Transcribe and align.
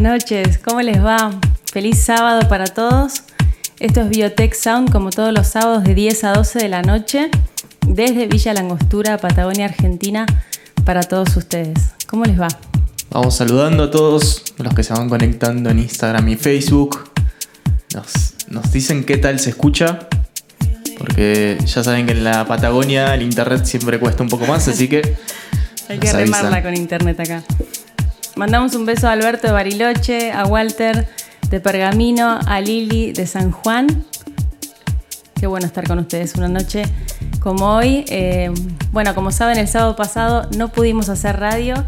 Buenas 0.00 0.22
noches, 0.22 0.58
¿cómo 0.58 0.80
les 0.80 1.04
va? 1.04 1.32
Feliz 1.72 1.98
sábado 1.98 2.48
para 2.48 2.66
todos. 2.66 3.24
Esto 3.80 4.02
es 4.02 4.08
Biotech 4.08 4.54
Sound 4.54 4.92
como 4.92 5.10
todos 5.10 5.32
los 5.32 5.48
sábados 5.48 5.82
de 5.82 5.96
10 5.96 6.22
a 6.22 6.34
12 6.34 6.60
de 6.60 6.68
la 6.68 6.82
noche 6.82 7.30
desde 7.84 8.28
Villa 8.28 8.54
Langostura, 8.54 9.18
Patagonia, 9.18 9.64
Argentina, 9.64 10.24
para 10.84 11.02
todos 11.02 11.36
ustedes. 11.36 11.80
¿Cómo 12.06 12.24
les 12.26 12.40
va? 12.40 12.46
Vamos 13.10 13.34
saludando 13.34 13.82
a 13.82 13.90
todos 13.90 14.44
los 14.58 14.72
que 14.72 14.84
se 14.84 14.92
van 14.92 15.08
conectando 15.08 15.68
en 15.68 15.80
Instagram 15.80 16.28
y 16.28 16.36
Facebook. 16.36 17.10
Nos, 17.92 18.34
nos 18.46 18.70
dicen 18.70 19.02
qué 19.02 19.16
tal 19.16 19.40
se 19.40 19.50
escucha. 19.50 20.06
Porque 20.96 21.58
ya 21.64 21.82
saben 21.82 22.06
que 22.06 22.12
en 22.12 22.22
la 22.22 22.46
Patagonia 22.46 23.14
el 23.14 23.22
internet 23.22 23.64
siempre 23.64 23.98
cuesta 23.98 24.22
un 24.22 24.28
poco 24.28 24.46
más, 24.46 24.68
así 24.68 24.86
que. 24.86 25.16
Hay 25.88 25.98
que 25.98 26.12
remarla 26.12 26.62
con 26.62 26.76
internet 26.76 27.18
acá. 27.18 27.42
Mandamos 28.38 28.76
un 28.76 28.86
beso 28.86 29.08
a 29.08 29.12
Alberto 29.14 29.48
de 29.48 29.52
Bariloche, 29.52 30.30
a 30.30 30.46
Walter 30.46 31.08
de 31.50 31.58
Pergamino, 31.58 32.38
a 32.46 32.60
Lili 32.60 33.10
de 33.10 33.26
San 33.26 33.50
Juan. 33.50 34.04
Qué 35.40 35.48
bueno 35.48 35.66
estar 35.66 35.88
con 35.88 35.98
ustedes 35.98 36.36
una 36.36 36.46
noche 36.46 36.84
como 37.40 37.74
hoy. 37.74 38.04
Eh, 38.06 38.52
bueno, 38.92 39.12
como 39.16 39.32
saben, 39.32 39.58
el 39.58 39.66
sábado 39.66 39.96
pasado 39.96 40.48
no 40.56 40.68
pudimos 40.68 41.08
hacer 41.08 41.40
radio. 41.40 41.84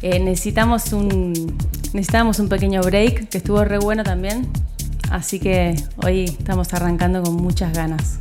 Eh, 0.00 0.18
necesitamos 0.18 0.94
un, 0.94 1.58
necesitábamos 1.92 2.38
un 2.38 2.48
pequeño 2.48 2.80
break, 2.80 3.28
que 3.28 3.36
estuvo 3.36 3.62
re 3.62 3.76
bueno 3.76 4.02
también. 4.02 4.48
Así 5.10 5.38
que 5.38 5.76
hoy 6.02 6.24
estamos 6.24 6.72
arrancando 6.72 7.22
con 7.22 7.34
muchas 7.34 7.74
ganas. 7.74 8.18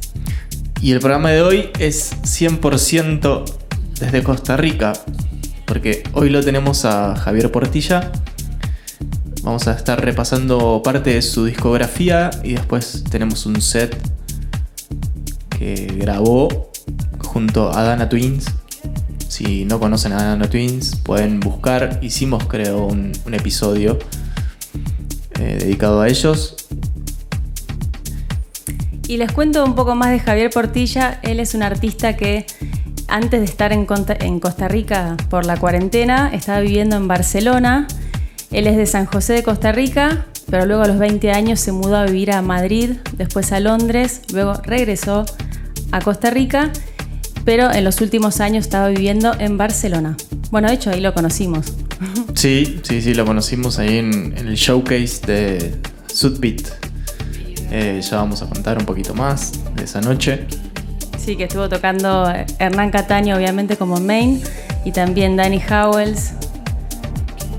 Y 0.81 0.91
el 0.91 0.99
programa 0.99 1.31
de 1.31 1.41
hoy 1.41 1.69
es 1.79 2.17
100% 2.23 3.45
desde 3.97 4.23
Costa 4.23 4.57
Rica. 4.57 4.91
Porque 5.65 6.03
hoy 6.13 6.29
lo 6.29 6.43
tenemos 6.43 6.85
a 6.85 7.15
Javier 7.15 7.51
Portilla. 7.51 8.11
Vamos 9.43 9.67
a 9.67 9.73
estar 9.73 10.03
repasando 10.03 10.81
parte 10.83 11.13
de 11.13 11.21
su 11.21 11.45
discografía 11.45 12.31
y 12.43 12.53
después 12.53 13.03
tenemos 13.09 13.45
un 13.45 13.61
set 13.61 13.95
que 15.49 15.87
grabó 15.97 16.71
junto 17.19 17.75
a 17.75 17.83
Dana 17.83 18.09
Twins. 18.09 18.45
Si 19.27 19.65
no 19.65 19.79
conocen 19.79 20.13
a 20.13 20.23
Dana 20.23 20.49
Twins, 20.49 20.95
pueden 20.97 21.39
buscar. 21.39 21.99
Hicimos, 22.01 22.45
creo, 22.45 22.85
un, 22.85 23.11
episodio 23.33 23.99
eh, 25.39 25.57
dedicado 25.59 26.01
a 26.01 26.07
ellos. 26.07 26.55
Y 29.07 29.17
les 29.17 29.31
cuento 29.31 29.63
un 29.63 29.75
poco 29.75 29.93
más 29.93 30.11
de 30.11 30.19
Javier 30.19 30.49
Portilla. 30.49 31.19
Él 31.21 31.39
es 31.39 31.53
un 31.53 31.63
artista 31.63 32.15
que 32.15 32.45
antes 33.07 33.39
de 33.39 33.45
estar 33.45 33.71
en, 33.73 33.85
Costa 33.85 34.67
Rica 34.67 35.17
por 35.29 35.45
la 35.45 35.57
cuarentena, 35.57 36.29
estaba 36.33 36.59
viviendo 36.59 36.95
en 36.95 37.07
Barcelona. 37.07 37.87
Él 38.51 38.67
es 38.67 38.77
de 38.77 38.85
San 38.85 39.05
José 39.05 39.33
de 39.33 39.43
Costa 39.43 39.71
Rica, 39.71 40.25
pero 40.49 40.65
luego 40.65 40.83
a 40.83 40.87
los 40.87 40.97
20 40.97 41.31
años 41.31 41.59
se 41.59 41.71
mudó 41.71 41.97
a 41.97 42.05
vivir 42.05 42.31
a 42.31 42.41
Madrid, 42.41 42.91
después 43.17 43.51
a 43.51 43.59
Londres, 43.59 44.21
luego 44.33 44.53
regresó 44.63 45.25
a 45.91 46.01
Costa 46.01 46.29
Rica, 46.29 46.71
pero 47.43 47.71
en 47.71 47.83
los 47.83 48.01
últimos 48.01 48.39
años 48.41 48.65
estaba 48.65 48.89
viviendo 48.89 49.33
en 49.39 49.57
Barcelona. 49.57 50.17
Bueno, 50.51 50.67
de 50.67 50.75
hecho 50.75 50.89
ahí 50.89 51.01
lo 51.01 51.13
conocimos. 51.13 51.73
Sí, 52.35 52.81
sí, 52.83 53.01
sí, 53.01 53.13
lo 53.13 53.25
conocimos 53.25 53.79
ahí 53.79 53.97
en, 53.97 54.37
en 54.37 54.49
el 54.49 54.55
showcase 54.55 55.25
de 55.25 55.75
Sudbeat. 56.07 56.67
Eh, 57.71 58.01
ya 58.01 58.17
vamos 58.17 58.41
a 58.41 58.47
contar 58.47 58.77
un 58.77 58.85
poquito 58.85 59.13
más 59.13 59.53
de 59.75 59.83
esa 59.85 60.01
noche. 60.01 60.47
Sí, 61.25 61.35
que 61.35 61.45
estuvo 61.45 61.67
tocando 61.67 62.31
Hernán 62.59 62.91
Cataño, 62.91 63.35
obviamente, 63.35 63.77
como 63.77 63.99
main, 63.99 64.43
y 64.83 64.91
también 64.91 65.35
Danny 65.35 65.59
Howells. 65.59 66.33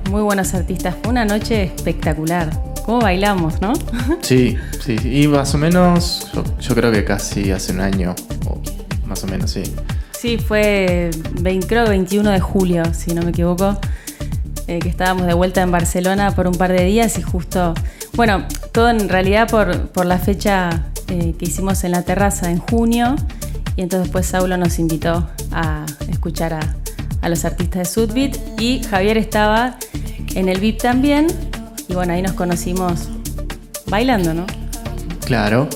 Muy 0.09 0.23
buenos 0.23 0.55
artistas. 0.55 0.95
Fue 1.03 1.11
una 1.11 1.25
noche 1.25 1.65
espectacular. 1.75 2.49
¿Cómo 2.85 3.01
bailamos, 3.01 3.61
no? 3.61 3.73
Sí, 4.23 4.57
sí, 4.81 4.97
sí. 4.99 5.23
Y 5.23 5.27
más 5.27 5.53
o 5.57 5.59
menos, 5.59 6.31
yo, 6.33 6.45
yo 6.61 6.75
creo 6.77 6.93
que 6.93 7.05
casi 7.05 7.51
hace 7.51 7.73
un 7.73 7.81
año, 7.81 8.15
o 8.47 8.61
más 9.05 9.25
o 9.25 9.27
menos, 9.27 9.51
sí. 9.51 9.65
Sí, 10.13 10.39
fue 10.39 11.11
20, 11.41 11.67
creo 11.67 11.89
21 11.89 12.31
de 12.31 12.39
julio, 12.39 12.85
si 12.95 13.15
no 13.15 13.23
me 13.23 13.31
equivoco, 13.31 13.81
eh, 14.69 14.79
que 14.79 14.89
estábamos 14.89 15.27
de 15.27 15.35
vuelta 15.35 15.61
en 15.63 15.73
Barcelona 15.73 16.37
por 16.37 16.47
un 16.47 16.55
par 16.55 16.71
de 16.71 16.85
días 16.85 17.19
y 17.19 17.23
justo, 17.23 17.75
bueno, 18.15 18.47
todo 18.71 18.91
en 18.91 19.09
realidad 19.09 19.51
por, 19.51 19.89
por 19.89 20.07
la 20.07 20.21
fecha 20.21 20.85
eh, 21.09 21.35
que 21.37 21.47
hicimos 21.47 21.83
en 21.83 21.91
la 21.91 22.03
terraza 22.03 22.49
en 22.49 22.59
junio 22.59 23.17
y 23.77 23.83
entonces 23.83 24.09
después 24.09 24.27
Saulo 24.27 24.57
nos 24.57 24.79
invitó 24.79 25.29
a 25.53 25.87
escuchar 26.09 26.55
a, 26.55 26.77
a 27.21 27.29
los 27.29 27.45
artistas 27.45 27.81
de 27.81 27.85
Sudbeat 27.85 28.61
y 28.61 28.83
Javier 28.83 29.19
estaba 29.19 29.79
en 30.35 30.49
el 30.49 30.61
VIP 30.61 30.79
también 30.79 31.27
y 31.89 31.95
bueno, 31.95 32.13
ahí 32.13 32.23
nos 32.23 32.33
conocimos 32.33 33.09
bailando, 33.87 34.35
¿no? 34.35 34.47
Claro. 35.25 35.69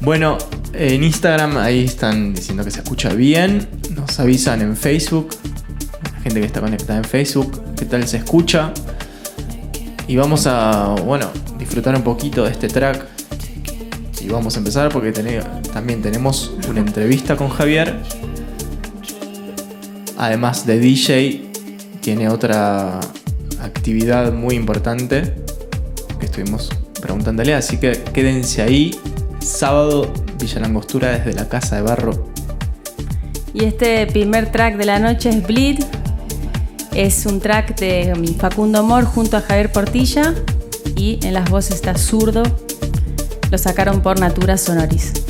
Bueno, 0.00 0.38
en 0.72 1.02
Instagram 1.02 1.56
ahí 1.56 1.84
están 1.84 2.34
diciendo 2.34 2.64
que 2.64 2.70
se 2.70 2.80
escucha 2.80 3.10
bien. 3.14 3.66
Nos 3.94 4.18
avisan 4.20 4.60
en 4.60 4.76
Facebook. 4.76 5.30
La 6.02 6.20
gente 6.20 6.40
que 6.40 6.46
está 6.46 6.60
conectada 6.60 6.98
en 6.98 7.04
Facebook. 7.04 7.62
¿Qué 7.76 7.86
tal 7.86 8.06
se 8.06 8.18
escucha? 8.18 8.72
Y 10.06 10.16
vamos 10.16 10.46
a, 10.46 10.94
bueno, 11.04 11.30
disfrutar 11.58 11.94
un 11.96 12.02
poquito 12.02 12.44
de 12.44 12.50
este 12.50 12.68
track. 12.68 13.15
Y 14.26 14.28
vamos 14.28 14.56
a 14.56 14.58
empezar 14.58 14.88
porque 14.88 15.12
también 15.72 16.02
tenemos 16.02 16.52
una 16.68 16.80
entrevista 16.80 17.36
con 17.36 17.48
Javier. 17.48 18.00
Además 20.18 20.66
de 20.66 20.80
DJ, 20.80 21.52
tiene 22.00 22.28
otra 22.28 22.98
actividad 23.60 24.32
muy 24.32 24.56
importante 24.56 25.36
que 26.18 26.26
estuvimos 26.26 26.70
preguntándole. 27.00 27.54
Así 27.54 27.78
que 27.78 28.02
quédense 28.12 28.62
ahí. 28.62 28.98
Sábado, 29.38 30.12
Villa 30.40 30.58
Langostura 30.58 31.12
desde 31.12 31.32
la 31.32 31.48
Casa 31.48 31.76
de 31.76 31.82
Barro. 31.82 32.32
Y 33.54 33.64
este 33.64 34.08
primer 34.08 34.50
track 34.50 34.76
de 34.76 34.86
la 34.86 34.98
noche 34.98 35.28
es 35.28 35.46
Bleed. 35.46 35.84
Es 36.92 37.26
un 37.26 37.38
track 37.38 37.78
de 37.78 38.12
Facundo 38.40 38.82
Mor 38.82 39.04
junto 39.04 39.36
a 39.36 39.40
Javier 39.40 39.70
Portilla. 39.70 40.34
Y 40.96 41.20
en 41.22 41.32
las 41.32 41.48
voces 41.48 41.76
está 41.76 41.96
Zurdo. 41.96 42.42
Lo 43.56 43.62
sacaron 43.62 44.02
por 44.02 44.20
Natura 44.20 44.58
Sonoris. 44.58 45.25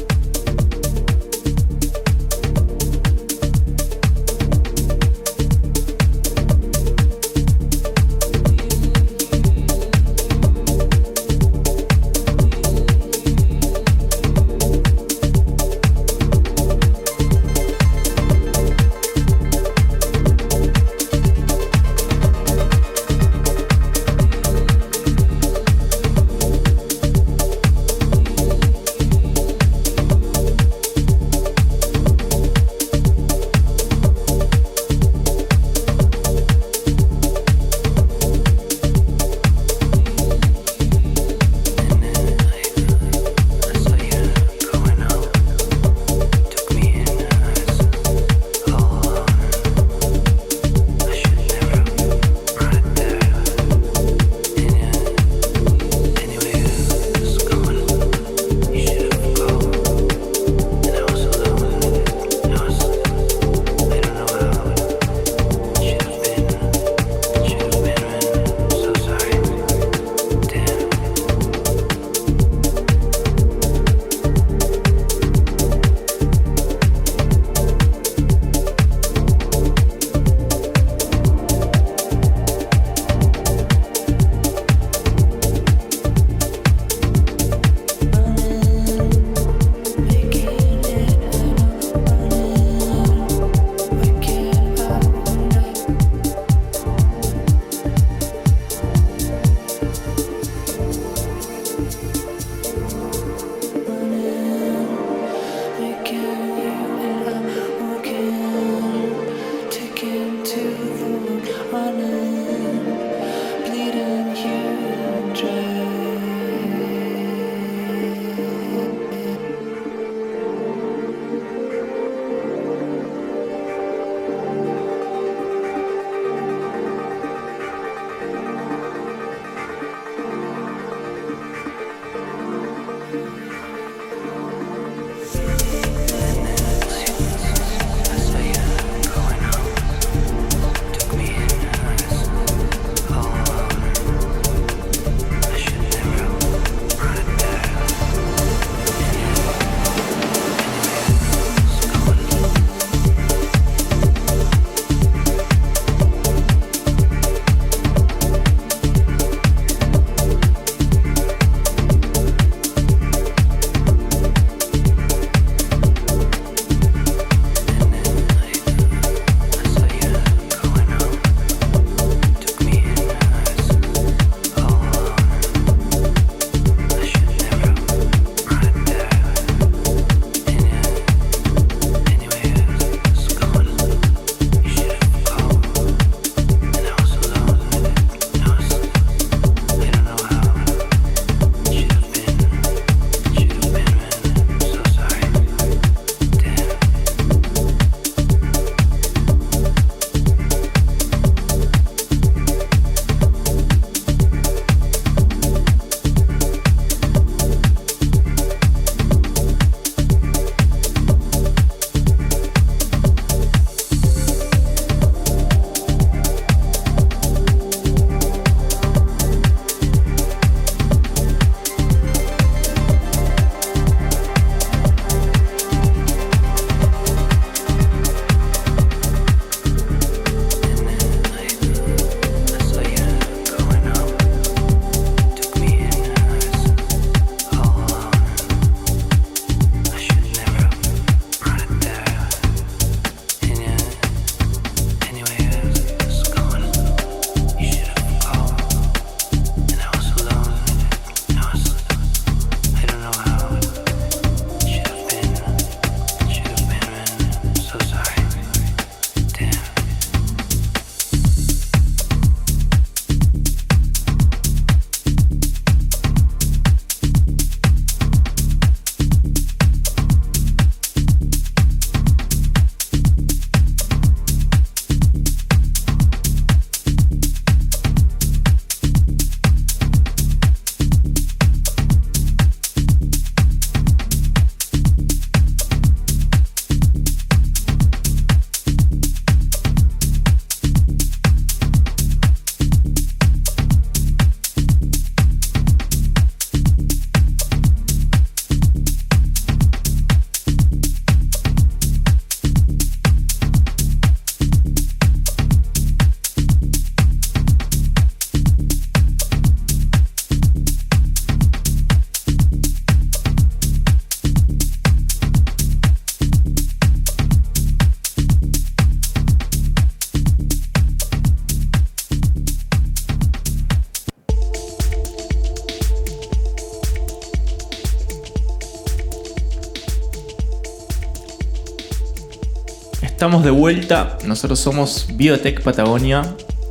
Estamos 333.36 333.54
de 333.54 333.60
vuelta. 333.60 334.16
Nosotros 334.24 334.58
somos 334.58 335.08
Biotech 335.12 335.60
Patagonia. 335.60 336.22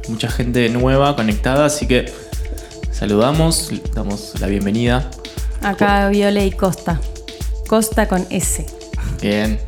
Mucha 0.08 0.32
gente 0.32 0.68
nueva 0.70 1.16
conectada, 1.16 1.66
así 1.66 1.86
que 1.86 2.12
saludamos, 2.92 3.72
damos 3.94 4.34
la 4.42 4.48
bienvenida. 4.48 5.12
Acá 5.62 6.10
Viole 6.10 6.44
y 6.44 6.50
Costa. 6.50 7.00
Costa 7.68 8.08
con 8.08 8.26
S. 8.32 8.66
Bien. 9.22 9.60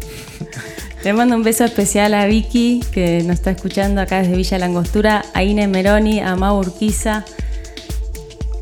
Le 1.03 1.13
mando 1.13 1.35
un 1.35 1.43
beso 1.43 1.65
especial 1.65 2.15
a 2.15 2.25
Vicky, 2.25 2.79
que 2.91 3.21
nos 3.21 3.35
está 3.35 3.51
escuchando 3.51 4.01
acá 4.01 4.23
desde 4.23 4.35
Villa 4.35 4.57
Langostura, 4.57 5.23
a 5.35 5.43
Ine 5.43 5.67
Meroni, 5.67 6.19
a 6.19 6.35
Mau 6.35 6.57
Urquiza, 6.57 7.25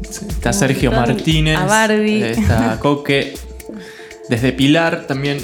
Está 0.01 0.51
Sergio. 0.51 0.91
Martínez. 0.91 1.57
A 1.57 1.63
Barbie. 1.67 2.21
Está 2.21 2.79
Coque. 2.81 3.35
Desde 4.27 4.51
Pilar 4.51 5.07
también. 5.07 5.37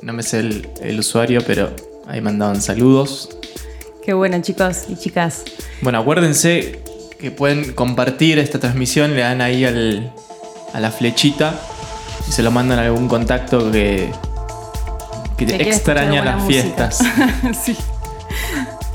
No 0.00 0.12
me 0.12 0.22
sé 0.22 0.38
el, 0.38 0.68
el 0.80 1.00
usuario, 1.00 1.40
pero 1.44 1.74
ahí 2.06 2.20
mandaban 2.20 2.60
saludos. 2.62 3.30
Qué 4.04 4.12
bueno, 4.14 4.40
chicos 4.40 4.84
y 4.88 4.96
chicas. 4.96 5.42
Bueno, 5.82 5.98
acuérdense 5.98 6.80
que 7.18 7.30
pueden 7.30 7.72
compartir 7.72 8.38
esta 8.38 8.58
transmisión, 8.60 9.14
le 9.14 9.22
dan 9.22 9.40
ahí 9.40 9.64
al, 9.64 10.12
a 10.72 10.80
la 10.80 10.90
flechita 10.90 11.54
y 12.28 12.32
se 12.32 12.42
lo 12.42 12.50
mandan 12.50 12.78
a 12.78 12.82
algún 12.82 13.08
contacto 13.08 13.70
que, 13.72 14.10
que 15.36 15.44
extraña 15.62 16.24
las 16.24 16.44
fiestas. 16.46 16.98
sí. 17.64 17.76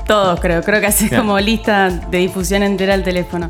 Todos 0.08 0.40
creo, 0.40 0.62
creo 0.62 0.80
que 0.82 0.88
así 0.88 1.08
Bien. 1.08 1.22
como 1.22 1.40
lista 1.40 1.90
de 1.90 2.18
difusión 2.20 2.64
entera 2.64 2.94
al 2.94 3.04
teléfono. 3.04 3.50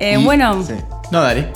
Eh, 0.00 0.18
Y- 0.18 0.24
bueno, 0.24 0.62
sí. 0.66 0.74
No, 1.10 1.20
dale. 1.22 1.52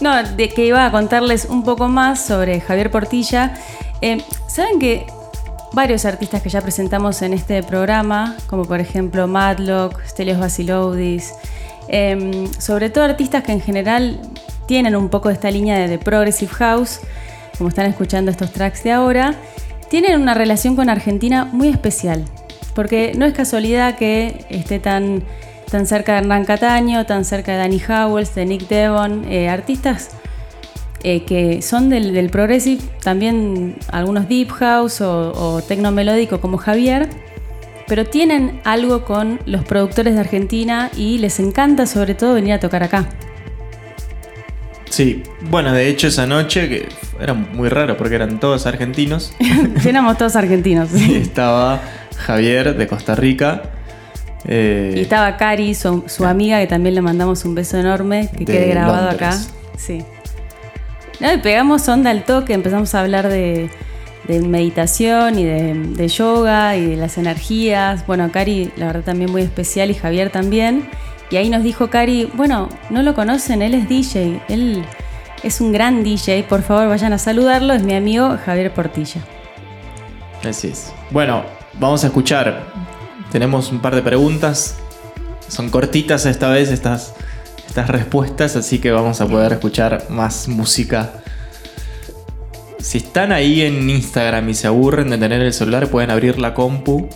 no, 0.00 0.22
de 0.22 0.48
que 0.48 0.66
iba 0.66 0.84
a 0.84 0.90
contarles 0.90 1.44
un 1.46 1.62
poco 1.64 1.88
más 1.88 2.24
sobre 2.24 2.60
Javier 2.60 2.90
Portilla. 2.90 3.54
Eh, 4.00 4.22
Saben 4.48 4.78
que 4.78 5.06
varios 5.72 6.04
artistas 6.04 6.42
que 6.42 6.48
ya 6.48 6.60
presentamos 6.60 7.22
en 7.22 7.34
este 7.34 7.62
programa, 7.62 8.36
como 8.46 8.64
por 8.64 8.80
ejemplo 8.80 9.26
Madlock, 9.26 10.00
Stelios 10.06 10.38
Basiloudis, 10.38 11.32
eh, 11.88 12.48
sobre 12.58 12.90
todo 12.90 13.04
artistas 13.04 13.42
que 13.42 13.52
en 13.52 13.60
general 13.60 14.20
tienen 14.66 14.96
un 14.96 15.08
poco 15.08 15.28
de 15.28 15.34
esta 15.34 15.50
línea 15.50 15.78
de, 15.78 15.88
de 15.88 15.98
Progressive 15.98 16.52
House, 16.52 17.00
como 17.56 17.70
están 17.70 17.86
escuchando 17.86 18.30
estos 18.30 18.52
tracks 18.52 18.84
de 18.84 18.92
ahora, 18.92 19.34
tienen 19.88 20.20
una 20.20 20.34
relación 20.34 20.76
con 20.76 20.88
Argentina 20.88 21.44
muy 21.44 21.68
especial. 21.68 22.24
Porque 22.74 23.12
no 23.16 23.24
es 23.26 23.32
casualidad 23.32 23.96
que 23.96 24.44
esté 24.50 24.78
tan, 24.78 25.24
tan 25.70 25.86
cerca 25.86 26.12
de 26.12 26.18
Hernán 26.18 26.44
Cataño, 26.44 27.06
tan 27.06 27.24
cerca 27.24 27.52
de 27.52 27.58
Danny 27.58 27.82
Howells, 27.88 28.34
de 28.34 28.46
Nick 28.46 28.68
Devon, 28.68 29.24
eh, 29.28 29.48
artistas 29.48 30.10
eh, 31.02 31.22
que 31.24 31.62
son 31.62 31.88
del, 31.90 32.12
del 32.12 32.30
progressive, 32.30 32.82
también 33.02 33.76
algunos 33.90 34.28
deep 34.28 34.50
house 34.52 35.00
o, 35.00 35.32
o 35.32 35.62
tecno 35.62 35.90
melódico 35.92 36.40
como 36.40 36.58
Javier, 36.58 37.08
pero 37.86 38.04
tienen 38.04 38.60
algo 38.64 39.04
con 39.04 39.40
los 39.46 39.64
productores 39.64 40.14
de 40.14 40.20
Argentina 40.20 40.90
y 40.96 41.18
les 41.18 41.38
encanta 41.40 41.86
sobre 41.86 42.14
todo 42.14 42.34
venir 42.34 42.52
a 42.54 42.60
tocar 42.60 42.82
acá. 42.82 43.08
Sí, 44.90 45.22
bueno, 45.50 45.72
de 45.72 45.88
hecho 45.88 46.06
esa 46.08 46.26
noche, 46.26 46.68
que 46.68 46.88
era 47.20 47.34
muy 47.34 47.68
raro 47.68 47.96
porque 47.96 48.14
eran 48.14 48.40
todos 48.40 48.66
argentinos, 48.66 49.32
Éramos 49.86 50.16
todos 50.16 50.34
argentinos. 50.36 50.92
estaba 50.94 51.80
Javier 52.16 52.76
de 52.76 52.86
Costa 52.86 53.14
Rica. 53.14 53.62
eh, 54.46 54.94
Y 54.96 55.00
estaba 55.00 55.36
Cari, 55.36 55.74
su, 55.74 56.04
su 56.06 56.24
amiga, 56.24 56.58
que 56.60 56.66
también 56.66 56.94
le 56.94 57.02
mandamos 57.02 57.44
un 57.44 57.54
beso 57.54 57.76
enorme, 57.78 58.28
que 58.32 58.44
De 58.44 58.52
quede 58.52 58.68
grabado 58.68 59.08
Londres. 59.10 59.22
acá. 59.22 59.38
Sí. 59.76 60.02
Pegamos 61.42 61.88
onda 61.88 62.10
al 62.10 62.24
toque, 62.24 62.52
empezamos 62.52 62.94
a 62.94 63.00
hablar 63.00 63.28
de, 63.28 63.70
de 64.28 64.40
meditación 64.40 65.38
y 65.38 65.44
de, 65.44 65.74
de 65.74 66.08
yoga 66.08 66.76
y 66.76 66.86
de 66.86 66.96
las 66.96 67.18
energías. 67.18 68.06
Bueno, 68.06 68.30
Cari, 68.30 68.70
la 68.76 68.86
verdad, 68.86 69.02
también 69.02 69.30
muy 69.30 69.42
especial 69.42 69.90
y 69.90 69.94
Javier 69.94 70.30
también. 70.30 70.88
Y 71.30 71.36
ahí 71.36 71.50
nos 71.50 71.62
dijo 71.62 71.90
Cari, 71.90 72.30
bueno, 72.34 72.68
no 72.90 73.02
lo 73.02 73.14
conocen, 73.14 73.62
él 73.62 73.74
es 73.74 73.88
DJ, 73.88 74.40
él 74.48 74.84
es 75.42 75.60
un 75.60 75.72
gran 75.72 76.02
DJ, 76.02 76.44
por 76.44 76.62
favor 76.62 76.88
vayan 76.88 77.12
a 77.12 77.18
saludarlo, 77.18 77.74
es 77.74 77.82
mi 77.82 77.94
amigo 77.94 78.36
Javier 78.44 78.72
Portilla. 78.72 79.20
Así 80.48 80.68
es. 80.68 80.92
Bueno, 81.10 81.44
vamos 81.74 82.04
a 82.04 82.08
escuchar. 82.08 82.66
Tenemos 83.30 83.70
un 83.70 83.80
par 83.80 83.94
de 83.94 84.02
preguntas. 84.02 84.78
Son 85.48 85.70
cortitas 85.70 86.26
esta 86.26 86.50
vez 86.50 86.70
estas, 86.70 87.14
estas 87.68 87.90
respuestas, 87.90 88.56
así 88.56 88.78
que 88.78 88.90
vamos 88.90 89.20
a 89.20 89.26
poder 89.26 89.52
escuchar 89.52 90.06
más 90.08 90.48
música. 90.48 91.12
Si 92.80 92.98
están 92.98 93.30
ahí 93.30 93.60
en 93.60 93.90
Instagram 93.90 94.48
y 94.48 94.54
se 94.54 94.66
aburren 94.66 95.10
de 95.10 95.18
tener 95.18 95.42
el 95.42 95.52
celular, 95.52 95.88
pueden 95.88 96.10
abrir 96.10 96.38
la 96.38 96.54
compu. 96.54 97.08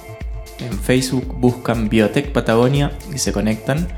En 0.59 0.79
Facebook 0.79 1.35
buscan 1.39 1.89
Biotech 1.89 2.33
Patagonia 2.33 2.93
y 3.15 3.19
se 3.19 3.33
conectan. 3.33 3.89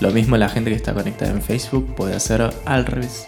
Lo 0.00 0.10
mismo 0.10 0.36
la 0.36 0.50
gente 0.50 0.68
que 0.68 0.76
está 0.76 0.92
conectada 0.92 1.32
en 1.32 1.40
Facebook 1.40 1.94
puede 1.94 2.14
hacer 2.14 2.50
al 2.66 2.84
revés. 2.84 3.24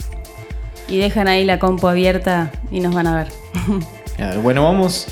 Y 0.88 0.98
dejan 0.98 1.26
ahí 1.26 1.44
la 1.44 1.58
compu 1.58 1.88
abierta 1.88 2.52
y 2.70 2.80
nos 2.80 2.94
van 2.94 3.06
a 3.06 3.16
ver. 3.16 3.28
A 4.18 4.30
ver, 4.30 4.38
bueno, 4.40 4.64
vamos. 4.64 5.06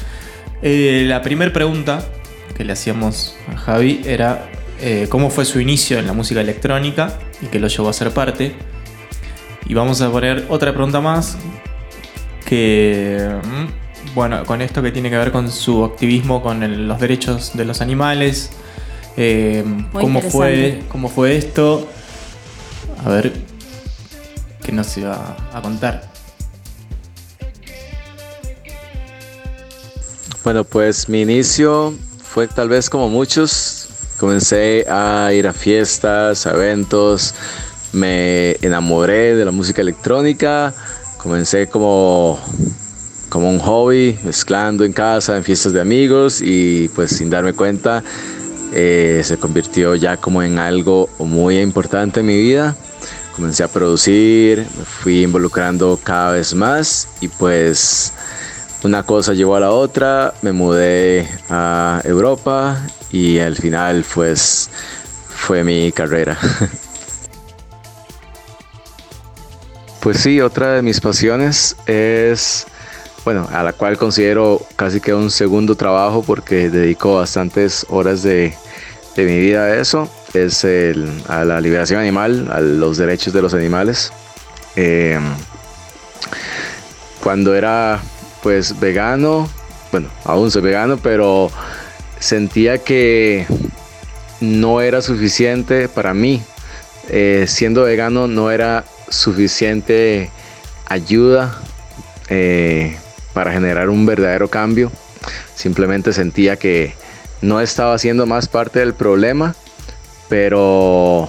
Eh, 0.62 1.04
la 1.06 1.22
primera 1.22 1.52
pregunta 1.52 2.04
que 2.56 2.64
le 2.64 2.72
hacíamos 2.72 3.36
a 3.52 3.56
Javi 3.56 4.00
era 4.04 4.50
eh, 4.80 5.06
cómo 5.08 5.30
fue 5.30 5.44
su 5.44 5.60
inicio 5.60 5.98
en 5.98 6.06
la 6.06 6.12
música 6.12 6.40
electrónica 6.40 7.16
y 7.42 7.46
que 7.46 7.58
lo 7.60 7.68
llevó 7.68 7.88
a 7.88 7.92
ser 7.92 8.10
parte. 8.12 8.54
Y 9.66 9.74
vamos 9.74 10.00
a 10.00 10.10
poner 10.10 10.46
otra 10.48 10.72
pregunta 10.72 11.00
más 11.00 11.36
que, 12.44 13.28
mm, 13.44 14.14
bueno, 14.14 14.44
con 14.44 14.62
esto 14.62 14.80
que 14.82 14.92
tiene 14.92 15.10
que 15.10 15.16
ver 15.16 15.32
con 15.32 15.50
su 15.50 15.84
activismo 15.84 16.42
con 16.42 16.62
el- 16.62 16.86
los 16.88 17.00
derechos 17.00 17.52
de 17.54 17.64
los 17.64 17.80
animales. 17.80 18.50
eh, 19.18 19.64
cómo, 19.92 20.20
fue. 20.20 20.82
¿Cómo 20.90 21.08
fue 21.08 21.38
esto? 21.38 21.88
A 23.02 23.08
ver 23.08 23.32
qué 24.62 24.72
nos 24.72 24.94
iba 24.98 25.34
a 25.54 25.62
contar. 25.62 26.10
Bueno, 30.44 30.64
pues 30.64 31.08
mi 31.08 31.22
inicio 31.22 31.94
fue 32.22 32.46
tal 32.46 32.68
vez 32.68 32.88
como 32.90 33.08
muchos. 33.08 33.75
Comencé 34.18 34.86
a 34.88 35.30
ir 35.34 35.46
a 35.46 35.52
fiestas, 35.52 36.46
a 36.46 36.54
eventos, 36.54 37.34
me 37.92 38.52
enamoré 38.62 39.36
de 39.36 39.44
la 39.44 39.50
música 39.50 39.82
electrónica, 39.82 40.72
comencé 41.18 41.66
como, 41.66 42.40
como 43.28 43.50
un 43.50 43.58
hobby, 43.58 44.18
mezclando 44.24 44.84
en 44.84 44.94
casa, 44.94 45.36
en 45.36 45.44
fiestas 45.44 45.74
de 45.74 45.82
amigos 45.82 46.40
y 46.40 46.88
pues 46.94 47.10
sin 47.10 47.28
darme 47.28 47.52
cuenta 47.52 48.02
eh, 48.72 49.20
se 49.22 49.36
convirtió 49.36 49.94
ya 49.94 50.16
como 50.16 50.42
en 50.42 50.58
algo 50.58 51.10
muy 51.18 51.58
importante 51.58 52.20
en 52.20 52.26
mi 52.26 52.36
vida. 52.36 52.74
Comencé 53.34 53.64
a 53.64 53.68
producir, 53.68 54.66
me 54.78 54.84
fui 54.86 55.24
involucrando 55.24 56.00
cada 56.02 56.32
vez 56.32 56.54
más 56.54 57.06
y 57.20 57.28
pues 57.28 58.14
una 58.82 59.02
cosa 59.02 59.34
llevó 59.34 59.56
a 59.56 59.60
la 59.60 59.72
otra, 59.72 60.32
me 60.40 60.52
mudé 60.52 61.28
a 61.50 62.00
Europa 62.04 62.78
y 63.10 63.38
al 63.38 63.56
final 63.56 64.04
pues 64.14 64.70
fue 65.28 65.64
mi 65.64 65.92
carrera. 65.92 66.38
Pues 70.00 70.18
sí, 70.18 70.40
otra 70.40 70.72
de 70.74 70.82
mis 70.82 71.00
pasiones 71.00 71.76
es, 71.86 72.66
bueno, 73.24 73.48
a 73.52 73.64
la 73.64 73.72
cual 73.72 73.98
considero 73.98 74.62
casi 74.76 75.00
que 75.00 75.12
un 75.12 75.30
segundo 75.32 75.74
trabajo 75.74 76.22
porque 76.22 76.70
dedico 76.70 77.16
bastantes 77.16 77.84
horas 77.88 78.22
de, 78.22 78.54
de 79.16 79.24
mi 79.24 79.38
vida 79.40 79.64
a 79.64 79.76
eso, 79.76 80.08
es 80.32 80.62
el- 80.62 81.10
a 81.26 81.44
la 81.44 81.60
liberación 81.60 81.98
animal, 82.00 82.48
a 82.52 82.60
los 82.60 82.98
derechos 82.98 83.32
de 83.32 83.42
los 83.42 83.52
animales. 83.52 84.12
Eh, 84.76 85.18
cuando 87.22 87.54
era 87.56 88.00
pues 88.44 88.78
vegano, 88.78 89.48
bueno, 89.90 90.08
aún 90.24 90.52
soy 90.52 90.62
vegano, 90.62 90.98
pero 90.98 91.50
sentía 92.18 92.78
que 92.78 93.46
no 94.40 94.80
era 94.80 95.02
suficiente 95.02 95.88
para 95.88 96.14
mí. 96.14 96.42
Eh, 97.08 97.44
siendo 97.46 97.84
vegano 97.84 98.26
no 98.26 98.50
era 98.50 98.84
suficiente 99.08 100.30
ayuda 100.86 101.60
eh, 102.28 102.96
para 103.32 103.52
generar 103.52 103.88
un 103.88 104.06
verdadero 104.06 104.48
cambio. 104.48 104.90
Simplemente 105.54 106.12
sentía 106.12 106.56
que 106.56 106.94
no 107.40 107.60
estaba 107.60 107.98
siendo 107.98 108.26
más 108.26 108.48
parte 108.48 108.80
del 108.80 108.94
problema, 108.94 109.54
pero 110.28 111.28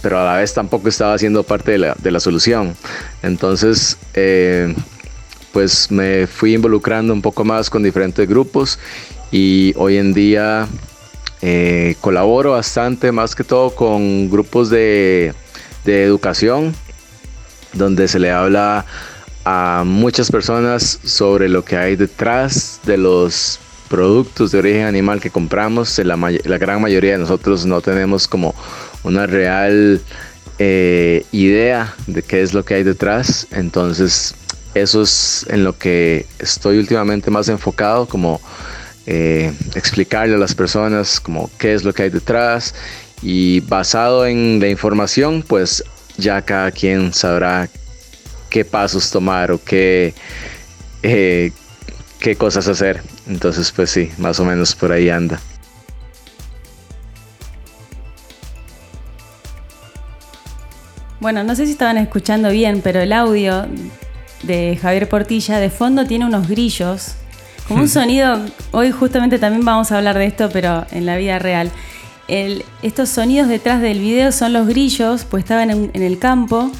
pero 0.00 0.20
a 0.20 0.24
la 0.24 0.36
vez 0.36 0.54
tampoco 0.54 0.88
estaba 0.88 1.18
siendo 1.18 1.42
parte 1.42 1.72
de 1.72 1.78
la, 1.78 1.96
de 1.98 2.10
la 2.12 2.20
solución. 2.20 2.76
Entonces, 3.22 3.98
eh, 4.14 4.72
pues 5.52 5.90
me 5.90 6.26
fui 6.26 6.54
involucrando 6.54 7.12
un 7.12 7.20
poco 7.20 7.44
más 7.44 7.68
con 7.68 7.82
diferentes 7.82 8.28
grupos 8.28 8.78
y 9.30 9.74
hoy 9.76 9.96
en 9.96 10.14
día 10.14 10.68
eh, 11.42 11.96
colaboro 12.00 12.52
bastante, 12.52 13.12
más 13.12 13.34
que 13.34 13.44
todo 13.44 13.74
con 13.74 14.30
grupos 14.30 14.70
de, 14.70 15.34
de 15.84 16.04
educación, 16.04 16.74
donde 17.72 18.08
se 18.08 18.18
le 18.18 18.30
habla 18.30 18.84
a 19.44 19.82
muchas 19.86 20.30
personas 20.30 21.00
sobre 21.04 21.48
lo 21.48 21.64
que 21.64 21.76
hay 21.76 21.96
detrás 21.96 22.80
de 22.84 22.96
los 22.96 23.60
productos 23.88 24.52
de 24.52 24.58
origen 24.58 24.84
animal 24.84 25.20
que 25.20 25.30
compramos, 25.30 25.98
la, 25.98 26.16
la 26.16 26.58
gran 26.58 26.82
mayoría 26.82 27.12
de 27.12 27.18
nosotros 27.18 27.64
no 27.64 27.80
tenemos 27.80 28.28
como 28.28 28.54
una 29.02 29.26
real 29.26 30.00
eh, 30.58 31.24
idea 31.30 31.94
de 32.06 32.22
qué 32.22 32.42
es 32.42 32.52
lo 32.52 32.64
que 32.64 32.74
hay 32.74 32.82
detrás. 32.82 33.46
Entonces, 33.52 34.34
eso 34.74 35.02
es 35.02 35.46
en 35.48 35.64
lo 35.64 35.78
que 35.78 36.26
estoy 36.38 36.78
últimamente 36.78 37.30
más 37.30 37.48
enfocado, 37.48 38.06
como 38.06 38.40
eh, 39.10 39.54
explicarle 39.74 40.34
a 40.34 40.38
las 40.38 40.54
personas 40.54 41.18
como 41.18 41.50
qué 41.56 41.72
es 41.72 41.82
lo 41.82 41.94
que 41.94 42.02
hay 42.02 42.10
detrás 42.10 42.74
y 43.22 43.60
basado 43.60 44.26
en 44.26 44.60
la 44.60 44.68
información, 44.68 45.42
pues 45.42 45.82
ya 46.18 46.42
cada 46.42 46.70
quien 46.70 47.14
sabrá 47.14 47.70
qué 48.50 48.66
pasos 48.66 49.10
tomar 49.10 49.50
o 49.50 49.64
qué, 49.64 50.12
eh, 51.02 51.52
qué 52.20 52.36
cosas 52.36 52.68
hacer. 52.68 53.00
Entonces, 53.26 53.72
pues 53.72 53.88
sí, 53.88 54.10
más 54.18 54.40
o 54.40 54.44
menos 54.44 54.74
por 54.74 54.92
ahí 54.92 55.08
anda. 55.08 55.40
Bueno, 61.18 61.42
no 61.44 61.54
sé 61.54 61.64
si 61.64 61.72
estaban 61.72 61.96
escuchando 61.96 62.50
bien, 62.50 62.82
pero 62.82 63.00
el 63.00 63.14
audio 63.14 63.66
de 64.42 64.78
Javier 64.82 65.08
Portilla 65.08 65.60
de 65.60 65.70
fondo 65.70 66.06
tiene 66.06 66.26
unos 66.26 66.46
grillos, 66.46 67.14
como 67.68 67.82
un 67.82 67.88
sonido, 67.90 68.40
hoy 68.72 68.90
justamente 68.90 69.38
también 69.38 69.64
vamos 69.64 69.92
a 69.92 69.98
hablar 69.98 70.18
de 70.18 70.26
esto, 70.26 70.48
pero 70.52 70.86
en 70.90 71.06
la 71.06 71.16
vida 71.16 71.38
real. 71.38 71.70
estos 72.82 73.08
sonidos 73.08 73.48
detrás 73.48 73.80
del 73.80 74.00
video 74.00 74.32
son 74.32 74.52
los 74.52 74.66
grillos, 74.66 75.24
pues 75.24 75.44
estaban 75.44 75.70
en, 75.70 76.02
el 76.02 76.18
campo 76.18 76.70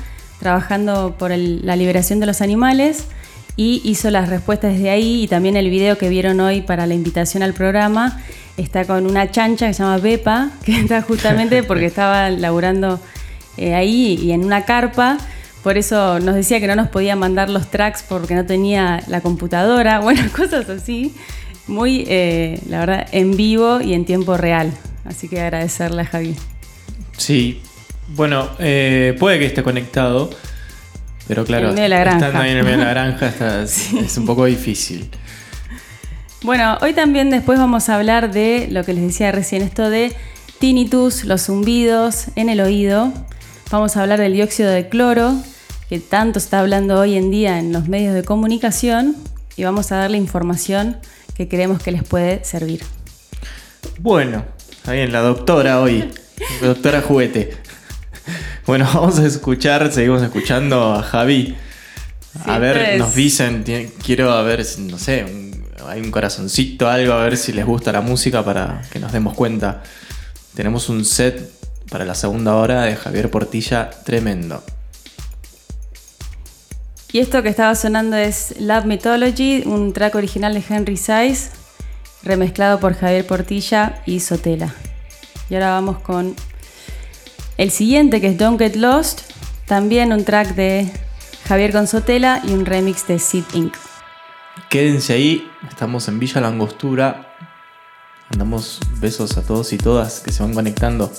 trabajando 0.40 1.14
por 1.18 1.30
la 1.30 1.76
liberación 1.76 2.20
de 2.20 2.26
los 2.26 2.40
animales 2.40 3.04
y 3.56 3.82
hizo 3.84 4.10
las 4.10 4.28
respuestas 4.28 4.74
desde 4.74 4.90
ahí 4.90 5.24
y 5.24 5.28
también 5.28 5.56
el 5.56 5.68
video 5.68 5.98
que 5.98 6.08
vieron 6.08 6.38
hoy 6.40 6.62
para 6.62 6.86
la 6.86 6.94
invitación 6.94 7.42
al 7.42 7.54
programa 7.54 8.20
está 8.56 8.84
con 8.84 9.06
una 9.06 9.30
chancha 9.30 9.66
que 9.66 9.74
se 9.74 9.82
llama 9.82 9.98
Pepa, 9.98 10.50
que 10.64 10.80
está 10.80 11.02
justamente 11.02 11.62
porque 11.62 11.86
estaba 11.86 12.30
laburando 12.30 13.00
eh, 13.56 13.74
ahí 13.74 14.18
y 14.20 14.32
en 14.32 14.44
una 14.44 14.64
carpa. 14.64 15.18
Por 15.62 15.76
eso 15.76 16.20
nos 16.20 16.34
decía 16.34 16.60
que 16.60 16.66
no 16.66 16.76
nos 16.76 16.88
podía 16.88 17.16
mandar 17.16 17.50
los 17.50 17.70
tracks 17.70 18.04
porque 18.08 18.34
no 18.34 18.46
tenía 18.46 19.02
la 19.08 19.20
computadora. 19.20 20.00
Bueno, 20.08 20.22
cosas 20.34 20.68
así. 20.68 21.14
Muy, 21.66 22.06
eh, 22.08 22.60
la 22.68 22.80
verdad, 22.80 23.06
en 23.12 23.36
vivo 23.36 23.80
y 23.80 23.92
en 23.92 24.04
tiempo 24.04 24.36
real. 24.36 24.72
Así 25.04 25.28
que 25.28 25.40
agradecerle 25.40 26.02
a 26.02 26.06
Javi. 26.06 26.36
Sí. 27.16 27.60
Bueno, 28.14 28.48
eh, 28.58 29.16
puede 29.18 29.38
que 29.38 29.46
esté 29.46 29.62
conectado. 29.62 30.30
Pero 31.26 31.44
claro, 31.44 31.76
en 31.76 31.90
la 31.90 31.98
granja. 31.98 32.26
estando 32.26 32.42
ahí 32.42 32.52
en 32.52 32.56
el 32.56 32.64
medio 32.64 32.78
de 32.78 32.84
la 32.84 32.90
granja 32.90 33.62
es 33.62 34.16
un 34.16 34.24
poco 34.24 34.46
difícil. 34.46 35.10
Bueno, 36.42 36.78
hoy 36.80 36.92
también 36.92 37.30
después 37.30 37.58
vamos 37.58 37.88
a 37.88 37.96
hablar 37.96 38.32
de 38.32 38.68
lo 38.70 38.84
que 38.84 38.94
les 38.94 39.02
decía 39.02 39.32
recién, 39.32 39.60
esto 39.60 39.90
de 39.90 40.14
tinnitus, 40.60 41.24
los 41.24 41.46
zumbidos 41.46 42.26
en 42.36 42.48
el 42.48 42.60
oído. 42.60 43.12
Vamos 43.70 43.98
a 43.98 44.02
hablar 44.02 44.18
del 44.18 44.32
dióxido 44.32 44.70
de 44.70 44.88
cloro, 44.88 45.34
que 45.90 46.00
tanto 46.00 46.38
está 46.38 46.60
hablando 46.60 46.98
hoy 46.98 47.16
en 47.16 47.30
día 47.30 47.58
en 47.58 47.70
los 47.70 47.86
medios 47.86 48.14
de 48.14 48.24
comunicación, 48.24 49.14
y 49.56 49.64
vamos 49.64 49.92
a 49.92 49.96
darle 49.96 50.16
información 50.16 50.96
que 51.34 51.48
creemos 51.48 51.82
que 51.82 51.92
les 51.92 52.02
puede 52.02 52.42
servir. 52.44 52.82
Bueno, 53.98 54.46
está 54.70 54.92
bien, 54.92 55.12
la 55.12 55.20
doctora 55.20 55.82
hoy, 55.82 56.10
doctora 56.62 57.02
juguete. 57.02 57.58
Bueno, 58.66 58.88
vamos 58.94 59.18
a 59.18 59.26
escuchar, 59.26 59.92
seguimos 59.92 60.22
escuchando 60.22 60.94
a 60.94 61.02
Javi. 61.02 61.54
a 62.46 62.58
ver, 62.58 62.82
pues. 62.82 62.98
nos 62.98 63.14
dicen, 63.14 63.64
quiero 64.02 64.32
a 64.32 64.42
ver, 64.44 64.64
no 64.78 64.98
sé, 64.98 65.26
hay 65.86 66.00
un 66.00 66.10
corazoncito, 66.10 66.88
algo, 66.88 67.12
a 67.12 67.22
ver 67.22 67.36
si 67.36 67.52
les 67.52 67.66
gusta 67.66 67.92
la 67.92 68.00
música 68.00 68.42
para 68.42 68.80
que 68.90 68.98
nos 68.98 69.12
demos 69.12 69.34
cuenta. 69.34 69.82
Tenemos 70.54 70.88
un 70.88 71.04
set 71.04 71.57
para 71.90 72.04
la 72.04 72.14
segunda 72.14 72.56
hora 72.56 72.82
de 72.82 72.96
Javier 72.96 73.30
Portilla, 73.30 73.90
tremendo. 74.04 74.62
Y 77.10 77.20
esto 77.20 77.42
que 77.42 77.48
estaba 77.48 77.74
sonando 77.74 78.16
es 78.16 78.54
Love 78.60 78.84
Mythology, 78.84 79.62
un 79.64 79.92
track 79.92 80.14
original 80.14 80.52
de 80.52 80.62
Henry 80.68 80.96
Size, 80.96 81.50
remezclado 82.22 82.80
por 82.80 82.94
Javier 82.94 83.26
Portilla 83.26 84.02
y 84.04 84.20
Sotela. 84.20 84.74
Y 85.48 85.54
ahora 85.54 85.70
vamos 85.70 86.00
con 86.00 86.34
el 87.56 87.70
siguiente 87.70 88.20
que 88.20 88.28
es 88.28 88.38
Don't 88.38 88.58
Get 88.58 88.76
Lost, 88.76 89.22
también 89.66 90.12
un 90.12 90.24
track 90.24 90.54
de 90.54 90.90
Javier 91.46 91.86
Sotela 91.86 92.42
y 92.44 92.52
un 92.52 92.66
remix 92.66 93.06
de 93.06 93.18
Sid 93.18 93.44
Inc. 93.54 93.74
Quédense 94.68 95.14
ahí, 95.14 95.50
estamos 95.70 96.08
en 96.08 96.18
Villa 96.18 96.42
Langostura. 96.42 97.34
Mandamos 98.30 98.80
besos 99.00 99.38
a 99.38 99.42
todos 99.42 99.72
y 99.72 99.78
todas 99.78 100.20
que 100.20 100.30
se 100.30 100.42
van 100.42 100.52
conectando. 100.52 101.10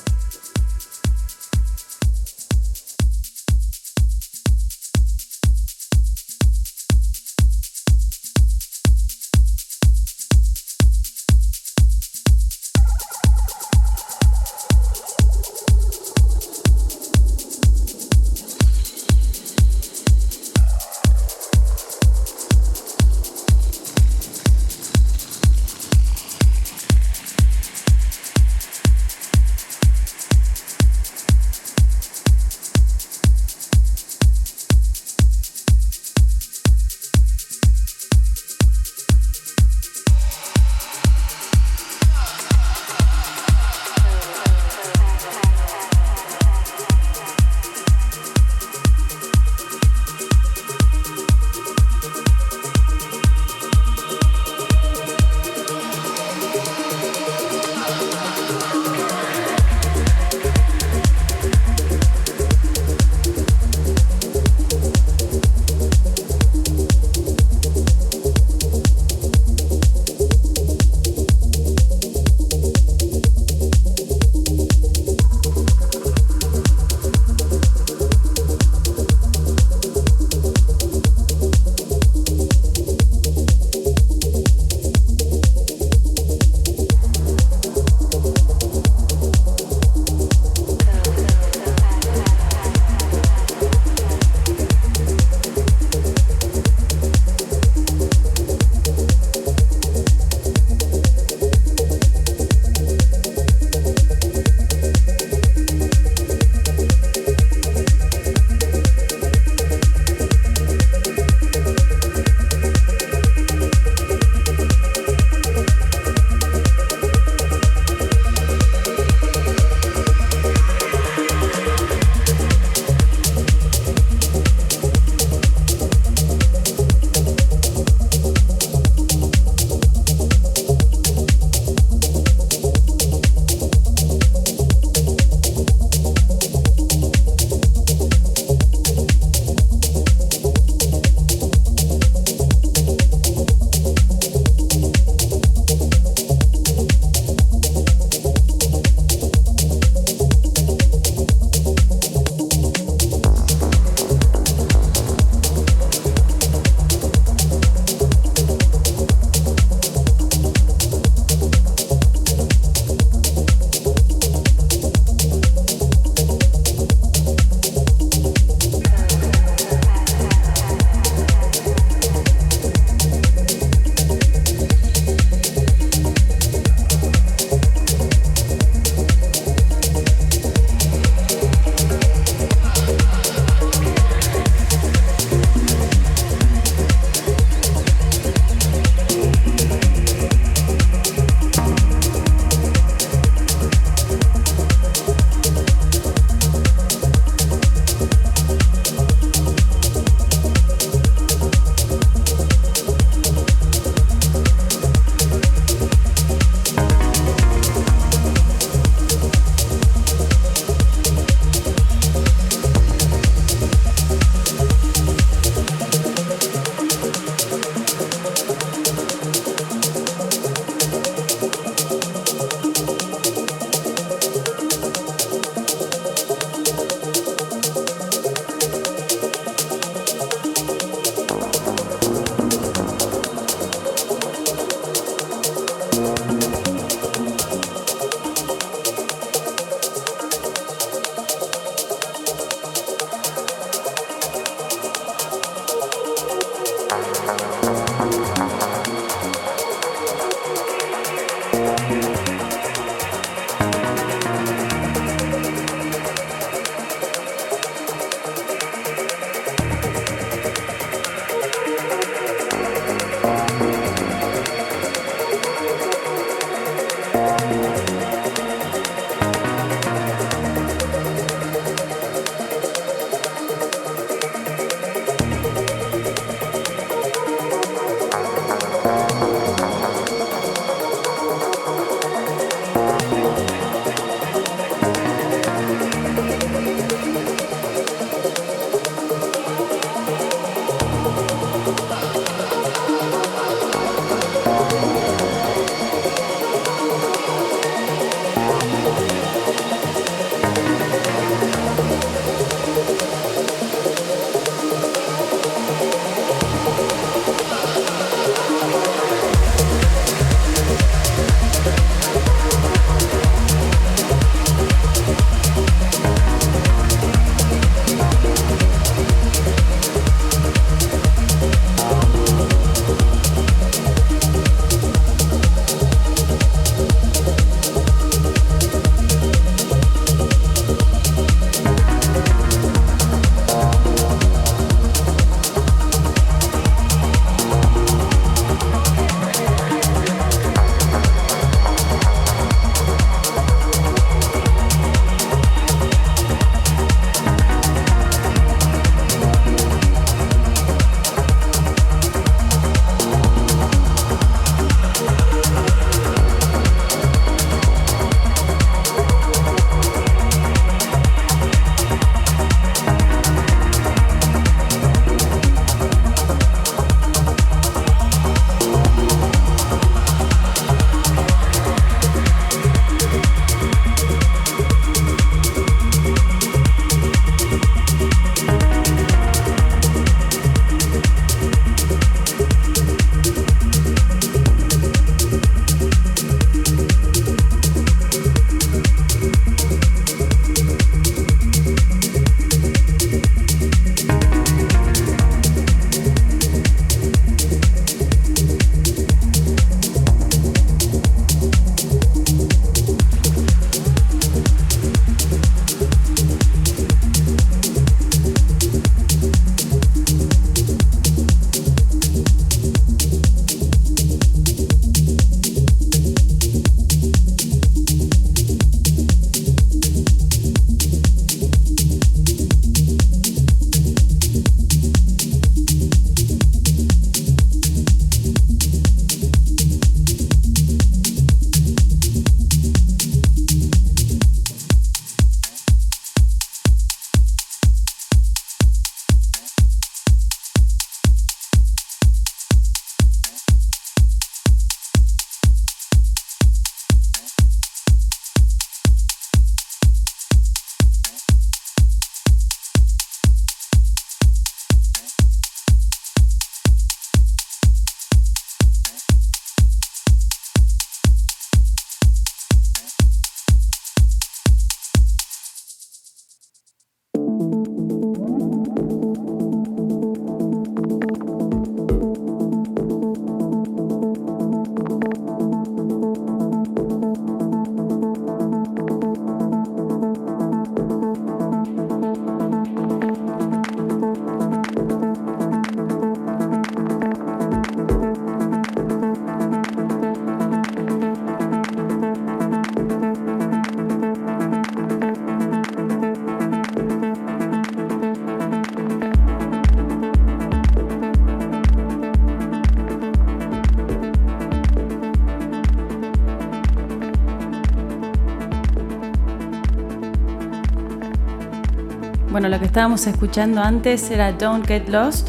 Estábamos 512.80 513.08
escuchando 513.08 513.62
antes 513.62 514.10
era 514.10 514.32
Don't 514.32 514.66
Get 514.66 514.88
Lost, 514.88 515.28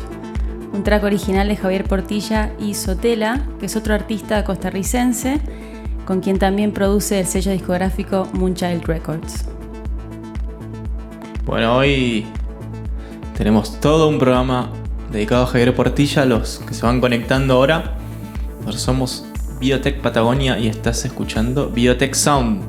un 0.73 0.85
track 0.85 1.03
original 1.03 1.49
de 1.49 1.57
Javier 1.57 1.83
Portilla 1.83 2.53
y 2.61 2.75
Sotela, 2.75 3.45
que 3.59 3.67
es 3.67 3.75
otro 3.75 3.93
artista 3.93 4.45
costarricense, 4.45 5.41
con 6.05 6.21
quien 6.21 6.39
también 6.39 6.71
produce 6.71 7.19
el 7.19 7.27
sello 7.27 7.51
discográfico 7.51 8.29
Moonchild 8.35 8.85
Records. 8.85 9.47
Bueno, 11.45 11.79
hoy 11.79 12.25
tenemos 13.37 13.81
todo 13.81 14.09
un 14.09 14.21
programa 14.21 14.71
dedicado 15.11 15.43
a 15.43 15.47
Javier 15.49 15.75
Portilla, 15.75 16.25
los 16.27 16.61
que 16.61 16.73
se 16.73 16.87
van 16.87 17.01
conectando 17.01 17.55
ahora. 17.55 17.97
Nosotros 18.61 18.81
somos 18.81 19.25
Biotech 19.59 20.01
Patagonia 20.01 20.57
y 20.57 20.69
estás 20.69 21.05
escuchando 21.05 21.69
Biotech 21.69 22.15
Sound. 22.15 22.63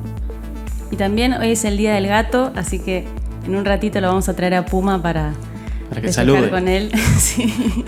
Y 0.90 0.96
también 0.96 1.34
hoy 1.34 1.52
es 1.52 1.64
el 1.64 1.76
Día 1.76 1.94
del 1.94 2.08
Gato, 2.08 2.50
así 2.56 2.80
que 2.80 3.06
en 3.44 3.54
un 3.56 3.64
ratito 3.64 4.00
lo 4.00 4.08
vamos 4.08 4.28
a 4.28 4.34
traer 4.34 4.54
a 4.54 4.64
Puma 4.64 5.00
para, 5.02 5.32
Para 5.88 6.00
que 6.00 6.08
festejar 6.08 6.34
salude. 6.34 6.50
con 6.50 6.68
él. 6.68 6.90
Sí. 7.18 7.84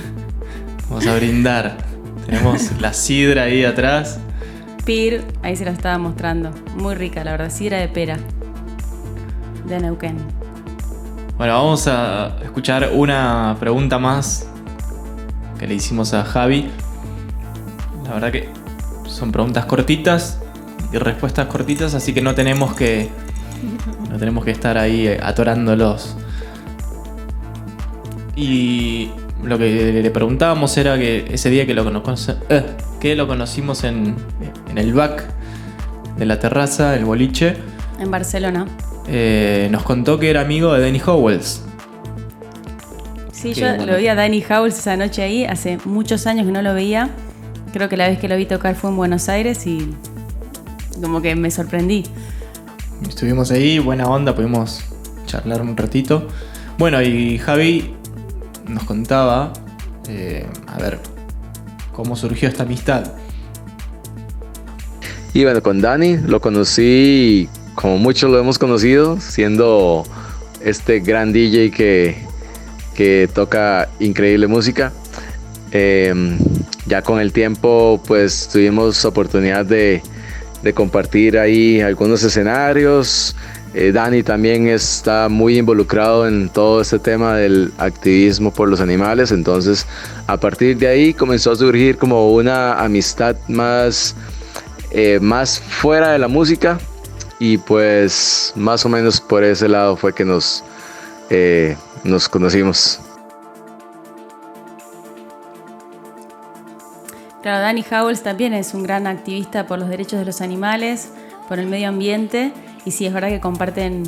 Vamos 0.88 1.06
a 1.06 1.16
brindar. 1.16 1.76
Tenemos 2.26 2.70
la 2.80 2.92
sidra 2.92 3.44
ahí 3.44 3.64
atrás. 3.64 4.18
Pir, 4.84 5.24
ahí 5.42 5.56
se 5.56 5.64
lo 5.64 5.70
estaba 5.70 5.98
mostrando. 5.98 6.50
Muy 6.76 6.94
rica, 6.94 7.24
la 7.24 7.32
verdad. 7.32 7.50
Sidra 7.50 7.78
de 7.78 7.88
pera. 7.88 8.18
De 9.66 9.80
Neuquén. 9.80 10.16
Bueno, 11.38 11.54
vamos 11.54 11.88
a 11.88 12.36
escuchar 12.42 12.90
una 12.92 13.56
pregunta 13.58 13.98
más 13.98 14.46
que 15.58 15.66
le 15.66 15.74
hicimos 15.74 16.12
a 16.14 16.24
Javi. 16.24 16.70
La 18.04 18.14
verdad 18.14 18.30
que 18.30 18.48
son 19.06 19.32
preguntas 19.32 19.64
cortitas 19.64 20.38
y 20.92 20.98
respuestas 20.98 21.46
cortitas, 21.46 21.94
así 21.94 22.12
que 22.12 22.20
no 22.20 22.34
tenemos 22.34 22.74
que 22.74 23.08
no 24.14 24.20
tenemos 24.20 24.44
que 24.44 24.53
estar 24.53 24.79
ahí 24.79 25.09
eh, 25.09 25.18
atorándolos. 25.20 26.14
Y 28.37 29.11
lo 29.42 29.59
que 29.59 29.92
le 30.03 30.11
preguntábamos 30.12 30.77
era 30.77 30.96
que 30.96 31.27
ese 31.33 31.50
día 31.50 31.66
que 31.66 31.74
lo, 31.74 31.85
conoce- 31.85 32.37
eh, 32.48 32.62
que 33.00 33.16
lo 33.16 33.27
conocimos 33.27 33.83
en, 33.83 34.14
en 34.70 34.79
el 34.79 34.94
back 34.94 35.24
de 36.16 36.27
la 36.27 36.38
terraza, 36.38 36.94
el 36.94 37.05
boliche, 37.05 37.57
En 38.00 38.09
Barcelona. 38.12 38.66
eh, 39.09 39.66
nos 39.72 39.83
contó 39.83 40.20
que 40.20 40.31
era 40.31 40.42
amigo 40.42 40.72
de 40.74 40.81
Danny 40.83 41.00
Howells. 41.05 41.62
Sí, 43.33 43.53
yo 43.53 43.66
bueno. 43.66 43.87
lo 43.87 43.98
vi 43.98 44.07
a 44.07 44.14
Danny 44.14 44.44
Howells 44.48 44.79
esa 44.79 44.96
noche 44.96 45.22
ahí. 45.22 45.44
Hace 45.44 45.79
muchos 45.85 46.29
años 46.29 46.46
que 46.46 46.53
no 46.53 46.62
lo 46.62 46.72
veía. 46.72 47.11
Creo 47.72 47.88
que 47.88 47.96
la 47.96 48.09
vez 48.09 48.20
que 48.20 48.29
lo 48.29 48.37
vi 48.37 48.46
tocar 48.46 48.77
fue 48.77 48.90
en 48.90 48.96
Buenos 48.96 49.29
Aires 49.29 49.66
y 49.66 49.92
como 51.03 51.20
que 51.20 51.35
me 51.35 51.50
sorprendí. 51.50 52.05
Estuvimos 53.08 53.50
ahí, 53.50 53.78
buena 53.78 54.06
onda, 54.06 54.34
pudimos 54.34 54.80
charlar 55.26 55.62
un 55.62 55.76
ratito. 55.76 56.26
Bueno, 56.78 57.00
y 57.02 57.38
Javi 57.38 57.94
nos 58.66 58.84
contaba, 58.84 59.52
eh, 60.08 60.46
a 60.66 60.78
ver, 60.78 60.98
cómo 61.92 62.16
surgió 62.16 62.48
esta 62.48 62.64
amistad. 62.64 63.12
Y 65.32 65.44
bueno, 65.44 65.62
con 65.62 65.80
Dani 65.80 66.16
lo 66.18 66.40
conocí 66.40 67.48
como 67.74 67.98
muchos 67.98 68.30
lo 68.30 68.38
hemos 68.38 68.58
conocido, 68.58 69.20
siendo 69.20 70.04
este 70.60 71.00
gran 71.00 71.32
DJ 71.32 71.70
que, 71.70 72.16
que 72.94 73.28
toca 73.32 73.88
increíble 74.00 74.46
música. 74.46 74.92
Eh, 75.72 76.38
ya 76.86 77.02
con 77.02 77.18
el 77.18 77.32
tiempo 77.32 78.00
pues 78.06 78.48
tuvimos 78.52 79.04
oportunidad 79.04 79.66
de, 79.66 80.02
de 80.64 80.72
compartir 80.72 81.38
ahí 81.38 81.81
algunos 81.81 82.22
escenarios. 82.24 83.37
Eh, 83.74 83.92
Dani 83.92 84.22
también 84.22 84.66
está 84.68 85.29
muy 85.29 85.59
involucrado 85.59 86.27
en 86.27 86.48
todo 86.48 86.81
este 86.81 86.98
tema 86.98 87.37
del 87.37 87.72
activismo 87.79 88.53
por 88.53 88.68
los 88.68 88.81
animales, 88.81 89.31
entonces 89.33 89.87
a 90.27 90.37
partir 90.37 90.79
de 90.79 90.88
ahí 90.88 91.12
comenzó 91.12 91.53
a 91.53 91.57
surgir 91.57 91.98
como 91.98 92.33
una 92.33 92.81
amistad 92.81 93.37
más 93.48 94.14
eh, 94.92 95.18
más 95.20 95.59
fuera 95.59 96.12
de 96.12 96.20
la 96.20 96.29
música 96.29 96.79
y 97.40 97.59
pues 97.59 98.53
más 98.55 98.87
o 98.87 98.88
menos 98.88 99.20
por 99.20 99.42
ese 99.42 99.68
lado 99.68 99.96
fue 99.96 100.14
que 100.14 100.24
nos, 100.24 100.62
eh, 101.31 101.77
nos 102.05 102.29
conocimos. 102.29 103.00
Claro, 107.44 107.61
Danny 107.61 107.85
Howells 107.90 108.22
también 108.22 108.54
es 108.54 108.72
un 108.72 108.83
gran 108.85 109.07
activista 109.07 109.66
por 109.66 109.78
los 109.78 109.90
derechos 109.90 110.18
de 110.18 110.24
los 110.24 110.40
animales, 110.40 111.11
por 111.46 111.59
el 111.59 111.66
medio 111.66 111.90
ambiente, 111.90 112.54
y 112.87 112.90
sí, 112.90 113.04
es 113.04 113.12
verdad 113.12 113.28
que 113.28 113.38
comparten 113.38 114.04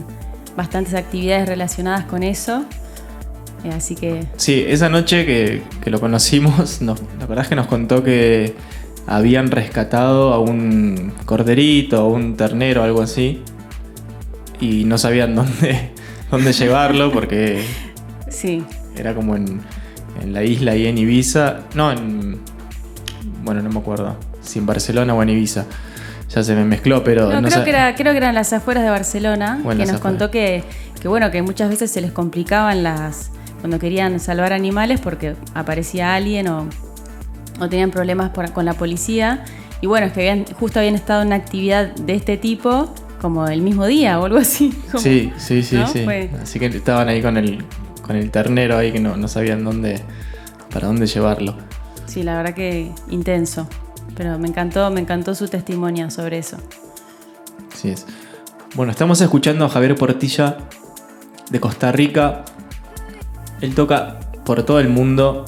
bastantes 0.57 0.95
actividades 0.95 1.47
relacionadas 1.47 2.07
con 2.07 2.23
eso. 2.23 2.65
Eh, 3.63 3.73
así 3.77 3.95
que 3.95 4.25
Sí, 4.39 4.65
esa 4.67 4.89
noche 4.89 5.27
que, 5.27 5.63
que 5.83 5.91
lo 5.91 6.01
conocimos, 6.01 6.81
nos, 6.81 7.03
la 7.21 7.27
verdad 7.27 7.43
es 7.45 7.49
que 7.51 7.57
nos 7.57 7.67
contó 7.67 8.03
que 8.03 8.55
habían 9.07 9.51
rescatado 9.51 10.33
a 10.33 10.39
un 10.39 11.13
corderito, 11.27 12.01
a 12.01 12.09
un 12.09 12.39
ternero, 12.39 12.85
algo 12.85 13.03
así, 13.03 13.43
y 14.61 14.85
no 14.85 14.97
sabían 14.97 15.35
dónde, 15.35 15.91
dónde 16.31 16.55
llevarlo 16.55 17.13
porque 17.13 17.63
sí, 18.31 18.65
Era 18.97 19.15
como 19.15 19.37
en, 19.37 19.61
en 20.23 20.33
la 20.33 20.43
isla 20.43 20.75
y 20.75 20.87
en 20.87 20.97
Ibiza. 20.97 21.65
No, 21.75 21.93
en. 21.93 22.56
Bueno, 23.47 23.63
no 23.63 23.71
me 23.71 23.79
acuerdo. 23.79 24.17
Si 24.43 24.59
en 24.59 24.67
Barcelona 24.67 25.15
o 25.15 25.23
en 25.23 25.31
Ibiza. 25.31 25.65
Ya 26.29 26.43
se 26.43 26.55
me 26.55 26.65
mezcló, 26.65 27.03
pero. 27.05 27.31
No, 27.31 27.41
no 27.41 27.49
creo, 27.49 27.65
que 27.65 27.71
era, 27.71 27.95
creo 27.95 28.13
que 28.13 28.19
eran 28.19 28.35
las 28.35 28.53
afueras 28.53 28.83
de 28.85 28.91
Barcelona, 28.91 29.61
Bueno, 29.63 29.85
que 29.85 29.91
nos 29.93 30.01
contó 30.01 30.31
que, 30.31 30.65
que, 31.01 31.07
bueno, 31.09 31.31
que 31.31 31.41
muchas 31.41 31.71
veces 31.71 31.91
se 31.91 32.01
les 32.01 32.11
complicaban 32.13 32.83
las. 32.83 33.31
cuando 33.61 33.79
querían 33.79 34.19
salvar 34.21 34.53
animales 34.53 35.01
porque 35.01 35.37
aparecía 35.55 36.15
alguien 36.17 36.49
o, 36.49 36.69
o 37.61 37.69
tenían 37.69 37.91
problemas 37.93 38.31
por- 38.31 38.51
con 38.53 38.65
la 38.67 38.75
policía. 38.75 39.45
Y 39.81 39.87
bueno, 39.87 40.07
es 40.09 40.13
que 40.13 40.21
habían, 40.29 40.45
justo 40.59 40.81
habían 40.81 40.97
estado 40.97 41.21
en 41.23 41.29
una 41.29 41.37
actividad 41.37 41.95
de 41.95 42.15
este 42.15 42.37
tipo 42.37 42.93
como 43.21 43.47
el 43.47 43.63
mismo 43.63 43.87
día 43.87 44.19
o 44.19 44.25
algo 44.27 44.39
así. 44.39 44.71
como- 44.91 44.99
Sí, 45.03 45.33
sí, 45.39 45.63
sí, 45.63 45.77
¿no? 45.77 45.87
sí. 45.87 46.03
Fue- 46.05 46.29
Así 46.43 46.59
que 46.59 46.67
estaban 46.67 47.09
ahí 47.09 47.23
con 47.23 47.37
el, 47.37 47.65
con 48.03 48.17
el 48.17 48.31
ternero 48.33 48.77
ahí 48.79 48.91
que 48.91 48.99
no, 49.01 49.17
no 49.17 49.29
sabían 49.29 49.63
dónde. 49.65 50.01
para 50.73 50.89
dónde 50.89 51.07
llevarlo. 51.07 51.57
Sí, 52.07 52.23
la 52.23 52.37
verdad 52.37 52.55
que 52.55 52.91
intenso. 53.11 53.69
Pero 54.17 54.39
me 54.39 54.49
encantó, 54.49 54.91
me 54.91 55.01
encantó 55.01 55.35
su 55.35 55.49
testimonio 55.49 56.11
sobre 56.11 56.39
eso. 56.39 56.57
Así 57.73 57.91
es. 57.91 58.07
Bueno, 58.75 58.93
estamos 58.93 59.21
escuchando 59.21 59.65
a 59.65 59.69
Javier 59.69 59.95
Portilla 59.97 60.59
de 61.51 61.61
Costa 61.61 61.93
Rica. 61.93 62.45
Él 63.61 63.75
toca 63.75 64.19
por 64.45 64.63
todo 64.63 64.81
el 64.81 64.89
mundo. 64.89 65.45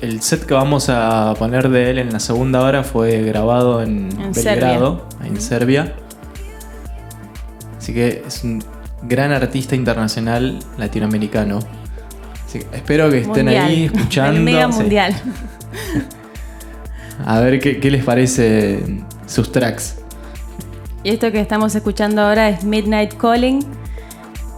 El 0.00 0.22
set 0.22 0.44
que 0.46 0.54
vamos 0.54 0.88
a 0.88 1.34
poner 1.38 1.68
de 1.68 1.90
él 1.90 1.98
en 1.98 2.12
la 2.12 2.20
segunda 2.20 2.62
hora 2.62 2.82
fue 2.82 3.22
grabado 3.22 3.82
en, 3.82 4.08
En 4.18 4.32
Belgrado, 4.32 5.06
en 5.22 5.40
Serbia. 5.40 5.94
Así 7.78 7.92
que 7.92 8.22
es 8.26 8.42
un 8.44 8.62
gran 9.02 9.32
artista 9.32 9.76
internacional 9.76 10.58
latinoamericano. 10.78 11.58
Así 12.46 12.60
que 12.60 12.76
espero 12.76 13.10
que 13.10 13.18
estén 13.18 13.46
Mundial. 13.46 13.64
ahí 13.66 13.84
escuchando. 13.94 14.38
El 14.38 14.42
mega 14.44 14.72
Sí. 14.72 15.14
A 17.24 17.40
ver 17.40 17.60
qué, 17.60 17.80
qué 17.80 17.90
les 17.90 18.04
parece 18.04 19.02
sus 19.26 19.52
tracks. 19.52 19.96
Y 21.02 21.10
esto 21.10 21.32
que 21.32 21.40
estamos 21.40 21.74
escuchando 21.74 22.22
ahora 22.22 22.48
es 22.48 22.64
Midnight 22.64 23.14
Calling, 23.14 23.60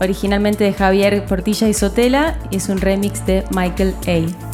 originalmente 0.01 0.65
de 0.65 0.73
Javier 0.73 1.25
Portilla 1.27 1.69
y 1.69 1.75
Sotela, 1.75 2.39
y 2.51 2.57
es 2.57 2.69
un 2.69 2.81
remix 2.81 3.25
de 3.27 3.45
Michael 3.51 3.95
A. 4.07 4.52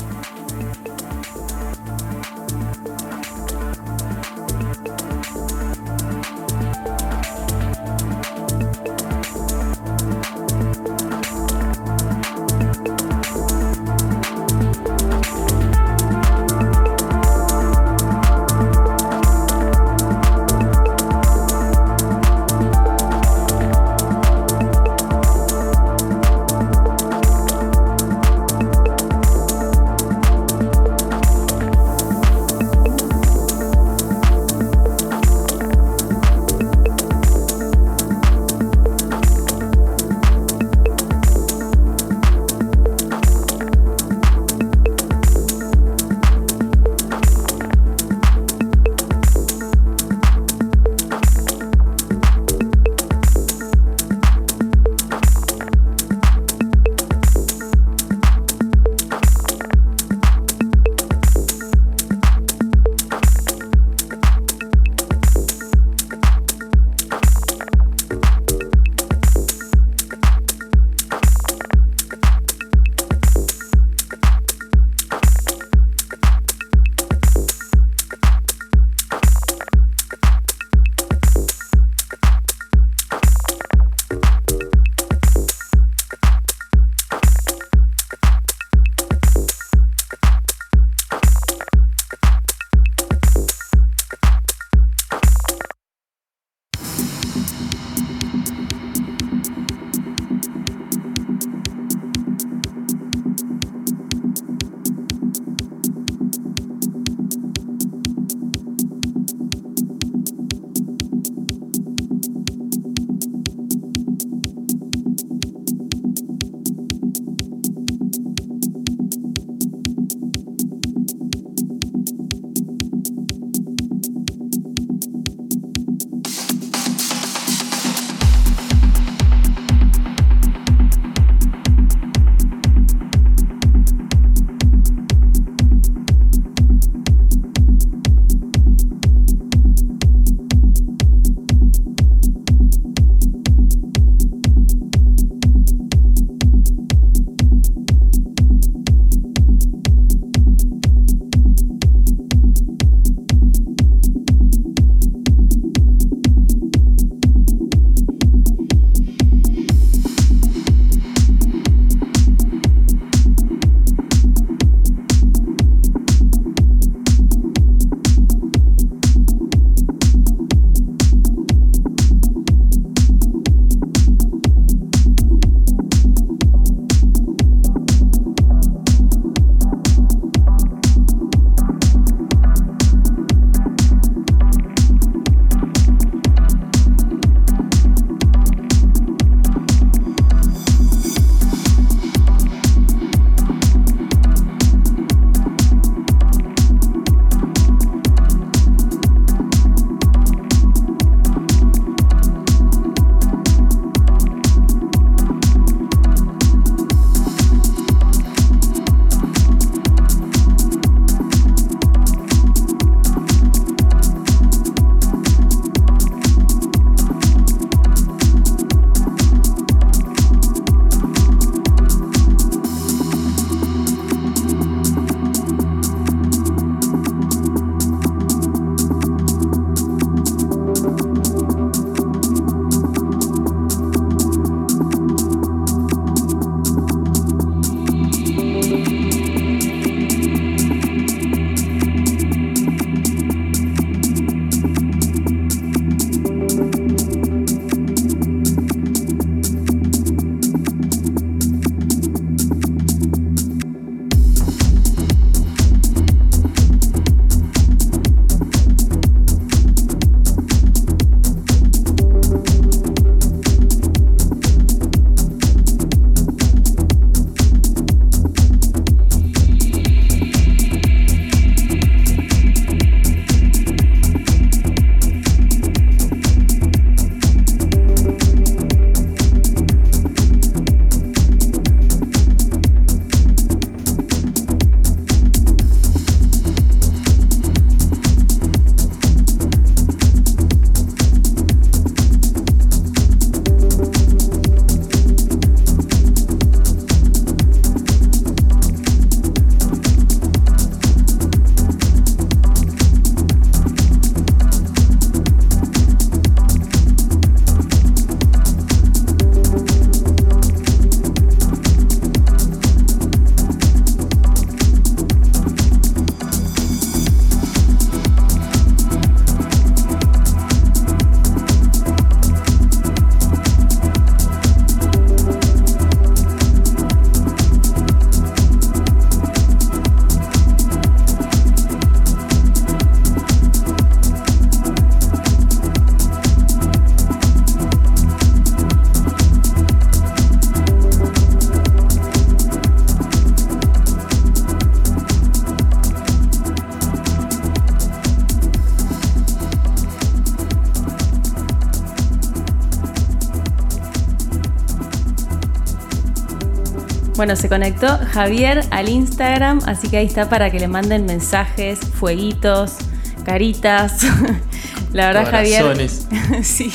Bueno, 357.28 357.42
se 357.42 357.50
conectó 357.50 357.98
Javier 358.10 358.64
al 358.70 358.88
Instagram, 358.88 359.60
así 359.66 359.90
que 359.90 359.98
ahí 359.98 360.06
está 360.06 360.30
para 360.30 360.50
que 360.50 360.58
le 360.58 360.66
manden 360.66 361.04
mensajes, 361.04 361.78
fueguitos, 361.78 362.76
caritas. 363.22 364.00
La 364.94 365.08
verdad, 365.08 365.26
Corazones. 365.26 366.08
Javier. 366.10 366.42
sí. 366.42 366.70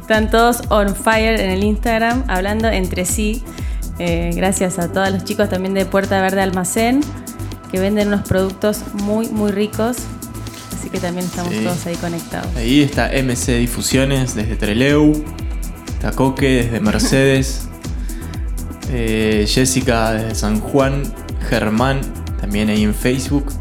Están 0.00 0.28
todos 0.28 0.62
on 0.70 0.96
fire 0.96 1.38
en 1.38 1.50
el 1.50 1.62
Instagram, 1.62 2.24
hablando 2.26 2.66
entre 2.66 3.04
sí. 3.04 3.44
Eh, 4.00 4.32
gracias 4.34 4.80
a 4.80 4.90
todos 4.90 5.08
los 5.12 5.22
chicos 5.22 5.48
también 5.48 5.72
de 5.74 5.86
Puerta 5.86 6.20
Verde 6.20 6.40
Almacén, 6.40 7.02
que 7.70 7.78
venden 7.78 8.08
unos 8.08 8.26
productos 8.26 8.82
muy, 8.94 9.28
muy 9.28 9.52
ricos. 9.52 9.98
Así 10.76 10.90
que 10.90 10.98
también 10.98 11.26
estamos 11.26 11.54
Sí. 11.54 11.62
todos 11.62 11.86
ahí 11.86 11.94
conectados. 11.94 12.48
Ahí 12.56 12.82
está 12.82 13.08
MC 13.12 13.56
Difusiones 13.58 14.34
desde 14.34 14.56
Treleu. 14.56 15.12
Está 15.86 16.10
Coque 16.10 16.64
desde 16.64 16.80
Mercedes. 16.80 17.68
eh, 18.92 19.46
Jessica 19.48 20.12
desde 20.12 20.34
San 20.34 20.60
Juan. 20.60 21.02
Germán 21.48 22.00
también 22.40 22.68
ahí 22.68 22.84
en 22.84 22.94
Facebook. 22.94 23.52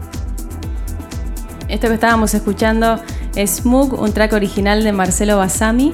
Esto 1.68 1.88
que 1.88 1.94
estábamos 1.94 2.34
escuchando 2.34 3.00
es 3.36 3.58
Smug, 3.58 3.94
un 3.94 4.12
track 4.12 4.34
original 4.34 4.84
de 4.84 4.92
Marcelo 4.92 5.38
Basami. 5.38 5.94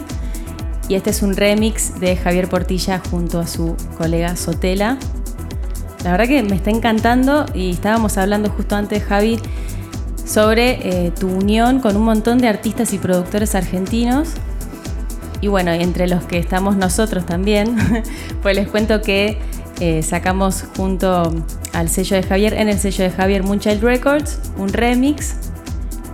Y 0.87 0.95
este 0.95 1.09
es 1.09 1.21
un 1.21 1.35
remix 1.35 1.99
de 1.99 2.15
Javier 2.15 2.47
Portilla 2.47 3.01
junto 3.09 3.39
a 3.39 3.47
su 3.47 3.75
colega 3.97 4.35
Sotela. 4.35 4.97
La 6.03 6.11
verdad 6.11 6.27
que 6.27 6.43
me 6.43 6.55
está 6.55 6.69
encantando 6.69 7.45
y 7.55 7.71
estábamos 7.71 8.17
hablando 8.17 8.49
justo 8.51 8.75
antes, 8.75 9.03
Javi, 9.03 9.39
sobre 10.23 11.05
eh, 11.07 11.11
tu 11.11 11.27
unión 11.27 11.79
con 11.79 11.97
un 11.97 12.03
montón 12.03 12.37
de 12.37 12.47
artistas 12.47 12.93
y 12.93 12.99
productores 12.99 13.55
argentinos. 13.55 14.29
Y 15.41 15.47
bueno, 15.47 15.71
entre 15.71 16.07
los 16.07 16.23
que 16.23 16.37
estamos 16.37 16.77
nosotros 16.77 17.25
también, 17.25 17.75
pues 18.41 18.55
les 18.55 18.67
cuento 18.67 19.01
que 19.01 19.37
eh, 19.79 20.03
sacamos 20.03 20.63
junto 20.75 21.33
al 21.73 21.89
sello 21.89 22.15
de 22.15 22.23
Javier, 22.23 22.53
en 22.53 22.69
el 22.69 22.79
sello 22.79 23.03
de 23.03 23.11
Javier 23.11 23.43
Moonchild 23.43 23.83
Records, 23.83 24.39
un 24.57 24.69
remix 24.69 25.35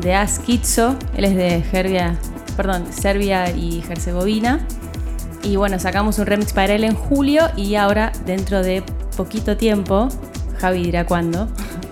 de 0.01 0.15
Askitzo, 0.15 0.95
él 1.15 1.25
es 1.25 1.35
de 1.35 1.63
Serbia, 1.69 2.15
perdón, 2.57 2.85
Serbia 2.91 3.51
y 3.51 3.83
Herzegovina. 3.87 4.65
Y 5.43 5.55
bueno, 5.55 5.79
sacamos 5.79 6.19
un 6.19 6.25
remix 6.25 6.53
para 6.53 6.73
él 6.73 6.83
en 6.83 6.95
julio 6.95 7.49
y 7.55 7.75
ahora 7.75 8.11
dentro 8.25 8.63
de 8.63 8.83
poquito 9.15 9.57
tiempo, 9.57 10.09
Javi 10.59 10.83
dirá 10.83 11.05
cuándo, 11.05 11.47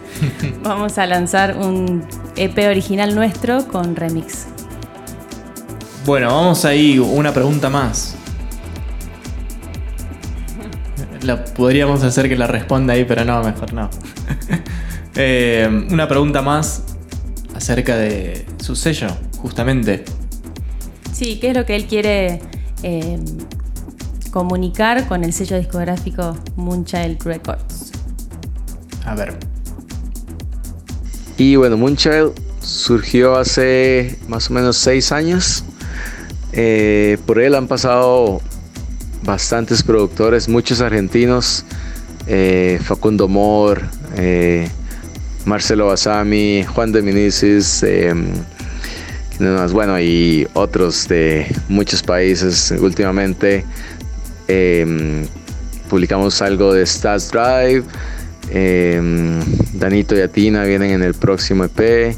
vamos 0.63 0.97
a 0.97 1.05
lanzar 1.05 1.57
un 1.57 2.03
EP 2.35 2.57
original 2.67 3.15
nuestro 3.15 3.67
con 3.67 3.95
remix. 3.95 4.47
Bueno, 6.09 6.33
vamos 6.33 6.65
ahí, 6.65 6.97
una 6.97 7.31
pregunta 7.31 7.69
más. 7.69 8.15
La 11.21 11.43
podríamos 11.43 12.01
hacer 12.01 12.27
que 12.27 12.35
la 12.35 12.47
responda 12.47 12.93
ahí, 12.93 13.05
pero 13.05 13.23
no, 13.25 13.43
mejor 13.43 13.73
no. 13.73 13.91
Eh, 15.15 15.67
una 15.91 16.07
pregunta 16.07 16.41
más 16.41 16.83
acerca 17.53 17.95
de 17.95 18.47
su 18.59 18.75
sello, 18.75 19.09
justamente. 19.37 20.03
Sí, 21.11 21.37
¿qué 21.39 21.49
es 21.49 21.55
lo 21.55 21.65
que 21.65 21.75
él 21.75 21.85
quiere 21.85 22.41
eh, 22.81 23.19
comunicar 24.31 25.07
con 25.07 25.23
el 25.23 25.31
sello 25.31 25.59
discográfico 25.59 26.35
Moonchild 26.55 27.21
Records? 27.23 27.91
A 29.05 29.13
ver. 29.13 29.37
Y 31.37 31.55
bueno, 31.55 31.77
Moonchild 31.77 32.33
surgió 32.61 33.35
hace 33.35 34.17
más 34.27 34.49
o 34.49 34.53
menos 34.53 34.75
seis 34.77 35.11
años. 35.11 35.65
Eh, 36.51 37.17
por 37.25 37.39
él 37.39 37.55
han 37.55 37.67
pasado 37.67 38.41
bastantes 39.23 39.83
productores, 39.83 40.49
muchos 40.49 40.81
argentinos, 40.81 41.65
eh, 42.27 42.79
Facundo 42.83 43.27
Mor, 43.27 43.81
eh, 44.15 44.67
Marcelo 45.45 45.87
Basami, 45.87 46.63
Juan 46.63 46.91
de 46.91 47.01
Minicis, 47.01 47.85
bueno, 49.71 49.99
y 49.99 50.47
otros 50.53 51.07
de 51.07 51.47
muchos 51.69 52.03
países. 52.03 52.73
Últimamente 52.79 53.63
publicamos 55.89 56.41
algo 56.41 56.73
de 56.73 56.85
Stats 56.85 57.31
Drive. 57.31 57.83
Danito 59.73 60.17
y 60.17 60.21
Atina 60.21 60.63
vienen 60.63 60.91
en 60.91 61.03
el 61.03 61.13
próximo 61.13 61.63
EP. 61.63 62.15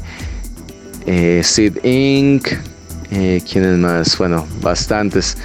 Sid 1.42 1.84
Inc. 1.84 2.71
eh, 3.14 3.42
¿Quiénes 3.50 3.76
más? 3.78 4.16
Bueno, 4.16 4.46
bastantes. 4.62 5.36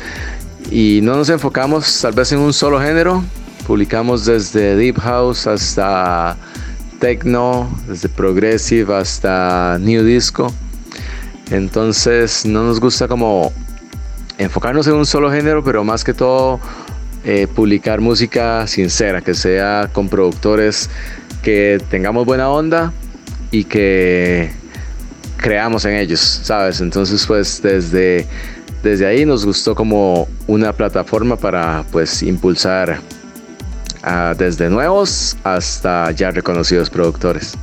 Y 0.72 1.02
no 1.04 1.18
nos 1.18 1.30
enfocamos 1.30 2.02
tal 2.02 2.14
vez 2.14 2.32
en 2.32 2.40
un 2.40 2.54
solo 2.54 2.80
género. 2.80 3.24
Publicamos 3.66 4.26
desde 4.26 4.78
Deep 4.78 4.98
House 5.00 5.48
hasta 5.48 6.38
Techno, 7.00 7.70
desde 7.88 8.08
Progressive 8.08 8.96
hasta 8.96 9.78
New 9.82 10.06
Disco. 10.06 10.54
Entonces 11.52 12.46
no 12.46 12.64
nos 12.64 12.80
gusta 12.80 13.10
como 13.10 13.52
enfocarnos 14.38 14.88
en 14.88 14.94
un 14.94 15.06
solo 15.06 15.30
género, 15.30 15.62
pero 15.62 15.84
más 15.84 16.06
que 16.06 16.14
todo 16.14 16.62
eh, 17.26 17.48
publicar 17.54 18.00
música 18.00 18.66
sincera, 18.68 19.20
que 19.22 19.34
sea 19.34 19.90
con 19.92 20.08
productores 20.08 20.90
que 21.42 21.82
tengamos 21.90 22.26
buena 22.26 22.50
onda 22.50 22.94
y 23.52 23.66
que 23.66 24.52
creamos 25.38 25.86
en 25.86 25.96
ellos, 25.96 26.20
¿sabes? 26.20 26.82
Entonces 26.82 27.26
pues 27.26 27.62
desde, 27.62 28.28
desde 28.84 29.06
ahí 29.06 29.26
nos 29.26 29.46
gustó 29.46 29.76
como 29.76 30.28
una 30.48 30.74
plataforma 30.74 31.36
para 31.38 31.84
pues 31.92 32.24
impulsar 32.24 33.00
a 34.04 34.34
desde 34.38 34.70
nuevos 34.70 35.38
hasta 35.44 36.12
ya 36.12 36.32
reconocidos 36.32 36.90
productores. 36.90 37.58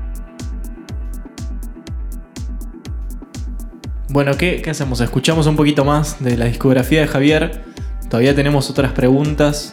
Bueno, 4.09 4.37
¿qué, 4.37 4.63
qué 4.63 4.71
hacemos? 4.71 5.01
Escuchamos 5.01 5.47
un 5.49 5.57
poquito 5.57 5.85
más 5.85 6.23
de 6.23 6.37
la 6.37 6.45
discografía 6.45 7.01
de 7.01 7.09
Javier. 7.09 7.65
Todavía 8.09 8.35
tenemos 8.35 8.71
otras 8.71 8.93
preguntas. 8.93 9.73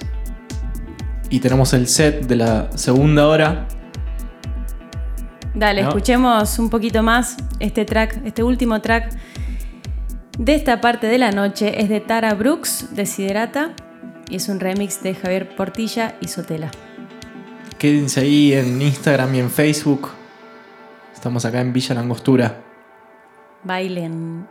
Y 1.30 1.40
tenemos 1.40 1.74
el 1.74 1.88
set 1.88 2.26
de 2.26 2.36
la 2.36 2.70
segunda 2.76 3.28
hora. 3.28 3.68
Dale, 5.54 5.84
¿No? 5.84 5.90
escuchemos 5.90 6.60
un 6.60 6.70
poquito 6.70 7.04
más 7.04 7.38
este 7.60 7.86
track, 7.86 8.22
este 8.26 8.44
último 8.44 8.82
track 8.82 9.14
de 10.38 10.56
esta 10.56 10.80
parte 10.82 11.08
de 11.08 11.18
la 11.18 11.32
noche. 11.32 11.82
Es 11.82 11.90
de 11.90 12.00
Tara 12.00 12.34
Brooks, 12.34 12.96
de 12.96 13.06
Siderata, 13.06 13.72
y 14.30 14.38
es 14.38 14.48
un 14.48 14.60
remix 14.60 15.04
de 15.04 15.14
Javier 15.14 15.56
Portilla 15.56 16.16
y 16.22 16.28
Sotela. 16.28 16.72
Quédense 17.78 18.22
ahí 18.22 18.54
en 18.54 18.82
Instagram 18.82 19.36
y 19.36 19.40
en 19.40 19.50
Facebook. 19.50 20.10
Estamos 21.14 21.46
acá 21.46 21.60
en 21.62 21.74
Villa 21.74 21.96
Langostura. 21.96 22.58
Bailen. 23.64 24.48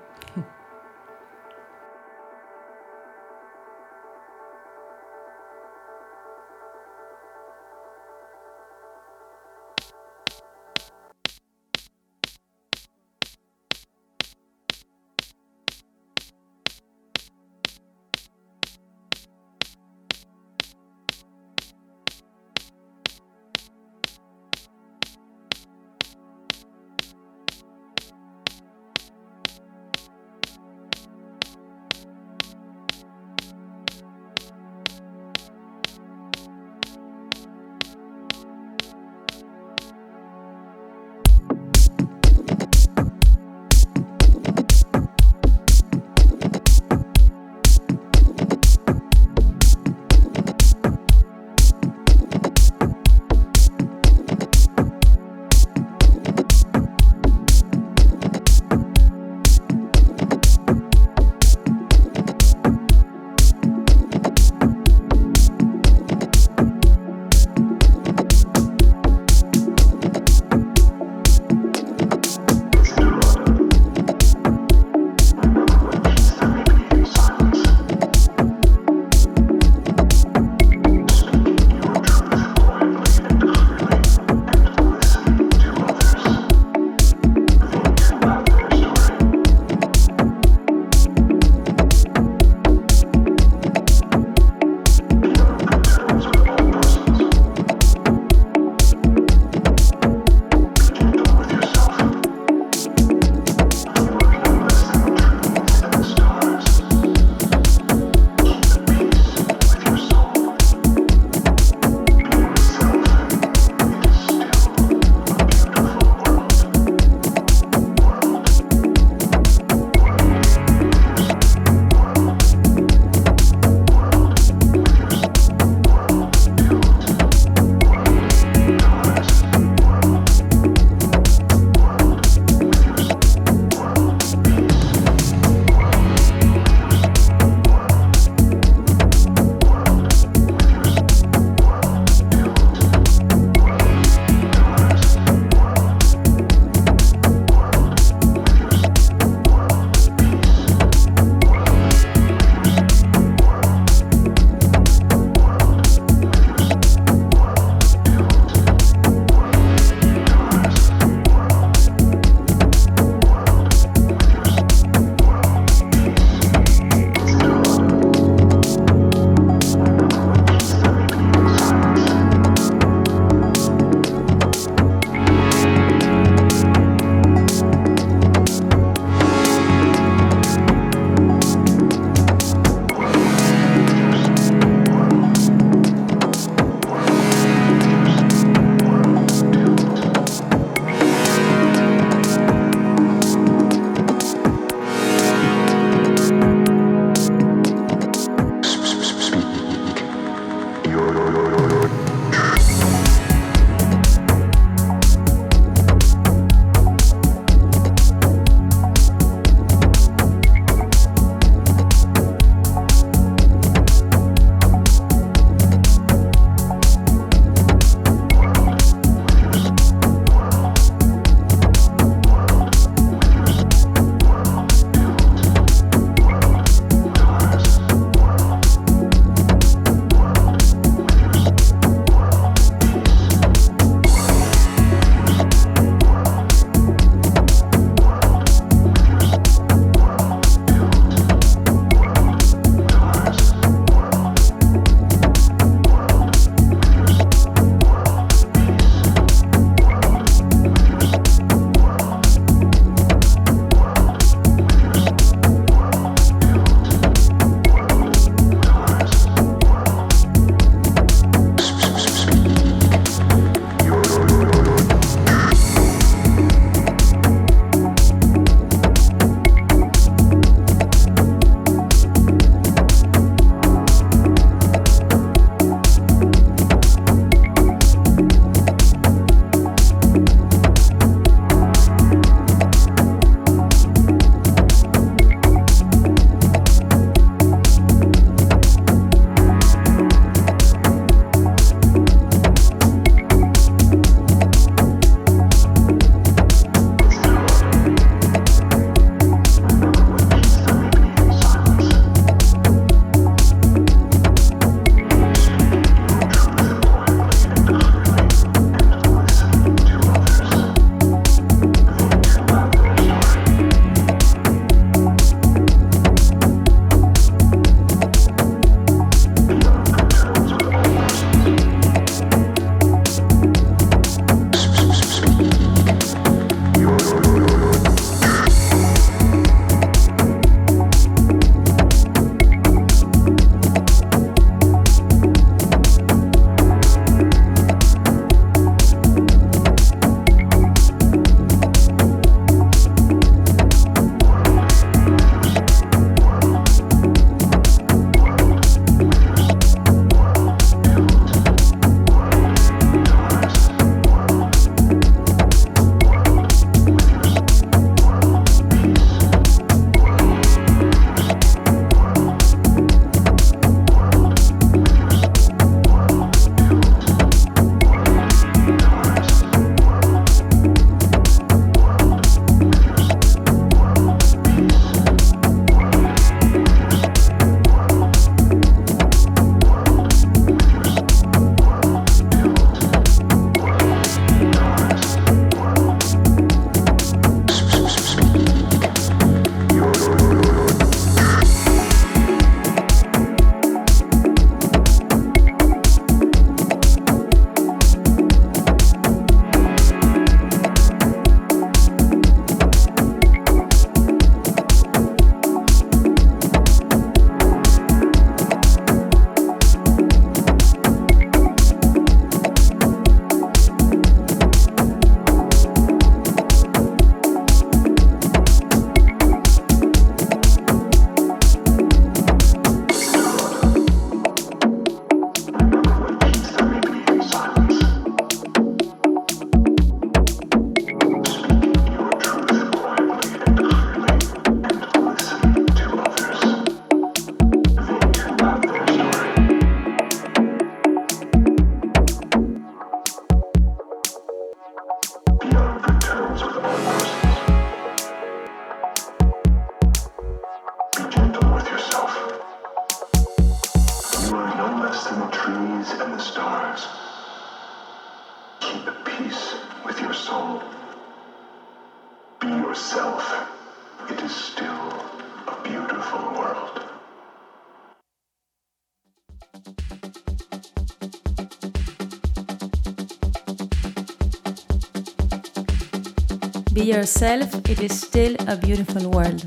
Yourself, 477.00 477.54
it 477.70 477.80
is 477.80 477.92
still 477.92 478.36
a 478.46 478.56
beautiful 478.56 479.06
world. 479.06 479.42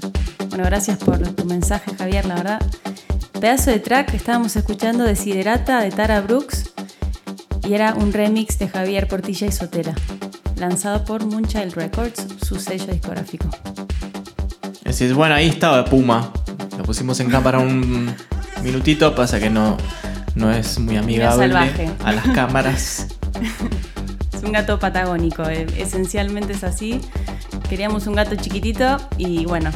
Bueno, 0.50 0.64
gracias 0.66 0.98
por 0.98 1.20
tu 1.36 1.46
mensaje, 1.46 1.94
Javier, 1.96 2.26
la 2.26 2.36
verdad. 2.36 2.62
Pedazo 3.40 3.70
de 3.70 3.80
track 3.80 4.10
que 4.10 4.18
estábamos 4.18 4.56
escuchando 4.56 5.04
Desiderata 5.04 5.82
de 5.82 5.92
Tara 5.92 6.22
Brooks 6.22 6.72
y 7.68 7.76
era 7.76 7.94
un 7.94 8.12
remix 8.12 8.58
de 8.58 8.68
Javier 8.68 9.08
Portilla 9.08 9.46
y 9.46 9.52
Sotera, 9.52 9.94
lanzado 10.56 11.06
por 11.06 11.26
Moonchild 11.26 11.76
Records, 11.76 12.26
su 12.44 12.60
sello 12.60 12.88
discográfico. 12.88 13.48
Así 14.84 15.06
es, 15.06 15.14
bueno, 15.14 15.36
ahí 15.36 15.48
estaba 15.48 15.86
Puma. 15.86 16.34
Lo 16.76 16.84
pusimos 16.84 17.20
en 17.20 17.30
cámara 17.30 17.60
un 17.60 18.16
minutito, 18.64 19.14
pasa 19.14 19.40
que 19.40 19.52
no, 19.52 19.78
no 20.34 20.52
es 20.52 20.80
muy 20.80 20.98
amigable 20.98 21.50
salvaje. 21.50 21.92
a 22.04 22.14
las 22.14 22.28
cámaras. 22.30 23.08
Es 24.34 24.48
un 24.48 24.52
gato 24.52 24.78
patagónico, 24.78 25.44
eh, 25.44 25.66
esencialmente 25.78 26.52
es 26.52 26.66
así. 26.66 27.00
Queríamos 27.74 28.06
un 28.06 28.14
gato 28.14 28.36
chiquitito 28.36 28.98
y 29.18 29.46
bueno, 29.46 29.72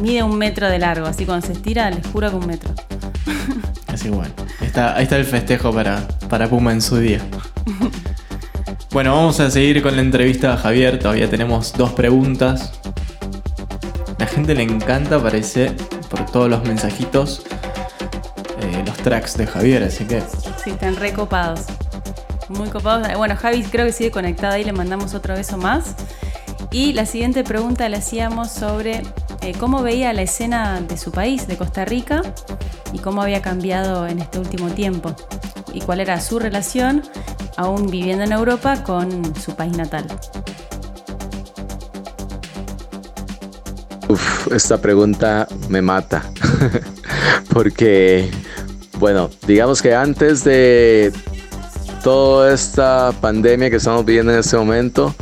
mide 0.00 0.22
un 0.22 0.38
metro 0.38 0.68
de 0.68 0.78
largo, 0.78 1.08
así 1.08 1.26
cuando 1.26 1.44
se 1.44 1.52
estira, 1.52 1.90
les 1.90 2.06
juro 2.06 2.30
que 2.30 2.36
un 2.36 2.46
metro. 2.46 2.72
Así 3.88 4.08
bueno. 4.08 4.32
Ahí 4.60 4.68
está, 4.68 4.94
ahí 4.94 5.02
está 5.02 5.16
el 5.16 5.24
festejo 5.24 5.72
para, 5.72 6.06
para 6.28 6.48
Puma 6.48 6.70
en 6.70 6.80
su 6.80 6.96
día. 6.96 7.18
Bueno, 8.92 9.16
vamos 9.16 9.40
a 9.40 9.50
seguir 9.50 9.82
con 9.82 9.96
la 9.96 10.02
entrevista 10.02 10.52
a 10.52 10.56
Javier. 10.56 11.00
Todavía 11.00 11.28
tenemos 11.28 11.72
dos 11.72 11.90
preguntas. 11.94 12.72
La 14.20 14.26
gente 14.26 14.54
le 14.54 14.62
encanta, 14.62 15.20
parece, 15.20 15.72
por 16.08 16.26
todos 16.26 16.48
los 16.48 16.62
mensajitos, 16.62 17.42
eh, 18.60 18.84
los 18.86 18.96
tracks 18.98 19.36
de 19.36 19.48
Javier, 19.48 19.82
así 19.82 20.04
que 20.04 20.22
Sí, 20.62 20.70
están 20.70 20.94
recopados. 20.94 21.62
Muy 22.48 22.68
copados. 22.68 23.08
Bueno, 23.16 23.34
Javi 23.34 23.64
creo 23.64 23.86
que 23.86 23.92
sigue 23.92 24.12
conectada 24.12 24.54
ahí, 24.54 24.62
le 24.62 24.72
mandamos 24.72 25.14
otro 25.14 25.34
beso 25.34 25.56
más. 25.56 25.96
Y 26.74 26.92
la 26.92 27.06
siguiente 27.06 27.44
pregunta 27.44 27.88
la 27.88 27.98
hacíamos 27.98 28.50
sobre 28.50 29.04
eh, 29.42 29.54
cómo 29.60 29.84
veía 29.84 30.12
la 30.12 30.22
escena 30.22 30.80
de 30.80 30.96
su 30.96 31.12
país, 31.12 31.46
de 31.46 31.56
Costa 31.56 31.84
Rica, 31.84 32.20
y 32.92 32.98
cómo 32.98 33.22
había 33.22 33.40
cambiado 33.40 34.08
en 34.08 34.18
este 34.18 34.40
último 34.40 34.68
tiempo. 34.70 35.14
Y 35.72 35.82
cuál 35.82 36.00
era 36.00 36.20
su 36.20 36.40
relación, 36.40 37.04
aún 37.56 37.88
viviendo 37.92 38.24
en 38.24 38.32
Europa, 38.32 38.82
con 38.82 39.36
su 39.36 39.54
país 39.54 39.76
natal. 39.76 40.04
Uf, 44.08 44.52
esta 44.52 44.76
pregunta 44.78 45.46
me 45.68 45.80
mata. 45.80 46.24
Porque, 47.50 48.32
bueno, 48.98 49.30
digamos 49.46 49.80
que 49.80 49.94
antes 49.94 50.42
de 50.42 51.12
toda 52.02 52.52
esta 52.52 53.12
pandemia 53.20 53.70
que 53.70 53.76
estamos 53.76 54.04
viviendo 54.04 54.32
en 54.32 54.40
este 54.40 54.56
momento, 54.56 55.14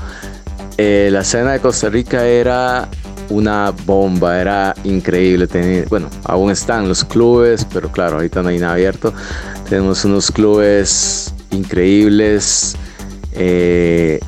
eh, 0.79 1.09
la 1.13 1.21
escena 1.21 1.53
de 1.53 1.61
Costa 1.61 1.89
Rica 1.91 2.25
era 2.27 2.89
una 3.29 3.73
bomba, 3.87 4.41
era 4.41 4.75
increíble. 4.85 5.47
Bueno, 5.89 6.09
aún 6.25 6.51
están 6.51 6.89
los 6.89 7.05
clubes, 7.05 7.67
pero 7.73 7.91
claro, 7.91 8.17
ahorita 8.17 8.43
no 8.43 8.49
hay 8.49 8.59
nada 8.59 8.75
abierto. 8.75 9.13
Tenemos 9.69 10.05
unos 10.05 10.31
clubes 10.31 11.33
increíbles. 11.51 12.77
eh, 13.35 14.21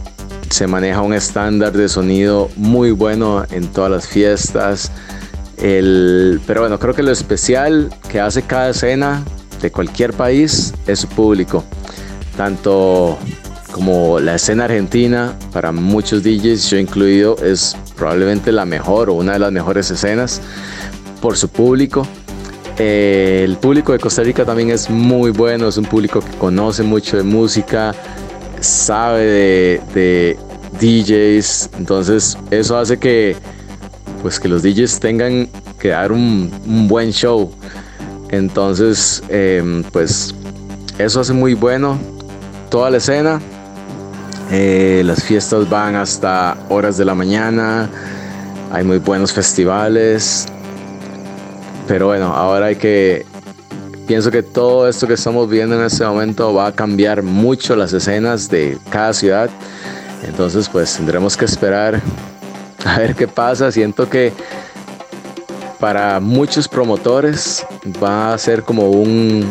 se 0.51 0.67
maneja 0.67 1.01
un 1.03 1.13
estándar 1.15 1.73
de 1.73 1.89
sonido 1.89 2.49
muy 2.57 2.91
bueno 2.93 3.45
en 3.51 3.67
todas 3.69 3.91
las 3.91 4.07
fiestas. 4.07 4.91
El- 5.59 6.41
pero 6.47 6.61
bueno, 6.63 6.79
creo 6.79 6.95
que 6.95 7.03
lo 7.03 7.11
especial 7.11 7.93
que 8.09 8.21
hace 8.21 8.43
cada 8.43 8.71
escena 8.71 9.25
de 9.61 9.71
cualquier 9.73 10.13
país 10.13 10.73
es 10.87 11.01
su 11.01 11.09
público. 11.09 11.65
Tanto 12.37 13.19
como 13.75 14.21
la 14.21 14.37
escena 14.37 14.67
argentina, 14.67 15.37
para 15.53 15.73
muchos 15.73 16.23
DJs, 16.23 16.71
yo 16.71 16.79
incluido, 16.79 17.37
es 17.43 17.77
probablemente 17.97 18.53
la 18.53 18.65
mejor 18.65 19.11
o 19.11 19.15
una 19.15 19.33
de 19.33 19.41
las 19.41 19.51
mejores 19.51 19.91
escenas 19.91 20.41
por 21.21 21.37
su 21.37 21.49
público. 21.49 22.07
Eh, 22.79 23.43
el 23.45 23.57
público 23.57 23.91
de 23.91 23.99
Costa 23.99 24.23
Rica 24.23 24.45
también 24.45 24.71
es 24.71 24.89
muy 24.89 25.33
bueno, 25.33 25.67
es 25.67 25.77
un 25.77 25.87
público 25.87 26.21
que 26.21 26.31
conoce 26.39 26.85
mucho 26.85 27.17
de 27.17 27.25
música, 27.25 27.93
sabe 28.61 29.81
de, 29.93 30.39
DJs, 30.81 31.71
entonces 31.77 32.39
eso 32.53 32.79
hace 32.79 32.97
que 32.99 33.37
pues 34.23 34.39
que 34.39 34.49
los 34.49 34.63
DJs 34.63 35.01
tengan 35.01 35.49
que 35.81 35.89
dar 35.89 36.13
un, 36.13 36.53
un 36.65 36.87
buen 36.87 37.11
show. 37.11 37.51
Entonces, 38.31 39.21
em, 39.31 39.83
pues 39.83 40.33
eso 40.97 41.21
hace 41.21 41.33
muy 41.33 41.55
bueno 41.55 41.99
toda 42.71 42.89
la 42.91 42.99
escena. 42.99 43.41
Eh, 44.51 45.03
las 45.05 45.23
fiestas 45.23 45.69
van 45.69 45.97
hasta 45.97 46.57
horas 46.69 46.97
de 46.97 47.05
la 47.05 47.15
mañana. 47.15 47.89
Hay 48.73 48.85
muy 48.85 48.99
buenos 48.99 49.33
festivales. 49.33 50.47
Pero 51.87 52.09
bueno, 52.09 52.35
ahora 52.35 52.67
hay 52.67 52.77
que... 52.77 53.27
Pienso 54.07 54.31
que 54.31 54.43
todo 54.43 54.87
esto 54.87 55.07
que 55.07 55.15
estamos 55.15 55.49
viendo 55.49 55.77
en 55.77 55.85
este 55.85 56.05
momento 56.05 56.53
va 56.53 56.67
a 56.67 56.73
cambiar 56.73 57.23
mucho 57.23 57.75
las 57.75 57.93
escenas 57.93 58.51
de 58.51 58.79
cada 58.91 59.13
ciudad. 59.15 59.49
Entonces 60.23 60.69
pues 60.69 60.97
tendremos 60.97 61.37
que 61.37 61.47
esperar 61.47 62.01
a 62.85 62.99
ver 62.99 63.15
qué 63.15 63.27
pasa. 63.27 63.73
Siento 63.73 64.09
que 64.09 64.33
para 65.81 66.21
muchos 66.21 66.69
promotores 66.69 67.65
va 68.03 68.35
a 68.35 68.39
ser 68.39 68.63
como 68.63 68.91
un 68.91 69.51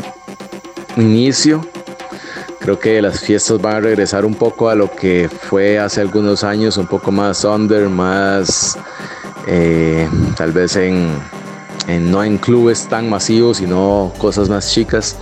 inicio. 0.98 1.66
Creo 2.64 2.80
que 2.80 3.02
las 3.02 3.20
fiestas 3.20 3.62
van 3.62 3.76
a 3.76 3.80
regresar 3.82 4.24
un 4.24 4.36
poco 4.36 4.70
a 4.70 4.76
lo 4.76 4.90
que 4.90 5.30
fue 5.30 5.78
hace 5.80 6.00
algunos 6.00 6.46
años, 6.46 6.78
un 6.78 6.88
poco 6.88 7.12
más 7.12 7.44
under, 7.44 7.90
más 7.90 8.78
eh, 9.48 10.08
tal 10.38 10.54
vez 10.54 10.78
en, 10.78 11.10
en- 11.90 12.10
no 12.10 12.24
en 12.24 12.38
clubes 12.38 12.88
tan 12.88 13.10
masivos, 13.10 13.58
sino 13.58 14.14
cosas 14.18 14.48
más 14.48 14.72
chicas. 14.72 15.18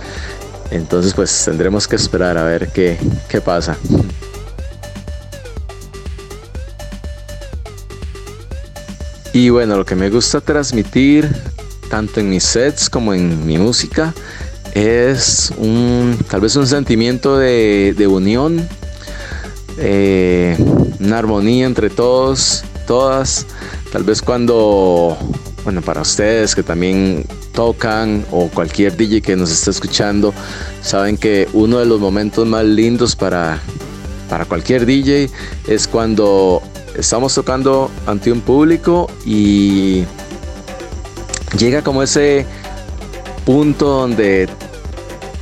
Entonces 0.70 1.14
pues 1.14 1.44
tendremos 1.44 1.88
que 1.88 1.96
esperar 1.96 2.38
a 2.38 2.44
ver 2.44 2.68
qué, 2.68 2.96
qué 3.28 3.40
pasa. 3.40 3.76
Y 9.32 9.48
bueno, 9.48 9.76
lo 9.76 9.84
que 9.84 9.94
me 9.94 10.10
gusta 10.10 10.40
transmitir, 10.40 11.28
tanto 11.90 12.20
en 12.20 12.28
mis 12.30 12.44
sets 12.44 12.88
como 12.90 13.14
en 13.14 13.46
mi 13.46 13.56
música, 13.58 14.12
es 14.74 15.52
un, 15.58 16.18
tal 16.30 16.40
vez 16.40 16.56
un 16.56 16.66
sentimiento 16.66 17.36
de, 17.38 17.94
de 17.96 18.06
unión, 18.06 18.66
eh, 19.78 20.56
una 21.00 21.18
armonía 21.18 21.66
entre 21.66 21.90
todos, 21.90 22.64
todas. 22.86 23.46
Tal 23.92 24.04
vez 24.04 24.22
cuando, 24.22 25.16
bueno, 25.64 25.82
para 25.82 26.00
ustedes 26.02 26.54
que 26.54 26.62
también 26.62 27.24
tocan 27.52 28.24
o 28.30 28.48
cualquier 28.48 28.96
DJ 28.96 29.20
que 29.20 29.36
nos 29.36 29.50
esté 29.50 29.70
escuchando, 29.70 30.32
saben 30.80 31.18
que 31.18 31.48
uno 31.52 31.78
de 31.78 31.86
los 31.86 32.00
momentos 32.00 32.46
más 32.46 32.64
lindos 32.64 33.14
para, 33.14 33.60
para 34.30 34.46
cualquier 34.46 34.86
DJ 34.86 35.28
es 35.68 35.86
cuando 35.86 36.62
estamos 36.96 37.34
tocando 37.34 37.90
ante 38.06 38.32
un 38.32 38.40
público 38.40 39.10
y 39.26 40.04
llega 41.58 41.82
como 41.82 42.02
ese 42.02 42.46
punto 43.44 43.86
donde 43.86 44.48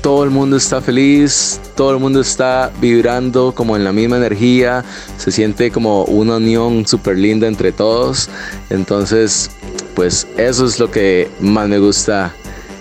todo 0.00 0.24
el 0.24 0.30
mundo 0.30 0.56
está 0.56 0.80
feliz, 0.80 1.60
todo 1.76 1.92
el 1.92 1.98
mundo 1.98 2.20
está 2.20 2.70
vibrando 2.80 3.52
como 3.54 3.76
en 3.76 3.84
la 3.84 3.92
misma 3.92 4.16
energía, 4.16 4.84
se 5.16 5.30
siente 5.30 5.70
como 5.70 6.04
una 6.04 6.36
unión 6.36 6.86
súper 6.86 7.18
linda 7.18 7.46
entre 7.46 7.72
todos. 7.72 8.28
Entonces, 8.70 9.50
pues 9.94 10.26
eso 10.36 10.64
es 10.66 10.78
lo 10.78 10.90
que 10.90 11.30
más 11.40 11.68
me 11.68 11.78
gusta 11.78 12.32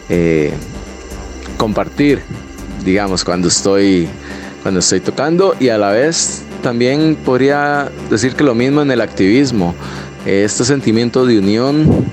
eh, 0.08 0.54
compartir, 1.58 2.22
digamos, 2.86 3.24
cuando 3.24 3.50
estoy, 3.50 4.08
cuando 4.62 4.80
estoy 4.80 5.02
tocando 5.02 5.56
y 5.60 5.70
a 5.70 5.78
la 5.78 5.92
vez 5.92 6.44
también 6.64 7.16
podría 7.16 7.92
decir 8.10 8.36
que 8.36 8.44
lo 8.44 8.56
mismo 8.56 8.82
en 8.82 8.92
el 8.92 9.02
activismo, 9.02 9.76
este 10.26 10.64
sentimiento 10.64 11.26
de 11.26 11.40
unión, 11.40 12.06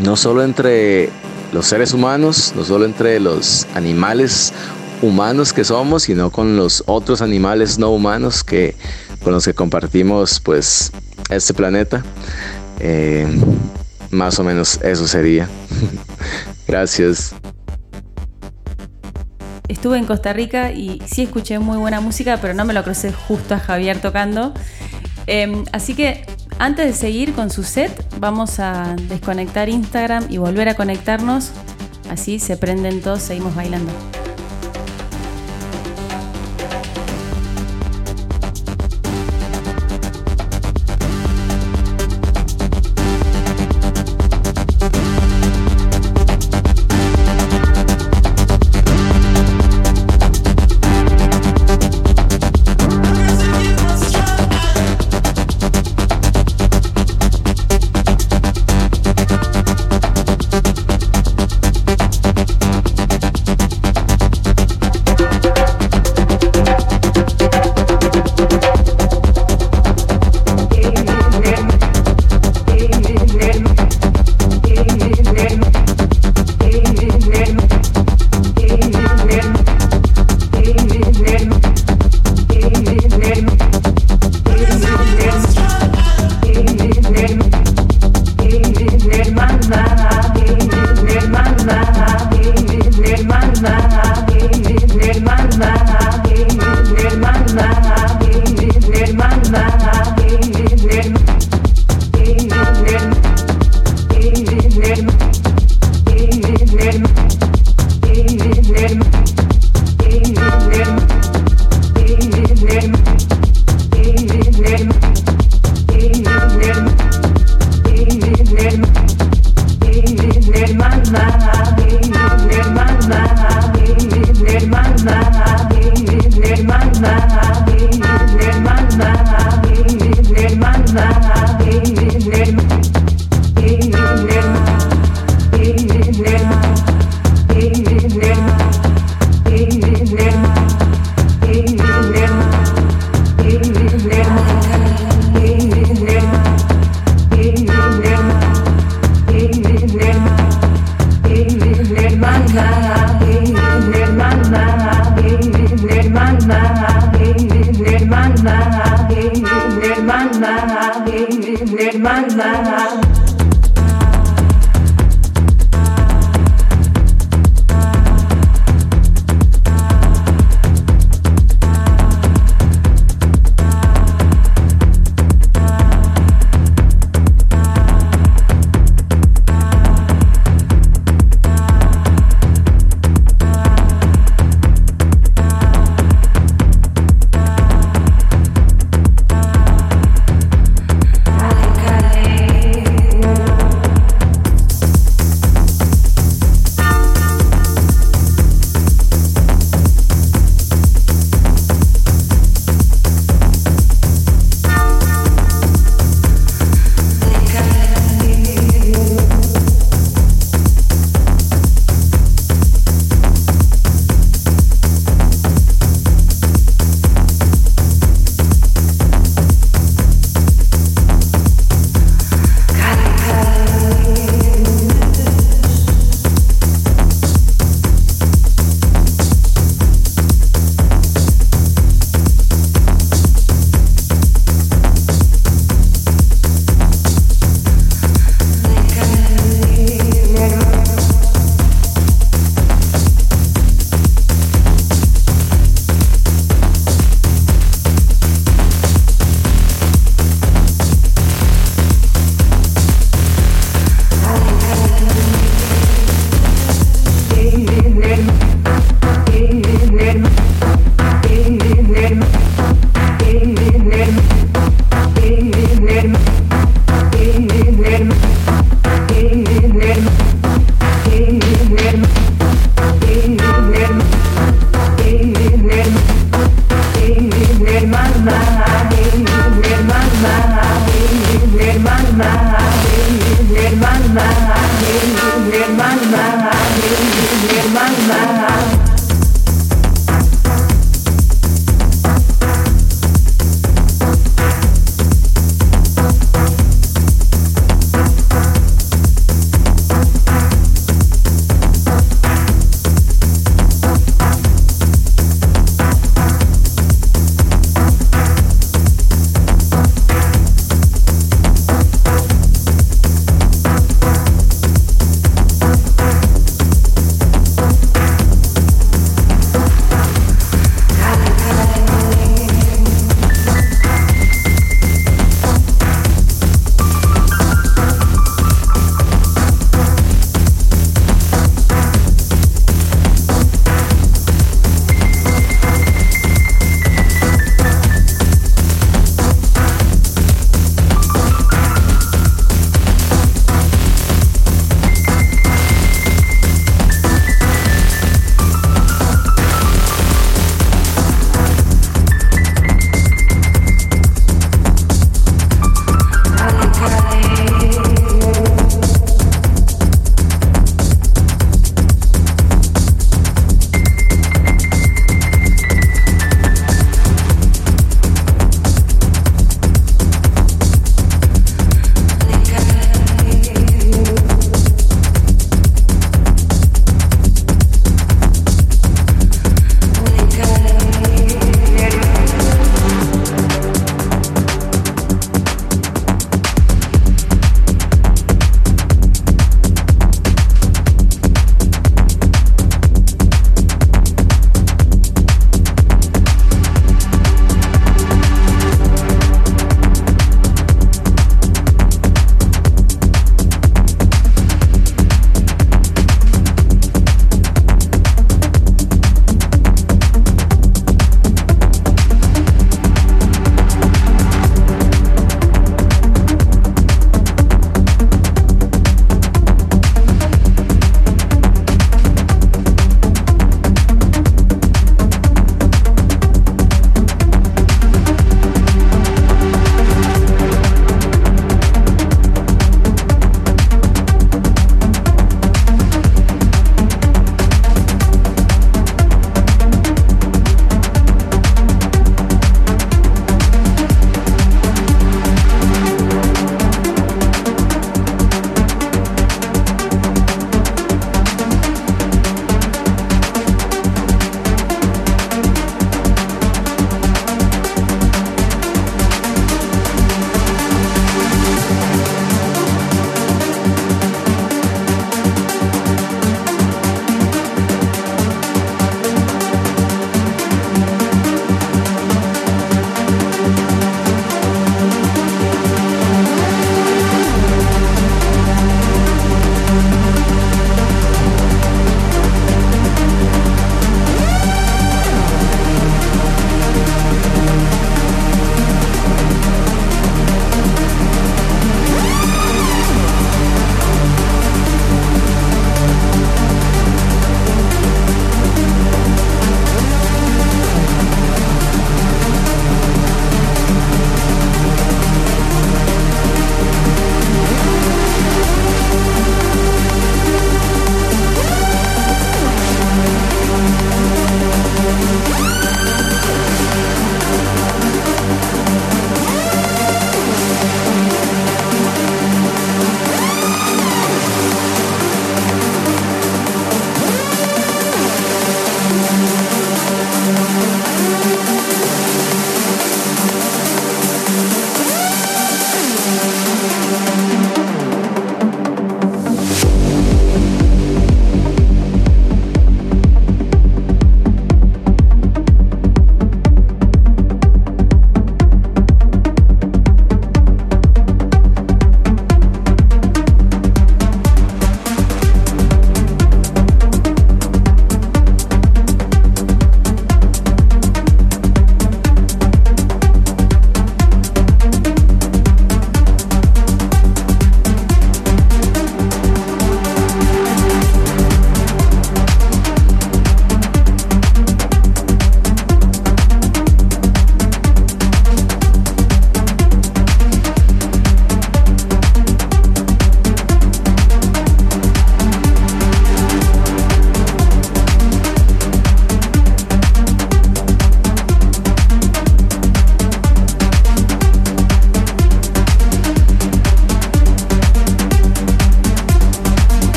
no 0.00 0.16
solo 0.16 0.42
entre 0.42 1.10
los 1.56 1.68
seres 1.68 1.94
humanos, 1.94 2.52
no 2.54 2.66
solo 2.66 2.84
entre 2.84 3.18
los 3.18 3.66
animales 3.74 4.52
humanos 5.00 5.54
que 5.54 5.64
somos, 5.64 6.02
sino 6.02 6.30
con 6.30 6.54
los 6.54 6.84
otros 6.84 7.22
animales 7.22 7.78
no 7.78 7.92
humanos 7.92 8.44
que 8.44 8.74
con 9.24 9.32
los 9.32 9.46
que 9.46 9.54
compartimos 9.54 10.38
pues 10.38 10.92
este 11.30 11.54
planeta. 11.54 12.04
Eh, 12.78 13.26
más 14.10 14.38
o 14.38 14.44
menos 14.44 14.78
eso 14.82 15.08
sería. 15.08 15.48
Gracias. 16.68 17.34
Estuve 19.66 19.96
en 19.96 20.04
Costa 20.04 20.34
Rica 20.34 20.72
y 20.72 21.00
sí 21.06 21.22
escuché 21.22 21.58
muy 21.58 21.78
buena 21.78 22.02
música, 22.02 22.38
pero 22.38 22.52
no 22.52 22.66
me 22.66 22.74
lo 22.74 22.84
crucé 22.84 23.14
justo 23.14 23.54
a 23.54 23.58
Javier 23.58 23.98
tocando. 23.98 24.52
Eh, 25.26 25.64
así 25.72 25.94
que 25.94 26.26
Antes 26.58 26.86
de 26.86 26.92
seguir 26.94 27.34
con 27.34 27.50
su 27.50 27.62
set, 27.62 27.92
vamos 28.18 28.60
a 28.60 28.96
desconectar 29.08 29.68
Instagram 29.68 30.26
y 30.30 30.38
volver 30.38 30.70
a 30.70 30.74
conectarnos. 30.74 31.50
Así 32.10 32.38
se 32.38 32.56
prenden 32.56 33.02
todos, 33.02 33.20
seguimos 33.20 33.54
bailando. 33.54 33.92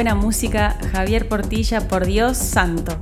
Buena 0.00 0.14
música, 0.14 0.78
Javier 0.92 1.28
Portilla, 1.28 1.86
por 1.86 2.06
Dios 2.06 2.38
santo. 2.38 2.96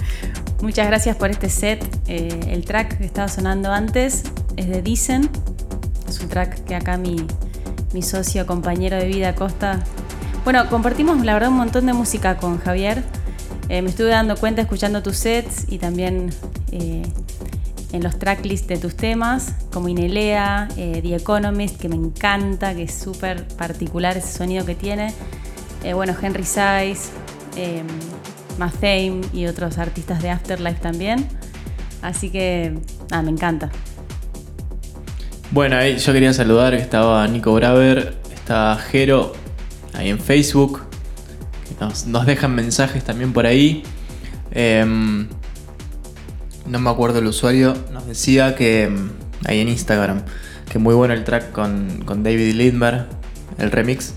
Muchas 0.62 0.86
gracias 0.86 1.14
por 1.14 1.28
este 1.28 1.50
set. 1.50 1.84
Eh, 2.06 2.40
el 2.48 2.64
track 2.64 2.96
que 2.96 3.04
estaba 3.04 3.28
sonando 3.28 3.70
antes 3.70 4.22
es 4.56 4.66
de 4.66 4.80
Dicen. 4.80 5.28
Es 6.08 6.18
un 6.20 6.30
track 6.30 6.64
que 6.64 6.74
acá 6.74 6.96
mi, 6.96 7.16
mi 7.92 8.00
socio, 8.00 8.46
compañero 8.46 8.96
de 8.96 9.08
vida, 9.08 9.34
Costa. 9.34 9.80
Bueno, 10.44 10.66
compartimos 10.70 11.22
la 11.22 11.34
verdad 11.34 11.50
un 11.50 11.58
montón 11.58 11.84
de 11.84 11.92
música 11.92 12.38
con 12.38 12.56
Javier. 12.56 13.02
Eh, 13.68 13.82
me 13.82 13.90
estuve 13.90 14.08
dando 14.08 14.34
cuenta 14.38 14.62
escuchando 14.62 15.02
tus 15.02 15.18
sets 15.18 15.66
y 15.70 15.76
también 15.76 16.30
eh, 16.72 17.02
en 17.92 18.02
los 18.02 18.18
tracklists 18.18 18.68
de 18.68 18.78
tus 18.78 18.96
temas, 18.96 19.52
como 19.70 19.88
Inelea, 19.88 20.68
The 20.74 21.14
Economist, 21.14 21.78
que 21.78 21.90
me 21.90 21.96
encanta, 21.96 22.74
que 22.74 22.84
es 22.84 22.94
súper 22.94 23.46
particular 23.48 24.16
ese 24.16 24.32
sonido 24.38 24.64
que 24.64 24.74
tiene. 24.74 25.12
Bueno, 25.94 26.14
Henry 26.20 26.44
Size, 26.44 27.10
eh, 27.56 27.82
y 29.32 29.46
otros 29.46 29.78
artistas 29.78 30.22
de 30.22 30.30
Afterlife 30.30 30.80
también. 30.80 31.26
Así 32.02 32.30
que, 32.30 32.74
nada, 33.10 33.22
me 33.22 33.30
encanta. 33.30 33.70
Bueno, 35.50 35.76
ahí 35.76 35.96
yo 35.96 36.12
quería 36.12 36.32
saludar 36.32 36.74
estaba 36.74 37.26
Nico 37.26 37.54
Braver, 37.54 38.16
está 38.34 38.76
Jero 38.76 39.32
ahí 39.94 40.10
en 40.10 40.18
Facebook. 40.18 40.82
Nos, 41.80 42.26
dejan 42.26 42.54
mensajes 42.54 43.04
también 43.04 43.32
por 43.32 43.46
ahí. 43.46 43.84
Em, 44.50 45.28
no 46.66 46.78
me 46.80 46.90
acuerdo 46.90 47.20
el 47.20 47.26
usuario. 47.26 47.74
Nos 47.92 48.06
decía 48.06 48.56
que 48.56 48.84
em, 48.84 49.10
ahí 49.44 49.60
en 49.60 49.68
Instagram 49.68 50.22
que 50.68 50.78
muy 50.78 50.94
bueno 50.94 51.14
el 51.14 51.24
track 51.24 51.52
con, 51.52 52.02
con 52.04 52.22
David 52.22 52.54
Lindbergh, 52.54 53.06
el 53.58 53.70
remix. 53.70 54.14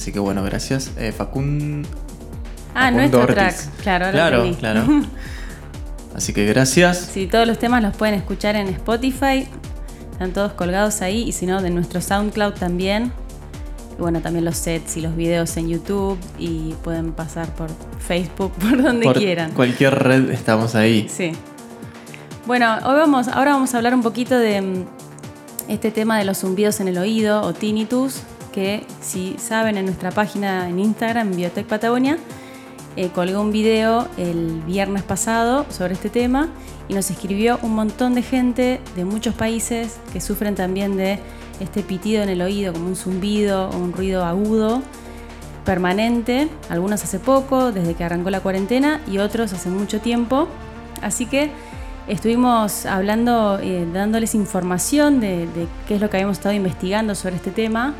Así 0.00 0.12
que 0.12 0.18
bueno, 0.18 0.42
gracias. 0.42 0.92
Eh, 0.96 1.12
Facun- 1.16 1.84
Ah, 2.74 2.84
Facundo 2.84 2.96
nuestro 3.00 3.20
Ortiz. 3.20 3.34
track, 3.36 3.56
claro, 3.82 4.10
Claro, 4.12 4.56
claro. 4.58 4.84
Así 6.16 6.32
que 6.32 6.46
gracias. 6.46 6.96
Sí, 7.12 7.26
todos 7.26 7.46
los 7.46 7.58
temas 7.58 7.82
los 7.82 7.94
pueden 7.94 8.14
escuchar 8.14 8.56
en 8.56 8.68
Spotify. 8.68 9.46
Están 10.12 10.32
todos 10.32 10.52
colgados 10.52 11.02
ahí. 11.02 11.22
Y 11.28 11.32
si 11.32 11.44
no, 11.44 11.60
de 11.60 11.68
nuestro 11.68 12.00
SoundCloud 12.00 12.54
también. 12.54 13.12
Y 13.98 14.00
bueno, 14.00 14.20
también 14.22 14.44
los 14.46 14.56
sets 14.56 14.96
y 14.96 15.02
los 15.02 15.14
videos 15.16 15.54
en 15.58 15.68
YouTube. 15.68 16.18
Y 16.38 16.72
pueden 16.82 17.12
pasar 17.12 17.48
por 17.54 17.68
Facebook, 17.98 18.52
por 18.58 18.82
donde 18.82 19.04
Por 19.04 19.18
quieran. 19.18 19.50
cualquier 19.52 19.94
red 20.02 20.30
estamos 20.30 20.74
ahí. 20.74 21.08
Sí. 21.14 21.32
Bueno, 22.46 22.76
hoy 22.86 22.94
vamos, 22.96 23.28
ahora 23.28 23.52
vamos 23.52 23.74
a 23.74 23.76
hablar 23.76 23.94
un 23.94 24.02
poquito 24.02 24.38
de 24.38 24.62
mm, 24.62 24.84
este 25.68 25.90
tema 25.90 26.18
de 26.18 26.24
los 26.24 26.38
zumbidos 26.38 26.80
en 26.80 26.88
el 26.88 26.96
oído 26.98 27.42
o 27.42 27.52
tinnitus, 27.52 28.22
que 28.60 28.84
si 29.00 29.36
saben 29.38 29.78
en 29.78 29.86
nuestra 29.86 30.10
página 30.10 30.68
en 30.68 30.78
Instagram, 30.78 31.34
Biotech 31.34 31.64
Patagonia, 31.66 32.18
eh, 32.94 33.10
un 33.34 33.52
video 33.52 34.06
el 34.18 34.60
viernes 34.66 35.02
pasado 35.02 35.64
sobre 35.70 35.94
este 35.94 36.10
tema 36.10 36.50
y 36.86 36.92
nos 36.92 37.10
escribió 37.10 37.58
un 37.62 37.74
montón 37.74 38.14
de 38.14 38.20
gente 38.20 38.78
de 38.96 39.06
muchos 39.06 39.34
países 39.34 39.98
que 40.12 40.20
sufren 40.20 40.56
también 40.56 40.98
de 40.98 41.20
este 41.58 41.82
pitido 41.82 42.22
en 42.22 42.28
el 42.28 42.42
oído, 42.42 42.74
como 42.74 42.88
un 42.88 42.96
zumbido 42.96 43.70
o 43.70 43.78
un 43.78 43.94
ruido 43.94 44.26
agudo 44.26 44.82
permanente, 45.64 46.50
algunos 46.68 47.02
hace 47.02 47.18
poco, 47.18 47.72
desde 47.72 47.94
que 47.94 48.04
arrancó 48.04 48.28
la 48.28 48.40
cuarentena, 48.40 49.00
y 49.10 49.18
otros 49.18 49.54
hace 49.54 49.70
mucho 49.70 50.02
tiempo. 50.02 50.48
Así 51.00 51.24
que 51.24 51.50
estuvimos 52.08 52.84
hablando, 52.84 53.58
eh, 53.62 53.88
dándoles 53.90 54.34
información 54.34 55.18
de, 55.18 55.46
de 55.46 55.66
qué 55.88 55.94
es 55.94 56.00
lo 56.02 56.10
que 56.10 56.18
habíamos 56.18 56.36
estado 56.36 56.54
investigando 56.54 57.14
sobre 57.14 57.36
este 57.36 57.52
tema. 57.52 57.94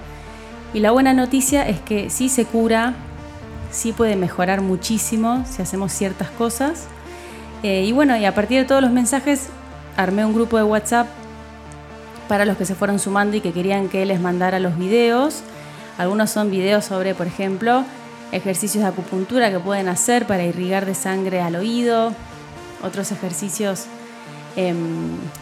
Y 0.73 0.81
la 0.81 0.93
buena 0.93 1.13
noticia 1.13 1.67
es 1.67 1.81
que 1.81 2.11
sí 2.11 2.29
se 2.29 2.45
cura, 2.45 2.95
sí 3.73 3.93
puede 3.93 4.15
mejorar 4.15 4.61
muchísimo 4.61 5.45
si 5.49 5.63
hacemos 5.63 5.93
ciertas 5.93 6.31
cosas. 6.31 6.85
Eh, 7.63 7.85
y 7.85 7.93
bueno, 7.93 8.17
y 8.17 8.25
a 8.25 8.35
partir 8.35 8.59
de 8.59 8.65
todos 8.65 8.81
los 8.81 8.93
mensajes, 8.93 9.49
armé 9.97 10.25
un 10.25 10.33
grupo 10.33 10.57
de 10.57 10.63
WhatsApp 10.63 11.09
para 12.29 12.45
los 12.45 12.57
que 12.57 12.65
se 12.65 12.77
fueron 12.77 13.01
sumando 13.01 13.37
y 13.37 13.41
que 13.41 13.53
querían 13.53 13.89
que 13.89 14.07
les 14.07 14.21
mandara 14.21 14.61
los 14.61 14.79
videos. 14.79 15.43
Algunos 15.99 16.31
son 16.31 16.53
videos 16.53 16.85
sobre, 16.85 17.17
por 17.17 17.27
ejemplo, 17.27 17.85
ejercicios 18.31 18.85
de 18.85 18.91
acupuntura 18.91 19.51
que 19.51 19.59
pueden 19.59 19.89
hacer 19.89 20.25
para 20.27 20.45
irrigar 20.45 20.87
de 20.87 20.95
sangre 20.95 21.41
al 21.41 21.57
oído, 21.57 22.13
otros 22.85 23.11
ejercicios 23.11 23.87
em, 24.55 24.77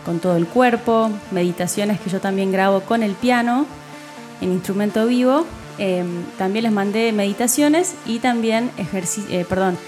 con 0.07 0.21
todo 0.21 0.37
el 0.37 0.47
cuerpo, 0.47 1.11
meditaciones 1.31 2.01
que 2.01 2.09
yo 2.09 2.21
también 2.21 2.51
grabo 2.51 2.81
con 2.81 3.03
el 3.03 3.13
piano 3.13 3.67
en 4.41 4.53
instrumento 4.53 5.07
vivo. 5.07 5.47
Em, 5.79 6.25
también 6.37 6.65
les 6.65 6.73
mandé 6.73 7.13
meditaciones 7.13 7.95
y 8.05 8.19
también 8.19 8.71
eh, 8.77 9.47
perdón, 9.49 9.79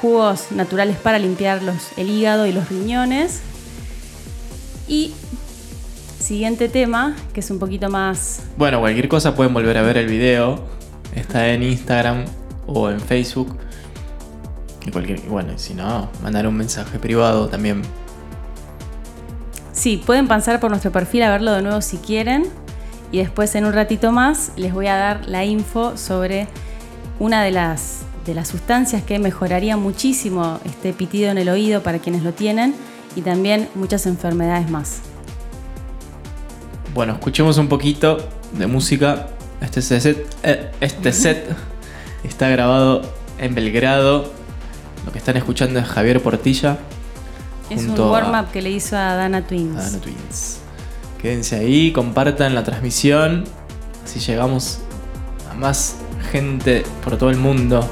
jugos 0.00 0.50
naturales 0.50 0.96
para 0.96 1.18
limpiar 1.18 1.62
los, 1.62 1.76
el 1.96 2.10
hígado 2.10 2.46
y 2.46 2.52
los 2.52 2.68
riñones. 2.68 3.40
Y 4.88 5.12
siguiente 6.18 6.68
tema, 6.68 7.14
que 7.32 7.40
es 7.40 7.50
un 7.50 7.58
poquito 7.58 7.88
más 7.88 8.40
Bueno, 8.56 8.80
cualquier 8.80 9.08
cosa 9.08 9.34
pueden 9.34 9.54
volver 9.54 9.78
a 9.78 9.82
ver 9.82 9.96
el 9.96 10.06
video. 10.06 10.60
Está 11.14 11.48
en 11.48 11.62
Instagram 11.62 12.24
o 12.66 12.90
en 12.90 13.00
Facebook. 13.00 13.56
Y 14.84 14.90
cualquier, 14.90 15.20
bueno, 15.20 15.56
si 15.56 15.74
no, 15.74 16.10
mandar 16.22 16.46
un 16.46 16.56
mensaje 16.56 16.98
privado 16.98 17.48
también. 17.48 17.82
Sí, 19.72 20.02
pueden 20.04 20.26
pasar 20.26 20.58
por 20.58 20.70
nuestro 20.70 20.90
perfil 20.90 21.22
a 21.22 21.30
verlo 21.30 21.52
de 21.52 21.62
nuevo 21.62 21.80
si 21.80 21.98
quieren. 21.98 22.44
Y 23.12 23.18
después 23.18 23.54
en 23.54 23.64
un 23.64 23.72
ratito 23.72 24.12
más 24.12 24.52
les 24.56 24.72
voy 24.72 24.88
a 24.88 24.96
dar 24.96 25.26
la 25.28 25.44
info 25.44 25.96
sobre 25.96 26.48
una 27.18 27.42
de 27.42 27.50
las, 27.50 28.00
de 28.24 28.34
las 28.34 28.48
sustancias 28.48 29.02
que 29.02 29.18
mejoraría 29.18 29.76
muchísimo 29.76 30.60
este 30.64 30.92
pitido 30.92 31.30
en 31.30 31.38
el 31.38 31.48
oído 31.48 31.82
para 31.82 31.98
quienes 31.98 32.22
lo 32.22 32.32
tienen 32.32 32.74
y 33.14 33.22
también 33.22 33.68
muchas 33.74 34.06
enfermedades 34.06 34.70
más. 34.70 35.00
Bueno, 36.94 37.14
escuchemos 37.14 37.58
un 37.58 37.68
poquito 37.68 38.28
de 38.52 38.66
música. 38.66 39.28
Este 39.60 39.82
set, 39.82 40.26
eh, 40.42 40.70
este 40.80 41.12
set 41.12 41.54
está 42.24 42.48
grabado 42.48 43.02
en 43.38 43.54
Belgrado. 43.54 44.32
Lo 45.04 45.12
que 45.12 45.18
están 45.18 45.36
escuchando 45.36 45.78
es 45.78 45.86
Javier 45.86 46.22
Portilla. 46.22 46.78
Es 47.70 47.82
un 47.82 47.98
warm-up 47.98 48.50
que 48.52 48.62
le 48.62 48.70
hizo 48.70 48.96
a 48.96 49.14
Dana 49.14 49.46
Twins. 49.46 49.76
a 49.76 49.82
Dano 49.82 49.98
Twins. 49.98 50.60
Quédense 51.20 51.56
ahí, 51.56 51.92
compartan 51.92 52.54
la 52.54 52.64
transmisión. 52.64 53.44
Así 54.04 54.20
llegamos 54.20 54.80
a 55.50 55.54
más 55.54 55.96
gente 56.30 56.84
por 57.02 57.16
todo 57.16 57.30
el 57.30 57.38
mundo. 57.38 57.88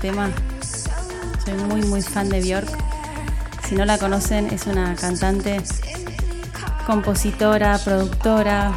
Tema. 0.00 0.30
Soy 1.44 1.54
muy, 1.54 1.82
muy 1.82 2.02
fan 2.02 2.28
de 2.28 2.40
Björk. 2.40 2.68
Si 3.68 3.74
no 3.74 3.84
la 3.84 3.98
conocen, 3.98 4.46
es 4.46 4.66
una 4.66 4.96
cantante, 4.96 5.60
compositora, 6.86 7.78
productora, 7.78 8.72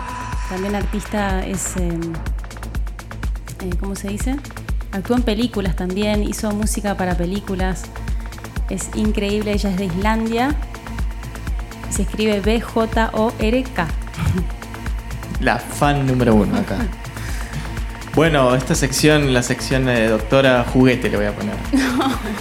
también 0.49 0.75
artista, 0.75 1.43
es, 1.45 1.77
eh, 1.77 1.97
eh, 3.61 3.69
¿cómo 3.79 3.95
se 3.95 4.09
dice? 4.09 4.35
Actuó 4.91 5.15
en 5.15 5.23
películas 5.23 5.75
también, 5.75 6.23
hizo 6.23 6.51
música 6.51 6.95
para 6.95 7.17
películas. 7.17 7.83
Es 8.69 8.89
increíble, 8.93 9.53
ella 9.53 9.69
es 9.71 9.77
de 9.77 9.85
Islandia. 9.85 10.55
Se 11.89 12.03
escribe 12.03 12.41
B-J-O-R-K. 12.41 13.87
La 15.39 15.57
fan 15.57 16.05
número 16.05 16.35
uno 16.35 16.57
acá. 16.57 16.77
Bueno, 18.15 18.53
esta 18.55 18.75
sección, 18.75 19.33
la 19.33 19.41
sección 19.41 19.85
de 19.85 20.07
doctora 20.07 20.63
juguete 20.71 21.09
le 21.09 21.17
voy 21.17 21.25
a 21.25 21.31
poner. 21.31 21.55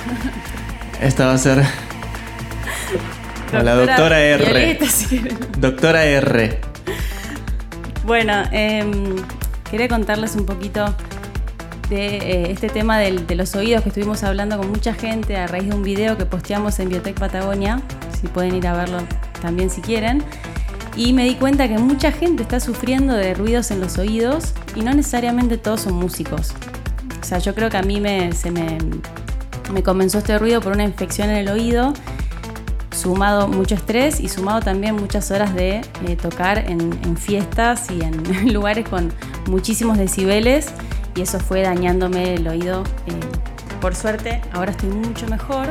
Esta 1.01 1.27
va 1.27 1.32
a 1.32 1.39
ser 1.39 1.65
la 3.53 3.74
doctora 3.74 4.20
R. 4.20 4.44
Violeta. 4.44 4.86
Doctora 5.59 6.05
R. 6.05 6.61
Bueno, 8.05 8.35
em, 8.53 9.16
quería 9.70 9.89
contarles 9.89 10.36
un 10.36 10.44
poquito 10.44 10.94
de 11.89 12.16
eh, 12.16 12.51
este 12.53 12.69
tema 12.69 12.99
del- 12.99 13.27
de 13.27 13.35
los 13.35 13.55
oídos 13.55 13.82
que 13.82 13.89
estuvimos 13.89 14.23
hablando 14.24 14.59
con 14.59 14.69
mucha 14.70 14.94
gente 14.94 15.36
a 15.36 15.47
raíz 15.47 15.69
de 15.69 15.74
un 15.74 15.82
video 15.82 16.16
que 16.19 16.24
posteamos 16.27 16.78
en 16.81 16.89
Biotech 16.90 17.19
Patagonia, 17.19 17.81
si 18.20 18.28
pueden 18.28 18.55
ir 18.55 18.66
a 18.66 18.74
verlo 18.74 18.99
también 19.40 19.70
si 19.70 19.81
quieren. 19.81 20.23
Y 20.97 21.12
me 21.15 21.24
di 21.24 21.35
cuenta 21.35 21.66
que 21.69 21.78
mucha 21.78 22.12
gente 22.12 22.43
está 22.43 22.61
sufriendo 22.61 23.15
de 23.15 23.35
ruidos 23.35 23.70
en 23.70 23.81
los 23.81 23.97
oídos 23.99 24.53
y 24.74 24.82
no 24.82 24.93
necesariamente 24.93 25.59
todos 25.59 25.82
son 25.82 25.94
músicos. 25.94 26.53
O 27.20 27.24
sea, 27.24 27.39
yo 27.39 27.55
creo 27.55 27.70
que 27.70 27.77
a 27.77 27.82
mí 27.82 28.01
me, 28.01 28.32
se 28.32 28.51
me, 28.51 28.78
me 29.73 29.82
comenzó 29.82 30.19
este 30.19 30.39
ruido 30.39 30.61
por 30.61 30.73
una 30.73 30.85
infección 30.85 31.31
en 31.31 31.36
el 31.36 31.49
oído 31.49 31.93
sumado 32.93 33.49
mucho 33.49 33.74
estrés 33.74 34.20
y 34.20 34.28
sumado 34.28 34.61
también 34.61 34.94
muchas 34.94 35.31
horas 35.31 35.55
de 35.55 35.81
eh, 36.07 36.16
tocar 36.16 36.59
en, 36.59 36.81
en 36.81 37.16
fiestas 37.16 37.90
y 37.90 38.03
en 38.03 38.53
lugares 38.53 38.89
con 38.89 39.12
muchísimos 39.49 39.99
decibeles 39.99 40.69
y 41.15 41.23
eso 41.23 41.40
fue 41.40 41.62
dañándome 41.62 42.35
el 42.35 42.47
oído. 42.47 42.85
eh, 43.07 43.12
por 43.81 43.97
suerte, 43.97 44.40
ahora 44.53 44.70
estoy 44.70 44.90
mucho 44.90 45.27
mejor. 45.27 45.66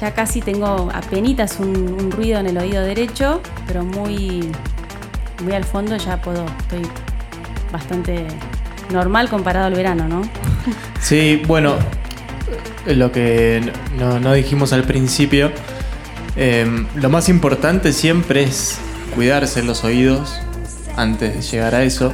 Ya 0.00 0.12
casi 0.12 0.40
tengo 0.40 0.88
apenas 0.92 1.60
un, 1.60 1.76
un 1.76 2.10
ruido 2.10 2.40
en 2.40 2.46
el 2.46 2.58
oído 2.58 2.82
derecho, 2.82 3.40
pero 3.66 3.84
muy, 3.84 4.50
muy 5.44 5.52
al 5.52 5.64
fondo 5.64 5.96
ya 5.96 6.20
puedo, 6.20 6.44
estoy 6.62 6.82
bastante 7.72 8.26
normal 8.92 9.28
comparado 9.28 9.66
al 9.66 9.74
verano, 9.74 10.08
¿no? 10.08 10.22
Sí, 11.00 11.42
bueno, 11.46 11.76
lo 12.86 13.12
que 13.12 13.72
no, 13.98 14.32
dijimos 14.32 14.72
al 14.72 14.84
principio, 14.84 15.50
eh, 16.36 16.86
lo 16.94 17.08
más 17.08 17.28
importante 17.28 17.92
siempre 17.92 18.42
es 18.42 18.78
cuidarse 19.14 19.62
los 19.62 19.84
oídos 19.84 20.40
antes 20.96 21.34
de 21.34 21.42
llegar 21.42 21.74
a 21.74 21.82
eso. 21.84 22.12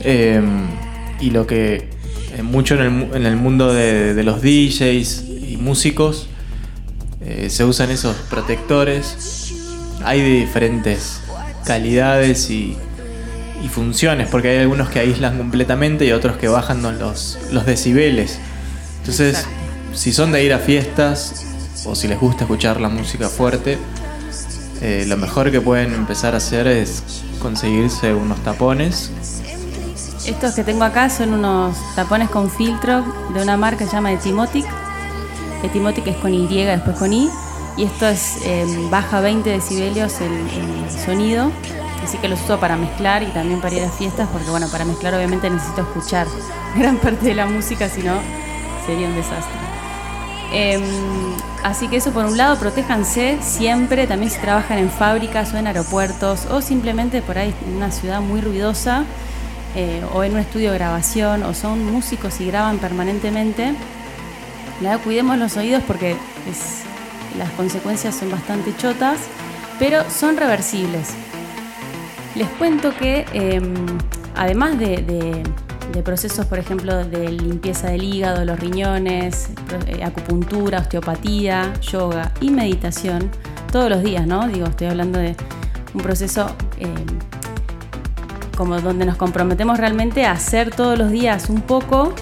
Eh, 0.00 0.42
y 1.20 1.30
lo 1.30 1.46
que 1.46 1.88
eh, 2.36 2.42
mucho 2.42 2.74
en 2.74 3.26
el, 3.26 3.36
mundo 3.36 3.72
de, 3.72 4.14
de 4.14 4.22
los 4.22 4.42
DJs 4.42 5.24
y 5.28 5.56
músicos 5.60 6.28
eh, 7.28 7.50
se 7.50 7.64
usan 7.64 7.90
esos 7.90 8.16
protectores. 8.30 9.52
Hay 10.04 10.20
de 10.20 10.30
diferentes 10.40 11.20
calidades 11.66 12.48
y, 12.50 12.76
y 13.62 13.68
funciones, 13.68 14.28
porque 14.28 14.50
hay 14.50 14.58
algunos 14.58 14.88
que 14.88 15.00
aíslan 15.00 15.36
completamente 15.38 16.04
y 16.06 16.12
otros 16.12 16.36
que 16.36 16.48
bajan 16.48 16.82
los, 16.82 17.38
los 17.50 17.66
decibeles. 17.66 18.38
Entonces, 18.98 19.44
si 19.94 20.12
son 20.12 20.32
de 20.32 20.44
ir 20.44 20.52
a 20.52 20.58
fiestas 20.58 21.46
o 21.84 21.94
si 21.94 22.08
les 22.08 22.20
gusta 22.20 22.44
escuchar 22.44 22.80
la 22.80 22.88
música 22.88 23.28
fuerte, 23.28 23.78
eh, 24.80 25.04
lo 25.08 25.16
mejor 25.16 25.50
que 25.50 25.60
pueden 25.60 25.92
empezar 25.92 26.34
a 26.34 26.36
hacer 26.36 26.66
es 26.66 27.02
conseguirse 27.40 28.14
unos 28.14 28.38
tapones. 28.44 29.10
Estos 30.24 30.54
que 30.54 30.62
tengo 30.62 30.84
acá 30.84 31.10
son 31.10 31.32
unos 31.32 31.76
tapones 31.96 32.28
con 32.28 32.50
filtro 32.50 33.02
de 33.32 33.42
una 33.42 33.56
marca 33.56 33.78
que 33.78 33.86
se 33.86 33.92
llama 33.92 34.12
Etimotic. 34.12 34.66
Etimotic 35.62 36.06
es 36.06 36.16
con 36.16 36.32
Y, 36.32 36.64
después 36.64 36.96
con 36.96 37.12
I. 37.12 37.28
Y 37.76 37.84
esto 37.84 38.06
es 38.06 38.36
eh, 38.44 38.66
baja 38.90 39.20
20 39.20 39.48
decibelios 39.48 40.20
el, 40.20 40.32
el 40.32 40.90
sonido. 41.04 41.50
Así 42.04 42.18
que 42.18 42.28
los 42.28 42.40
uso 42.42 42.58
para 42.58 42.76
mezclar 42.76 43.22
y 43.22 43.26
también 43.26 43.60
para 43.60 43.74
ir 43.74 43.82
a 43.82 43.90
fiestas, 43.90 44.28
porque 44.32 44.50
bueno, 44.50 44.68
para 44.68 44.84
mezclar 44.84 45.14
obviamente 45.14 45.50
necesito 45.50 45.82
escuchar 45.82 46.26
gran 46.76 46.96
parte 46.96 47.26
de 47.26 47.34
la 47.34 47.46
música, 47.46 47.88
si 47.88 48.02
no 48.02 48.14
sería 48.86 49.08
un 49.08 49.14
desastre. 49.14 49.58
Em, 50.50 50.82
así 51.62 51.88
que 51.88 51.96
eso 51.96 52.10
por 52.12 52.24
un 52.24 52.36
lado, 52.36 52.58
protéjanse 52.58 53.38
siempre, 53.42 54.06
también 54.06 54.30
si 54.30 54.38
trabajan 54.38 54.78
en 54.78 54.90
fábricas 54.90 55.52
o 55.52 55.58
en 55.58 55.66
aeropuertos 55.66 56.46
o 56.46 56.62
simplemente 56.62 57.20
por 57.20 57.36
ahí 57.36 57.54
en 57.66 57.76
una 57.76 57.90
ciudad 57.90 58.20
muy 58.22 58.40
ruidosa 58.40 59.04
eh, 59.76 60.02
o 60.14 60.24
en 60.24 60.32
un 60.32 60.38
estudio 60.38 60.72
de 60.72 60.78
grabación 60.78 61.42
o 61.42 61.52
son 61.52 61.84
músicos 61.84 62.40
y 62.40 62.46
graban 62.46 62.78
permanentemente. 62.78 63.74
Cuidemos 65.04 65.36
los 65.36 65.56
oídos 65.56 65.82
porque 65.86 66.16
las 67.36 67.50
consecuencias 67.50 68.14
son 68.14 68.30
bastante 68.30 68.74
chotas, 68.76 69.18
pero 69.78 70.08
son 70.08 70.36
reversibles. 70.36 71.14
Les 72.34 72.48
cuento 72.50 72.94
que 72.94 73.24
em, 73.32 73.74
además 74.36 74.78
de, 74.78 75.42
procesos, 76.04 76.46
por 76.46 76.60
ejemplo, 76.60 77.04
de 77.04 77.28
limpieza 77.32 77.88
del 77.88 78.04
hígado, 78.04 78.44
los 78.44 78.60
riñones, 78.60 79.50
eh, 79.88 80.04
acupuntura, 80.04 80.78
osteopatía, 80.78 81.72
yoga 81.80 82.30
y 82.40 82.50
meditación, 82.50 83.30
todos 83.72 83.90
los 83.90 84.02
días, 84.02 84.24
¿no? 84.24 84.46
Digo, 84.46 84.66
estoy 84.66 84.86
hablando 84.86 85.18
de 85.18 85.34
un 85.94 86.00
proceso 86.00 86.54
em, 86.78 86.94
como 88.56 88.80
donde 88.80 89.06
nos 89.06 89.16
comprometemos 89.16 89.78
realmente 89.78 90.24
a 90.24 90.32
hacer 90.32 90.70
todos 90.70 90.96
los 90.98 91.10
días 91.10 91.50
un 91.50 91.62
poco 91.62 92.14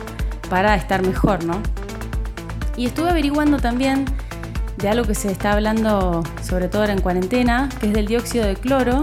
para 0.48 0.74
estar 0.74 1.02
mejor, 1.02 1.44
¿no? 1.44 1.60
Y 2.76 2.86
estuve 2.86 3.10
averiguando 3.10 3.58
también 3.58 4.06
de 4.78 4.88
algo 4.88 5.06
que 5.06 5.14
se 5.14 5.30
está 5.30 5.52
hablando 5.52 6.22
sobre 6.42 6.68
todo 6.68 6.82
ahora 6.82 6.92
en 6.92 7.00
cuarentena, 7.00 7.68
que 7.80 7.86
es 7.86 7.92
del 7.92 8.06
dióxido 8.06 8.46
de 8.46 8.56
cloro, 8.56 9.02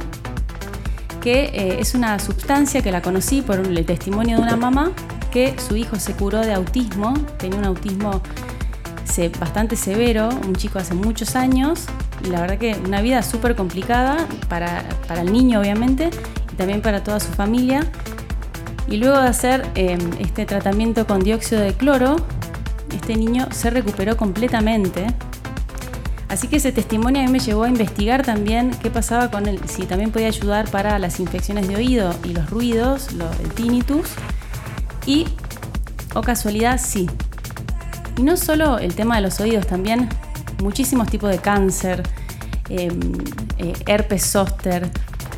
que 1.23 1.45
eh, 1.45 1.77
es 1.79 1.95
una 1.95 2.19
sustancia 2.19 2.81
que 2.81 2.91
la 2.91 3.01
conocí 3.01 3.41
por 3.41 3.59
el 3.59 3.85
testimonio 3.85 4.37
de 4.37 4.43
una 4.43 4.57
mamá 4.57 4.91
que 5.31 5.55
su 5.57 5.77
hijo 5.77 5.95
se 5.95 6.13
curó 6.13 6.41
de 6.41 6.53
autismo, 6.53 7.13
tenía 7.37 7.57
un 7.57 7.65
autismo 7.65 8.21
bastante 9.39 9.75
severo, 9.75 10.29
un 10.29 10.55
chico 10.55 10.79
hace 10.79 10.95
muchos 10.95 11.35
años, 11.35 11.85
y 12.23 12.29
la 12.29 12.41
verdad 12.41 12.57
que 12.57 12.75
una 12.83 13.01
vida 13.01 13.21
súper 13.21 13.55
complicada 13.55 14.27
para, 14.49 14.83
para 15.07 15.21
el 15.21 15.31
niño 15.31 15.59
obviamente, 15.59 16.09
y 16.51 16.55
también 16.55 16.81
para 16.81 17.03
toda 17.03 17.19
su 17.19 17.31
familia. 17.31 17.85
Y 18.87 18.97
luego 18.97 19.21
de 19.21 19.27
hacer 19.27 19.65
eh, 19.75 19.97
este 20.19 20.45
tratamiento 20.45 21.05
con 21.07 21.21
dióxido 21.21 21.61
de 21.61 21.73
cloro, 21.73 22.17
este 22.93 23.15
niño 23.15 23.47
se 23.51 23.69
recuperó 23.69 24.17
completamente. 24.17 25.07
Así 26.33 26.47
que 26.47 26.55
ese 26.55 26.71
testimonio 26.71 27.21
a 27.21 27.25
mí 27.25 27.31
me 27.31 27.37
llevó 27.37 27.65
a 27.65 27.69
investigar 27.69 28.23
también 28.23 28.71
qué 28.81 28.89
pasaba 28.89 29.29
con 29.29 29.47
él, 29.47 29.59
si 29.67 29.83
también 29.83 30.09
podía 30.09 30.29
ayudar 30.29 30.67
para 30.67 30.97
las 30.97 31.19
infecciones 31.19 31.67
de 31.67 31.75
oído 31.75 32.11
y 32.23 32.29
los 32.29 32.49
ruidos, 32.49 33.09
el 33.11 33.53
tinnitus. 33.53 34.07
Y, 35.05 35.27
o 36.15 36.21
casualidad, 36.21 36.81
sí. 36.83 37.07
Y 38.17 38.23
no 38.23 38.35
solo 38.35 38.79
el 38.79 38.95
tema 38.95 39.17
de 39.17 39.21
los 39.21 39.39
oídos, 39.41 39.67
también 39.67 40.09
muchísimos 40.63 41.07
tipos 41.07 41.29
de 41.29 41.37
cáncer, 41.37 42.01
eh, 42.67 42.89
eh, 43.59 43.73
herpes 43.85 44.25
zóster, 44.25 44.89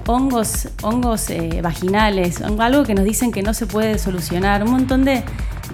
hongos, 0.08 0.70
hongos 0.82 1.30
eh, 1.30 1.60
vaginales, 1.62 2.42
algo 2.42 2.86
que 2.86 2.96
nos 2.96 3.04
dicen 3.04 3.34
que 3.34 3.44
no 3.44 3.54
se 3.54 3.66
puede 3.66 4.00
solucionar, 4.00 4.64
un 4.64 4.72
montón 4.72 5.04
de 5.04 5.26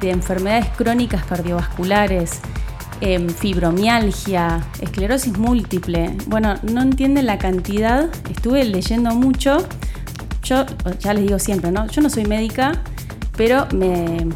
enfermedades 0.02 0.66
crónicas 0.76 1.24
cardiovasculares, 1.26 2.42
em, 3.02 3.28
fibromialgia, 3.30 4.62
esclerosis 4.82 5.38
múltiple. 5.38 6.16
Bueno, 6.28 6.56
no 6.64 6.82
entienden 6.82 7.26
la 7.26 7.38
cantidad, 7.38 8.10
estuve 8.30 8.64
leyendo 8.64 9.14
mucho. 9.16 9.68
Yo, 10.44 10.66
ya 11.00 11.14
les 11.14 11.24
digo 11.24 11.40
siempre, 11.40 11.72
¿no? 11.72 11.88
Yo 11.88 12.02
no 12.02 12.10
soy 12.10 12.26
médica, 12.26 12.72
pero 13.38 13.68
me 13.74 14.28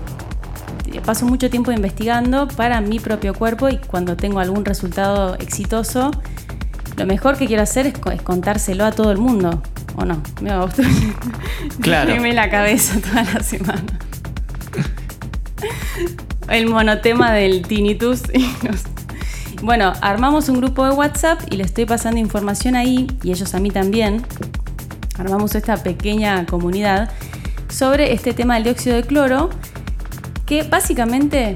paso 1.05 1.25
mucho 1.25 1.49
tiempo 1.49 1.71
investigando 1.71 2.47
para 2.47 2.79
mi 2.81 2.99
propio 2.99 3.33
cuerpo 3.33 3.69
y 3.69 3.77
cuando 3.77 4.15
tengo 4.15 4.39
algún 4.39 4.63
resultado 4.65 5.35
exitoso, 5.35 6.11
lo 6.95 7.05
mejor 7.05 7.37
que 7.37 7.47
quiero 7.47 7.63
hacer 7.63 7.85
es, 7.87 7.97
co- 7.97 8.11
es 8.11 8.21
contárselo 8.21 8.85
a 8.85 8.91
todo 8.91 9.11
el 9.11 9.17
mundo. 9.17 9.61
¿O 9.97 10.05
no? 10.05 10.21
Me 10.41 10.49
va 10.51 10.61
a 10.61 10.65
gustar. 10.65 10.85
Claro. 11.81 12.13
la 12.33 12.49
cabeza 12.49 12.99
toda 13.01 13.23
la 13.23 13.41
semana. 13.43 13.83
El 16.49 16.67
monotema 16.67 17.31
del 17.33 17.63
tinnitus. 17.63 18.21
Bueno, 19.61 19.93
armamos 20.01 20.49
un 20.49 20.57
grupo 20.57 20.85
de 20.85 20.91
WhatsApp 20.91 21.41
y 21.49 21.55
le 21.55 21.63
estoy 21.63 21.85
pasando 21.85 22.19
información 22.19 22.75
ahí, 22.75 23.07
y 23.23 23.31
ellos 23.31 23.55
a 23.55 23.59
mí 23.59 23.71
también. 23.71 24.21
Armamos 25.17 25.55
esta 25.55 25.77
pequeña 25.77 26.45
comunidad 26.45 27.09
sobre 27.69 28.13
este 28.13 28.33
tema 28.33 28.55
del 28.55 28.65
dióxido 28.65 28.95
de 28.95 29.03
cloro, 29.03 29.49
que 30.45 30.63
básicamente 30.63 31.55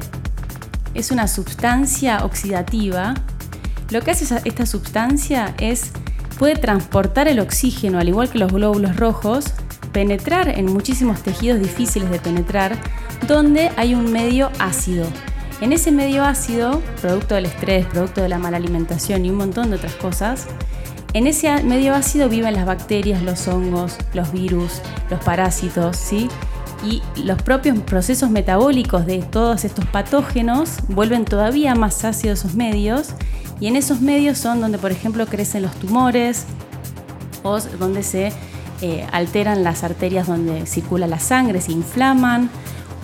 es 0.96 1.12
una 1.12 1.28
sustancia 1.28 2.26
oxidativa. 2.26 3.14
Lo 3.92 4.02
que 4.02 4.12
hace 4.12 4.42
esta 4.46 4.66
sustancia 4.66 5.54
es 5.60 5.92
puede 6.40 6.56
transportar 6.56 7.28
el 7.28 7.40
oxígeno, 7.40 8.00
al 8.00 8.08
igual 8.08 8.30
que 8.30 8.40
los 8.40 8.52
glóbulos 8.52 8.96
rojos, 8.96 9.54
penetrar 9.92 10.48
en 10.50 10.72
muchísimos 10.72 11.22
tejidos 11.22 11.60
difíciles 11.60 12.10
de 12.10 12.20
penetrar, 12.20 12.78
donde 13.28 13.72
hay 13.78 13.96
un 13.96 14.12
medio 14.12 14.52
ácido. 14.60 15.06
En 15.62 15.74
ese 15.74 15.92
medio 15.92 16.24
ácido, 16.24 16.82
producto 17.02 17.36
del 17.36 17.46
estrés, 17.46 17.86
producto 17.86 18.22
de 18.22 18.30
la 18.30 18.40
mala 18.40 18.58
alimentación 18.58 19.26
y 19.26 19.30
un 19.30 19.38
montón 19.38 19.70
de 19.70 19.76
otras 19.76 19.96
cosas, 19.96 20.48
en 21.14 21.28
ese 21.28 21.64
medio 21.64 21.96
ácido 21.96 22.30
viven 22.30 22.54
las 22.54 22.66
bacterias, 22.66 23.24
los 23.24 23.48
hongos, 23.48 23.98
los 24.14 24.32
virus, 24.32 24.82
los 25.10 25.20
parásitos, 25.24 25.98
¿sí? 25.98 26.30
Y 26.86 27.02
los 27.24 27.42
propios 27.42 27.78
procesos 27.80 28.30
metabólicos 28.30 29.06
de 29.06 29.18
todos 29.20 29.66
estos 29.66 29.86
patógenos 29.86 30.78
vuelven 30.88 31.26
todavía 31.26 31.76
más 31.76 32.06
ácidos 32.06 32.40
esos 32.40 32.56
medios 32.56 33.10
y 33.60 33.68
en 33.68 33.76
esos 33.76 34.02
medios 34.02 34.38
son 34.38 34.62
donde, 34.62 34.78
por 34.78 34.92
ejemplo, 34.92 35.26
crecen 35.26 35.64
los 35.64 35.74
tumores 35.76 36.46
o 37.44 37.60
donde 37.60 38.04
se 38.04 38.32
eh, 38.82 39.06
alteran 39.12 39.62
las 39.62 39.84
arterias 39.84 40.28
donde 40.28 40.66
circula 40.66 41.06
la 41.06 41.20
sangre, 41.20 41.60
se 41.60 41.74
inflaman, 41.74 42.50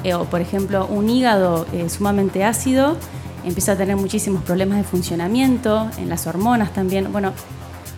eh, 0.06 0.14
o 0.14 0.24
por 0.24 0.40
ejemplo 0.40 0.88
un 0.88 1.10
hígado 1.10 1.66
eh, 1.74 1.90
sumamente 1.90 2.46
ácido 2.46 2.98
empieza 3.44 3.74
a 3.74 3.76
tener 3.76 3.98
muchísimos 3.98 4.42
problemas 4.44 4.78
de 4.78 4.86
funcionamiento, 4.86 5.90
en 5.98 6.08
las 6.10 6.28
hormonas 6.28 6.74
también. 6.74 7.12
Bueno, 7.12 7.34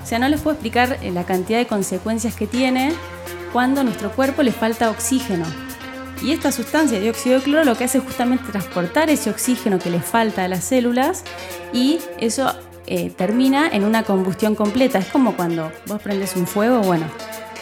o 0.03 0.05
sea, 0.05 0.17
no 0.19 0.27
les 0.27 0.41
puedo 0.41 0.55
explicar 0.55 0.97
la 1.13 1.23
cantidad 1.23 1.59
de 1.59 1.67
consecuencias 1.67 2.35
que 2.35 2.47
tiene 2.47 2.93
cuando 3.53 3.81
a 3.81 3.83
nuestro 3.83 4.11
cuerpo 4.11 4.43
le 4.43 4.51
falta 4.51 4.89
oxígeno. 4.89 5.45
Y 6.21 6.31
esta 6.31 6.51
sustancia, 6.51 6.99
dióxido 6.99 7.37
de 7.37 7.43
cloro, 7.43 7.63
lo 7.63 7.77
que 7.77 7.85
hace 7.85 7.99
es 7.99 8.03
justamente 8.03 8.51
transportar 8.51 9.09
ese 9.09 9.29
oxígeno 9.29 9.79
que 9.79 9.89
le 9.89 10.01
falta 10.01 10.43
a 10.43 10.47
las 10.49 10.65
células 10.65 11.23
y 11.71 11.99
eso 12.19 12.53
termina 13.15 13.69
en 13.69 13.85
una 13.85 14.03
combustión 14.03 14.55
completa. 14.55 14.99
Es 14.99 15.07
como 15.07 15.37
cuando 15.37 15.71
vos 15.85 16.01
prendes 16.01 16.35
un 16.35 16.45
fuego, 16.45 16.81
bueno, 16.81 17.05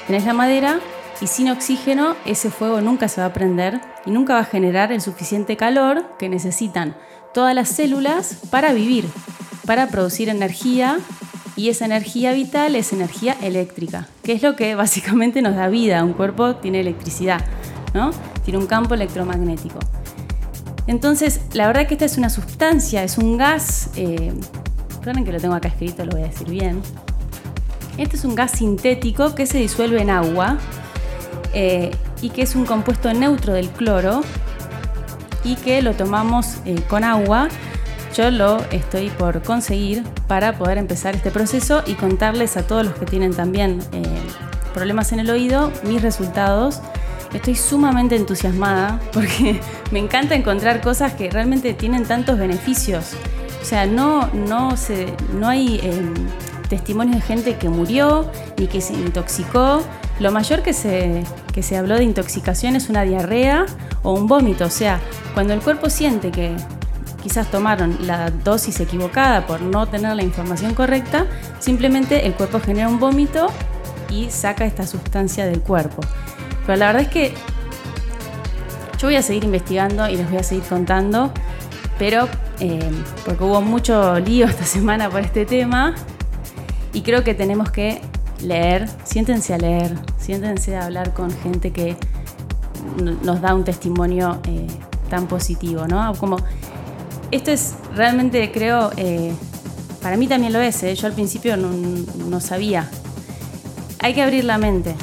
tenés 0.07 0.25
la 0.25 0.33
madera 0.33 0.79
y 1.21 1.27
sin 1.27 1.49
oxígeno 1.49 2.15
ese 2.25 2.49
fuego 2.49 2.81
nunca 2.81 3.07
se 3.07 3.21
va 3.21 3.27
a 3.27 3.33
prender 3.33 3.81
y 4.05 4.11
nunca 4.11 4.33
va 4.33 4.41
a 4.41 4.45
generar 4.45 4.91
el 4.91 5.01
suficiente 5.01 5.57
calor 5.57 6.05
que 6.19 6.29
necesitan 6.29 6.95
todas 7.33 7.55
las 7.55 7.69
células 7.69 8.39
para 8.49 8.73
vivir, 8.73 9.05
para 9.65 9.87
producir 9.87 10.29
energía 10.29 10.99
y 11.55 11.69
esa 11.69 11.85
energía 11.85 12.33
vital 12.33 12.75
es 12.75 12.91
energía 12.91 13.35
eléctrica, 13.41 14.07
que 14.23 14.33
es 14.33 14.41
lo 14.41 14.55
que 14.55 14.75
básicamente 14.75 15.41
nos 15.41 15.55
da 15.55 15.69
vida. 15.69 16.03
Un 16.03 16.13
cuerpo 16.13 16.55
tiene 16.57 16.81
electricidad, 16.81 17.45
¿no? 17.93 18.11
Tiene 18.43 18.59
un 18.59 18.67
campo 18.67 18.93
electromagnético. 18.93 19.79
Entonces, 20.87 21.41
la 21.53 21.67
verdad 21.67 21.87
que 21.87 21.95
esta 21.95 22.05
es 22.05 22.17
una 22.17 22.29
sustancia, 22.29 23.03
es 23.03 23.17
un 23.17 23.37
gas, 23.37 23.89
eh, 23.95 24.33
que 25.03 25.31
lo 25.31 25.39
tengo 25.39 25.55
acá 25.55 25.67
escrito, 25.67 26.03
lo 26.05 26.11
voy 26.11 26.23
a 26.23 26.27
decir 26.27 26.49
bien. 26.49 26.81
Este 27.97 28.17
es 28.17 28.25
un 28.25 28.35
gas 28.35 28.51
sintético 28.51 29.35
que 29.35 29.45
se 29.45 29.57
disuelve 29.57 30.01
en 30.01 30.09
agua 30.09 30.57
eh, 31.53 31.91
y 32.21 32.29
que 32.29 32.41
es 32.41 32.55
un 32.55 32.65
compuesto 32.65 33.13
neutro 33.13 33.53
del 33.53 33.69
cloro 33.69 34.21
y 35.45 35.55
que 35.55 35.81
lo 35.81 35.93
tomamos 35.93 36.57
eh, 36.65 36.81
con 36.89 37.05
agua. 37.05 37.47
Yo 38.15 38.31
lo 38.31 38.57
estoy 38.71 39.09
por 39.09 39.41
conseguir 39.43 40.03
para 40.27 40.57
poder 40.57 40.77
empezar 40.77 41.15
este 41.15 41.31
proceso 41.31 41.83
y 41.85 41.93
contarles 41.93 42.57
a 42.57 42.67
todos 42.67 42.85
los 42.85 42.95
que 42.95 43.05
tienen 43.05 43.33
también 43.33 43.79
eh, 43.93 44.03
problemas 44.73 45.13
en 45.13 45.19
el 45.19 45.29
oído 45.29 45.71
mis 45.83 46.01
resultados. 46.01 46.81
Estoy 47.33 47.55
sumamente 47.55 48.15
entusiasmada 48.15 48.99
porque 49.13 49.61
me 49.91 49.99
encanta 49.99 50.35
encontrar 50.35 50.81
cosas 50.81 51.13
que 51.13 51.29
realmente 51.29 51.73
tienen 51.73 52.03
tantos 52.03 52.37
beneficios. 52.37 53.13
O 53.61 53.65
sea, 53.65 53.85
no, 53.85 54.27
no, 54.33 54.77
se, 54.77 55.07
no 55.33 55.47
hay 55.47 55.79
eh, 55.81 56.01
testimonios 56.67 57.17
de 57.17 57.21
gente 57.21 57.55
que 57.55 57.69
murió 57.69 58.29
ni 58.57 58.67
que 58.67 58.81
se 58.81 58.93
intoxicó. 58.93 59.81
Lo 60.19 60.31
mayor 60.31 60.61
que 60.61 60.73
se, 60.73 61.23
que 61.53 61.63
se 61.63 61.77
habló 61.77 61.95
de 61.95 62.03
intoxicación 62.03 62.75
es 62.75 62.89
una 62.89 63.03
diarrea 63.03 63.65
o 64.03 64.13
un 64.13 64.27
vómito. 64.27 64.65
O 64.65 64.69
sea, 64.69 64.99
cuando 65.33 65.53
el 65.53 65.61
cuerpo 65.61 65.89
siente 65.89 66.31
que 66.31 66.55
quizás 67.21 67.49
tomaron 67.49 67.97
la 68.01 68.29
dosis 68.29 68.79
equivocada 68.79 69.47
por 69.47 69.61
no 69.61 69.87
tener 69.87 70.15
la 70.15 70.23
información 70.23 70.73
correcta, 70.73 71.25
simplemente 71.59 72.27
el 72.27 72.33
cuerpo 72.33 72.59
genera 72.59 72.87
un 72.87 72.99
vómito 72.99 73.47
y 74.09 74.29
saca 74.29 74.65
esta 74.65 74.85
sustancia 74.85 75.45
del 75.45 75.61
cuerpo. 75.61 76.01
Pero 76.65 76.77
la 76.77 76.87
verdad 76.87 77.01
es 77.01 77.07
que 77.09 77.33
yo 78.99 79.07
voy 79.07 79.15
a 79.15 79.21
seguir 79.21 79.43
investigando 79.43 80.07
y 80.07 80.15
les 80.17 80.29
voy 80.29 80.39
a 80.39 80.43
seguir 80.43 80.63
contando, 80.63 81.31
pero 81.99 82.27
eh, 82.59 82.91
porque 83.25 83.43
hubo 83.43 83.61
mucho 83.61 84.19
lío 84.19 84.45
esta 84.49 84.65
semana 84.65 85.09
por 85.09 85.21
este 85.21 85.45
tema 85.45 85.95
y 86.95 87.01
creo 87.01 87.25
que 87.25 87.33
tenemos 87.33 87.69
que 87.71 88.01
leer, 88.41 88.89
siéntense 89.03 89.53
a 89.53 89.57
leer, 89.57 89.93
siéntense 90.17 90.77
a 90.77 90.85
hablar 90.85 91.13
con 91.13 91.29
gente 91.29 91.71
que 91.71 91.97
nos 93.21 93.41
da 93.41 93.53
un 93.53 93.65
testimonio 93.65 94.39
eh, 94.45 94.65
tan 95.09 95.27
positivo, 95.27 95.87
¿no? 95.87 96.13
Como 96.15 96.37
esto 97.31 97.51
es 97.51 97.75
realmente, 97.93 98.49
creo, 98.53 98.91
eh, 98.95 99.33
para 100.01 100.15
mí 100.15 100.27
también 100.27 100.53
lo 100.53 100.61
es, 100.61 100.81
¿eh? 100.83 100.95
yo 100.95 101.07
al 101.07 101.13
principio 101.13 101.57
no, 101.57 102.39
sabía. 102.39 102.89
Hay 103.99 104.13
que 104.13 104.21
abrir 104.21 104.45
la 104.45 104.57
mente, 104.57 104.95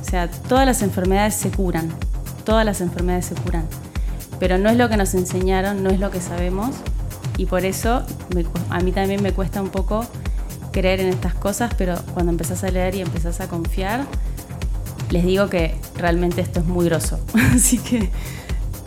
o 0.00 0.04
sea, 0.04 0.30
todas 0.30 0.64
las 0.64 0.80
enfermedades 0.80 1.34
se 1.34 1.50
curan, 1.50 1.90
todas 2.44 2.64
las 2.64 2.80
enfermedades 2.80 3.26
se 3.26 3.34
curan, 3.34 3.66
pero 4.40 4.56
no 4.56 4.70
es 4.70 4.78
lo 4.78 4.88
que 4.88 4.96
nos 4.96 5.12
enseñaron, 5.12 5.82
no 5.82 5.90
es 5.90 6.00
lo 6.00 6.10
que 6.10 6.22
sabemos 6.22 6.70
y 7.36 7.44
por 7.46 7.66
eso 7.66 8.02
a 8.70 8.80
mí 8.80 8.92
también 8.92 9.22
me 9.22 9.32
cuesta 9.32 9.60
un 9.60 9.68
poco 9.68 10.06
creer 10.74 11.00
en 11.00 11.08
estas 11.08 11.34
cosas, 11.34 11.72
pero 11.78 11.94
cuando 12.12 12.32
empezás 12.32 12.64
a 12.64 12.70
leer 12.70 12.96
y 12.96 13.00
empezás 13.00 13.40
a 13.40 13.48
confiar, 13.48 14.04
les 15.10 15.24
digo 15.24 15.48
que 15.48 15.76
realmente 15.96 16.40
esto 16.40 16.60
es 16.60 16.66
muy 16.66 16.86
grosso. 16.86 17.20
Así 17.54 17.78
que, 17.78 18.10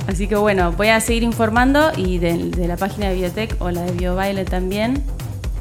así 0.07 0.27
que 0.27 0.35
bueno, 0.35 0.71
voy 0.73 0.89
a 0.89 0.99
seguir 0.99 1.23
informando 1.23 1.91
y 1.95 2.17
de, 2.17 2.67
la 2.67 2.77
página 2.77 3.09
de 3.09 3.15
Biotech 3.15 3.55
o 3.59 3.71
la 3.71 3.81
de 3.81 3.91
BioBaile 3.93 4.45
también. 4.45 5.01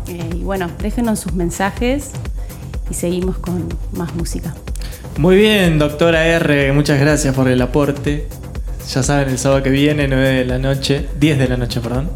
Eh, 0.09 0.31
y 0.37 0.43
bueno, 0.43 0.71
déjenos 0.81 1.21
sus 1.21 1.33
mensajes 1.33 2.11
y 2.91 2.95
seguimos 2.95 3.39
con 3.39 3.69
más 3.93 4.15
música. 4.15 4.55
Muy 5.19 5.37
bien, 5.37 5.79
doctora 5.79 6.27
R, 6.27 6.73
muchas 6.73 7.01
gracias 7.01 7.35
por 7.35 7.49
el 7.49 7.61
aporte. 7.63 8.29
Ya 8.93 9.03
saben, 9.03 9.31
el 9.31 9.39
sábado 9.39 9.63
que 9.63 9.71
viene, 9.71 10.07
9 10.07 10.29
de 10.29 10.45
la 10.45 10.59
noche, 10.59 11.09
10 11.19 11.39
de 11.39 11.49
la 11.49 11.57
noche, 11.57 11.81
perdón, 11.81 12.11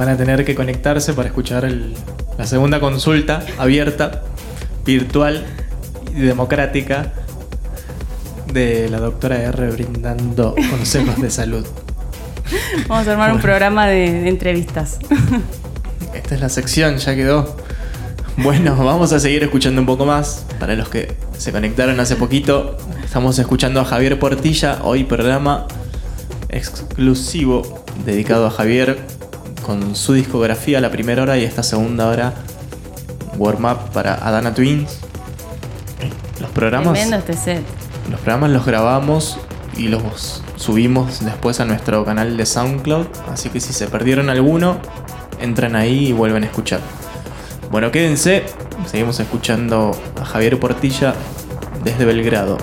van 0.00 0.08
a 0.08 0.16
tener 0.16 0.46
que 0.46 0.54
conectarse 0.54 1.12
para 1.12 1.28
escuchar 1.28 1.66
el- 1.66 1.92
la 2.38 2.46
segunda 2.46 2.80
consulta 2.80 3.44
abierta, 3.58 4.22
virtual 4.86 5.44
y 6.16 6.20
democrática 6.20 7.12
de 8.50 8.88
la 8.88 8.98
doctora 8.98 9.42
R 9.42 9.70
brindando 9.72 10.54
consejos 10.70 11.20
de 11.20 11.30
salud. 11.30 11.66
Vamos 12.88 13.06
a 13.08 13.12
armar 13.12 13.30
un 13.34 13.40
programa 13.42 13.86
de, 13.88 14.10
de 14.22 14.28
entrevistas. 14.30 14.98
Esta 16.14 16.34
es 16.34 16.40
la 16.40 16.48
sección, 16.48 16.96
ya 16.96 17.14
quedó. 17.14 17.54
Bueno, 18.38 18.74
vamos 18.82 19.12
a 19.12 19.20
seguir 19.20 19.42
escuchando 19.42 19.82
un 19.82 19.86
poco 19.86 20.06
más. 20.06 20.46
Para 20.58 20.76
los 20.76 20.88
que 20.88 21.14
se 21.36 21.52
conectaron 21.52 22.00
hace 22.00 22.16
poquito, 22.16 22.78
estamos 23.04 23.38
escuchando 23.38 23.80
a 23.82 23.84
Javier 23.84 24.18
Portilla. 24.18 24.78
Hoy 24.82 25.04
programa 25.04 25.66
exclusivo 26.48 27.84
dedicado 28.06 28.46
a 28.46 28.50
Javier 28.50 28.98
con 29.70 29.94
su 29.94 30.14
discografía, 30.14 30.80
la 30.80 30.90
primera 30.90 31.22
hora 31.22 31.38
y 31.38 31.44
esta 31.44 31.62
segunda 31.62 32.08
hora, 32.08 32.34
warm 33.38 33.66
up 33.66 33.92
para 33.92 34.14
Adana 34.14 34.52
Twins. 34.52 34.98
Los 36.40 36.50
programas, 36.50 36.92
Tremendo 36.92 37.16
este 37.18 37.34
set. 37.34 37.62
los 38.10 38.18
programas 38.18 38.50
los 38.50 38.66
grabamos 38.66 39.38
y 39.76 39.86
los 39.86 40.42
subimos 40.56 41.24
después 41.24 41.60
a 41.60 41.66
nuestro 41.66 42.04
canal 42.04 42.36
de 42.36 42.46
SoundCloud. 42.46 43.06
Así 43.32 43.48
que 43.48 43.60
si 43.60 43.72
se 43.72 43.86
perdieron 43.86 44.28
alguno, 44.28 44.78
entran 45.40 45.76
ahí 45.76 46.08
y 46.08 46.12
vuelven 46.12 46.42
a 46.42 46.46
escuchar. 46.46 46.80
Bueno, 47.70 47.92
quédense. 47.92 48.46
Seguimos 48.90 49.20
escuchando 49.20 49.92
a 50.20 50.24
Javier 50.24 50.58
Portilla 50.58 51.14
desde 51.84 52.04
Belgrado. 52.04 52.58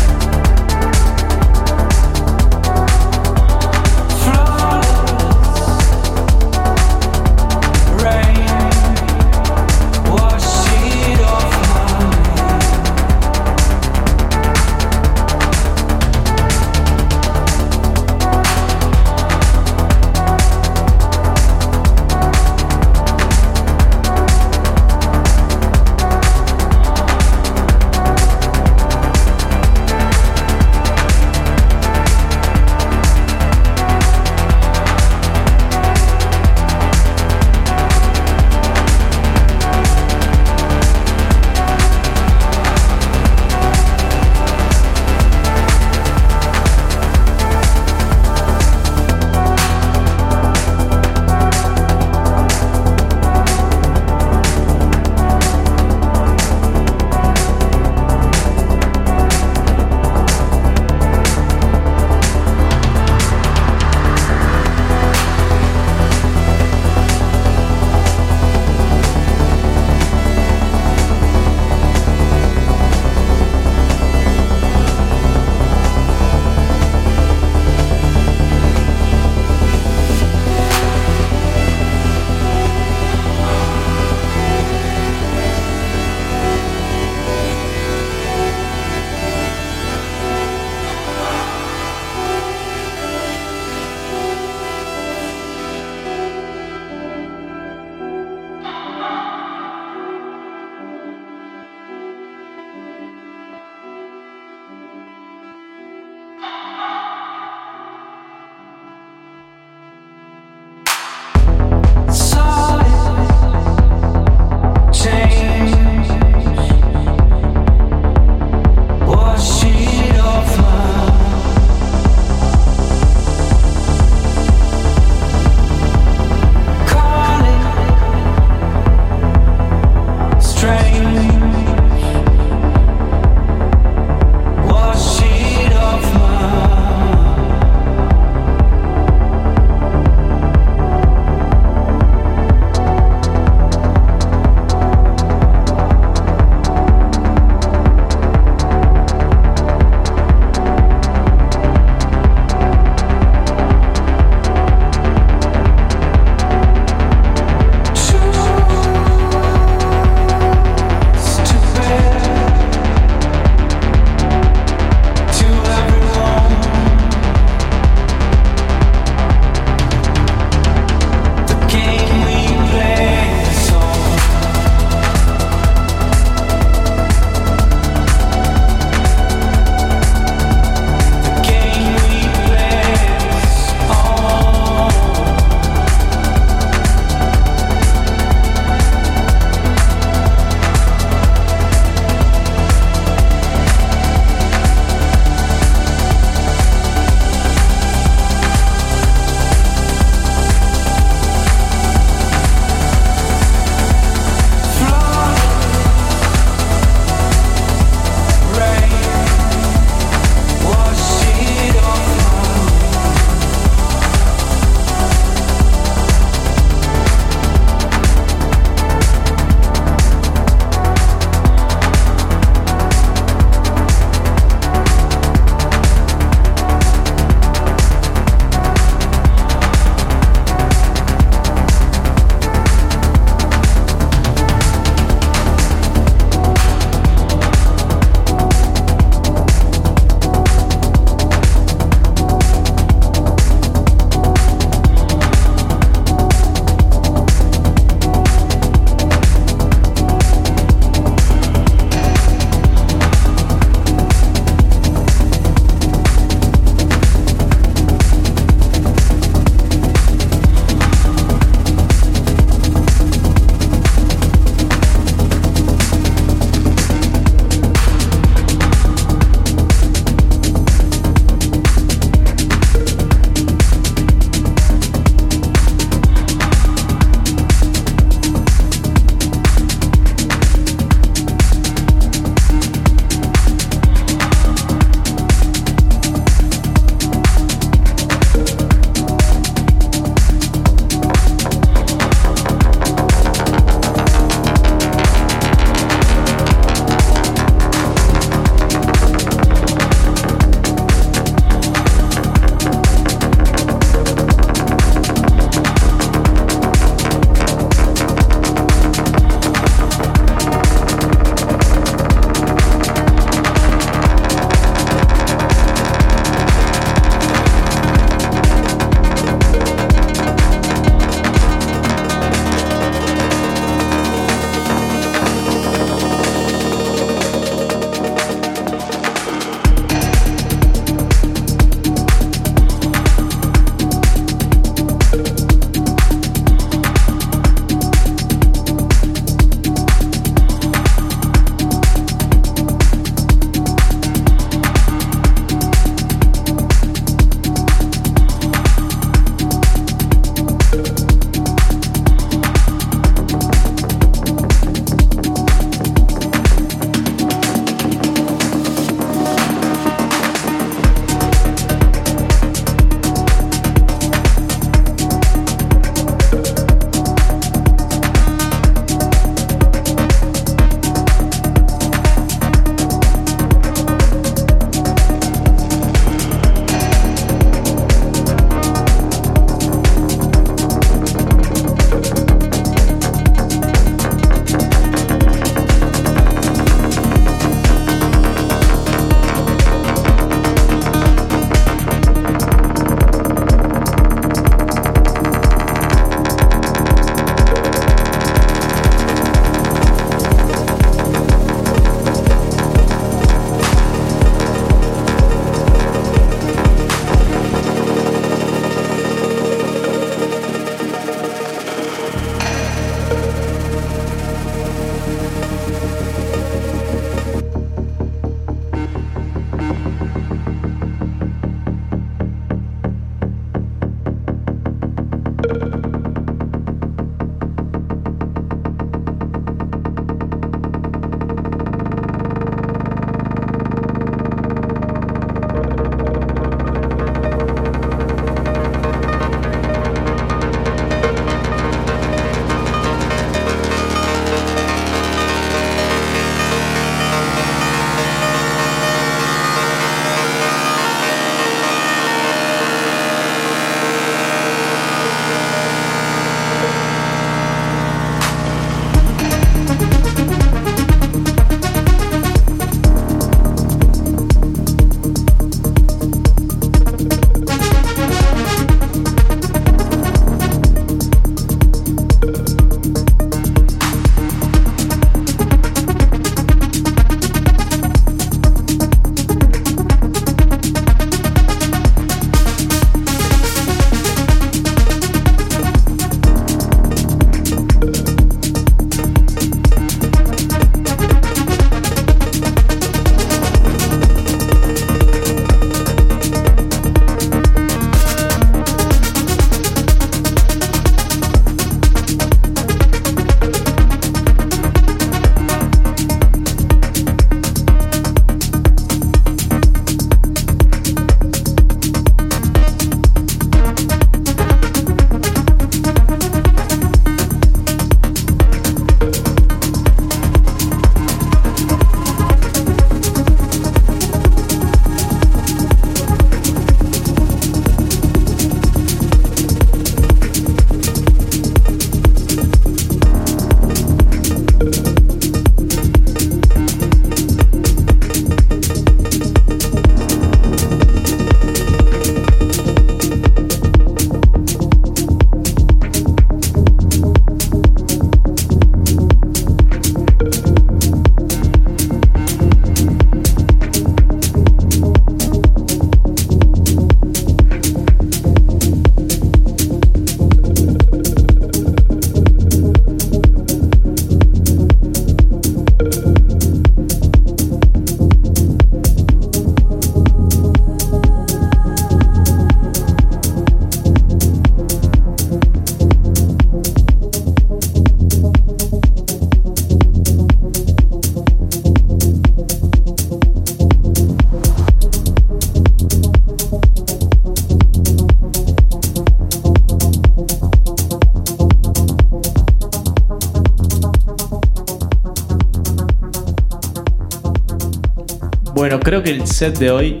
Bueno, 598.74 598.86
creo 598.86 599.02
que 599.04 599.10
el 599.10 599.24
set 599.28 599.56
de 599.58 599.70
hoy 599.70 600.00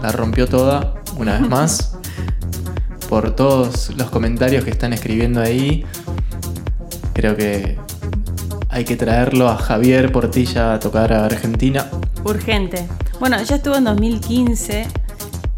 la 0.00 0.12
rompió 0.12 0.46
toda, 0.46 0.94
una 1.16 1.32
vez 1.32 1.48
más. 1.48 1.98
Por 3.08 3.34
todos 3.34 3.90
los 3.96 4.08
comentarios 4.08 4.62
que 4.62 4.70
están 4.70 4.92
escribiendo 4.92 5.40
ahí. 5.40 5.84
Creo 7.12 7.36
que 7.36 7.76
hay 8.68 8.84
que 8.84 8.94
traerlo 8.94 9.48
a 9.48 9.56
Javier 9.56 10.12
Portilla 10.12 10.74
a 10.74 10.78
tocar 10.78 11.12
a 11.12 11.24
Argentina. 11.24 11.90
Urgente. 12.22 12.86
Bueno, 13.18 13.42
ya 13.42 13.56
estuvo 13.56 13.74
en 13.74 13.82
2015 13.82 14.86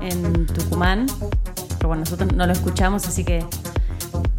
en 0.00 0.46
Tucumán. 0.46 1.04
Pero 1.76 1.88
bueno, 1.88 2.04
nosotros 2.04 2.32
no 2.32 2.46
lo 2.46 2.54
escuchamos, 2.54 3.06
así 3.06 3.22
que 3.22 3.44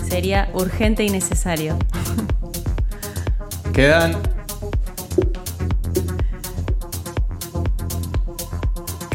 sería 0.10 0.50
urgente 0.56 1.04
y 1.04 1.12
necesario. 1.12 1.78
Quedan. 3.74 4.16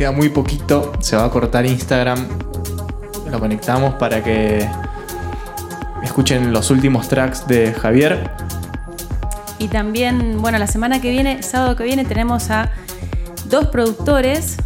Queda 0.01 0.13
muy 0.13 0.31
poquito. 0.31 0.93
Se 1.01 1.15
va 1.15 1.27
a 1.27 1.31
cortar 1.31 1.67
Instagram. 1.67 2.27
Lo 3.31 3.39
conectamos 3.39 3.97
para 3.97 4.25
que 4.25 4.67
escuchen 6.03 6.55
los 6.55 6.71
últimos 6.71 7.07
tracks 7.07 7.47
de 7.47 7.75
Javier. 7.75 8.31
Y 9.59 9.69
también, 9.69 10.41
bueno, 10.41 10.57
la 10.57 10.67
semana 10.67 11.03
que 11.03 11.11
viene, 11.11 11.43
sábado 11.43 11.77
que 11.77 11.85
viene, 11.85 12.07
tenemos 12.07 12.51
a 12.51 12.73
dos 13.45 13.67
productores. 13.67 14.57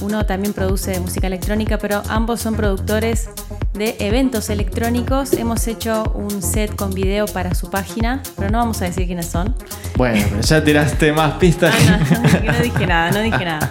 Uno 0.00 0.24
también 0.24 0.54
produce 0.54 0.98
música 0.98 1.26
electrónica, 1.26 1.76
pero 1.76 2.02
ambos 2.08 2.40
son 2.40 2.54
productores 2.54 3.28
de 3.74 3.96
eventos 3.98 4.48
electrónicos. 4.48 5.34
Hemos 5.34 5.66
hecho 5.66 6.10
un 6.14 6.40
set 6.40 6.74
con 6.74 6.90
video 6.94 7.26
para 7.26 7.54
su 7.54 7.68
página, 7.68 8.22
pero 8.38 8.48
no 8.48 8.60
vamos 8.60 8.80
a 8.80 8.86
decir 8.86 9.04
quiénes 9.04 9.26
son. 9.26 9.54
Bueno, 9.98 10.24
pero 10.30 10.40
ya 10.40 10.64
tiraste 10.64 11.12
más 11.12 11.34
pistas. 11.34 11.74
Ah, 11.86 11.98
no, 12.42 12.52
no 12.52 12.58
dije 12.60 12.86
nada, 12.86 13.10
no 13.10 13.20
dije 13.20 13.44
nada. 13.44 13.70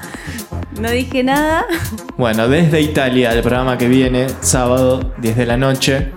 No 0.79 0.89
dije 0.89 1.23
nada. 1.23 1.65
Bueno, 2.17 2.47
desde 2.47 2.81
Italia, 2.81 3.33
el 3.33 3.41
programa 3.41 3.77
que 3.77 3.87
viene, 3.87 4.27
sábado, 4.41 5.13
10 5.19 5.37
de 5.37 5.45
la 5.45 5.57
noche. 5.57 6.11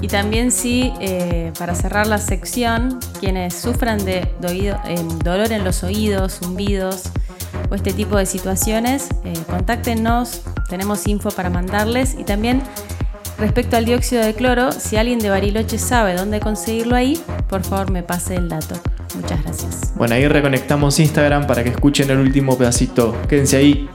Y 0.00 0.08
también 0.08 0.50
sí, 0.50 0.92
eh, 1.00 1.52
para 1.58 1.74
cerrar 1.74 2.06
la 2.06 2.18
sección, 2.18 2.98
quienes 3.18 3.54
sufran 3.54 4.04
de, 4.04 4.28
eh, 4.42 5.04
dolor 5.22 5.52
en 5.52 5.64
los 5.64 5.82
oídos, 5.82 6.38
zumbidos 6.38 7.10
o 7.70 7.74
este 7.74 7.92
tipo 7.92 8.16
de 8.16 8.26
situaciones, 8.26 9.08
eh, 9.24 9.34
contáctenos, 9.48 10.42
tenemos 10.68 11.06
info 11.06 11.30
para 11.30 11.50
mandarles. 11.50 12.16
Y 12.18 12.24
también 12.24 12.62
respecto 13.38 13.76
al 13.76 13.84
dióxido 13.84 14.24
de 14.24 14.34
cloro, 14.34 14.72
si 14.72 14.96
alguien 14.96 15.18
de 15.18 15.30
Bariloche 15.30 15.78
sabe 15.78 16.14
dónde 16.14 16.40
conseguirlo 16.40 16.96
ahí, 16.96 17.20
por 17.48 17.62
favor 17.62 17.90
me 17.90 18.02
pase 18.02 18.36
el 18.36 18.48
dato. 18.48 18.76
Muchas 19.14 19.42
gracias. 19.42 19.92
Bueno, 19.96 20.14
ahí 20.14 20.26
reconectamos 20.28 20.98
Instagram 20.98 21.46
para 21.46 21.62
que 21.64 21.70
escuchen 21.70 22.10
el 22.10 22.18
último 22.18 22.56
pedacito. 22.56 23.14
Quédense 23.28 23.56
ahí. 23.56 23.88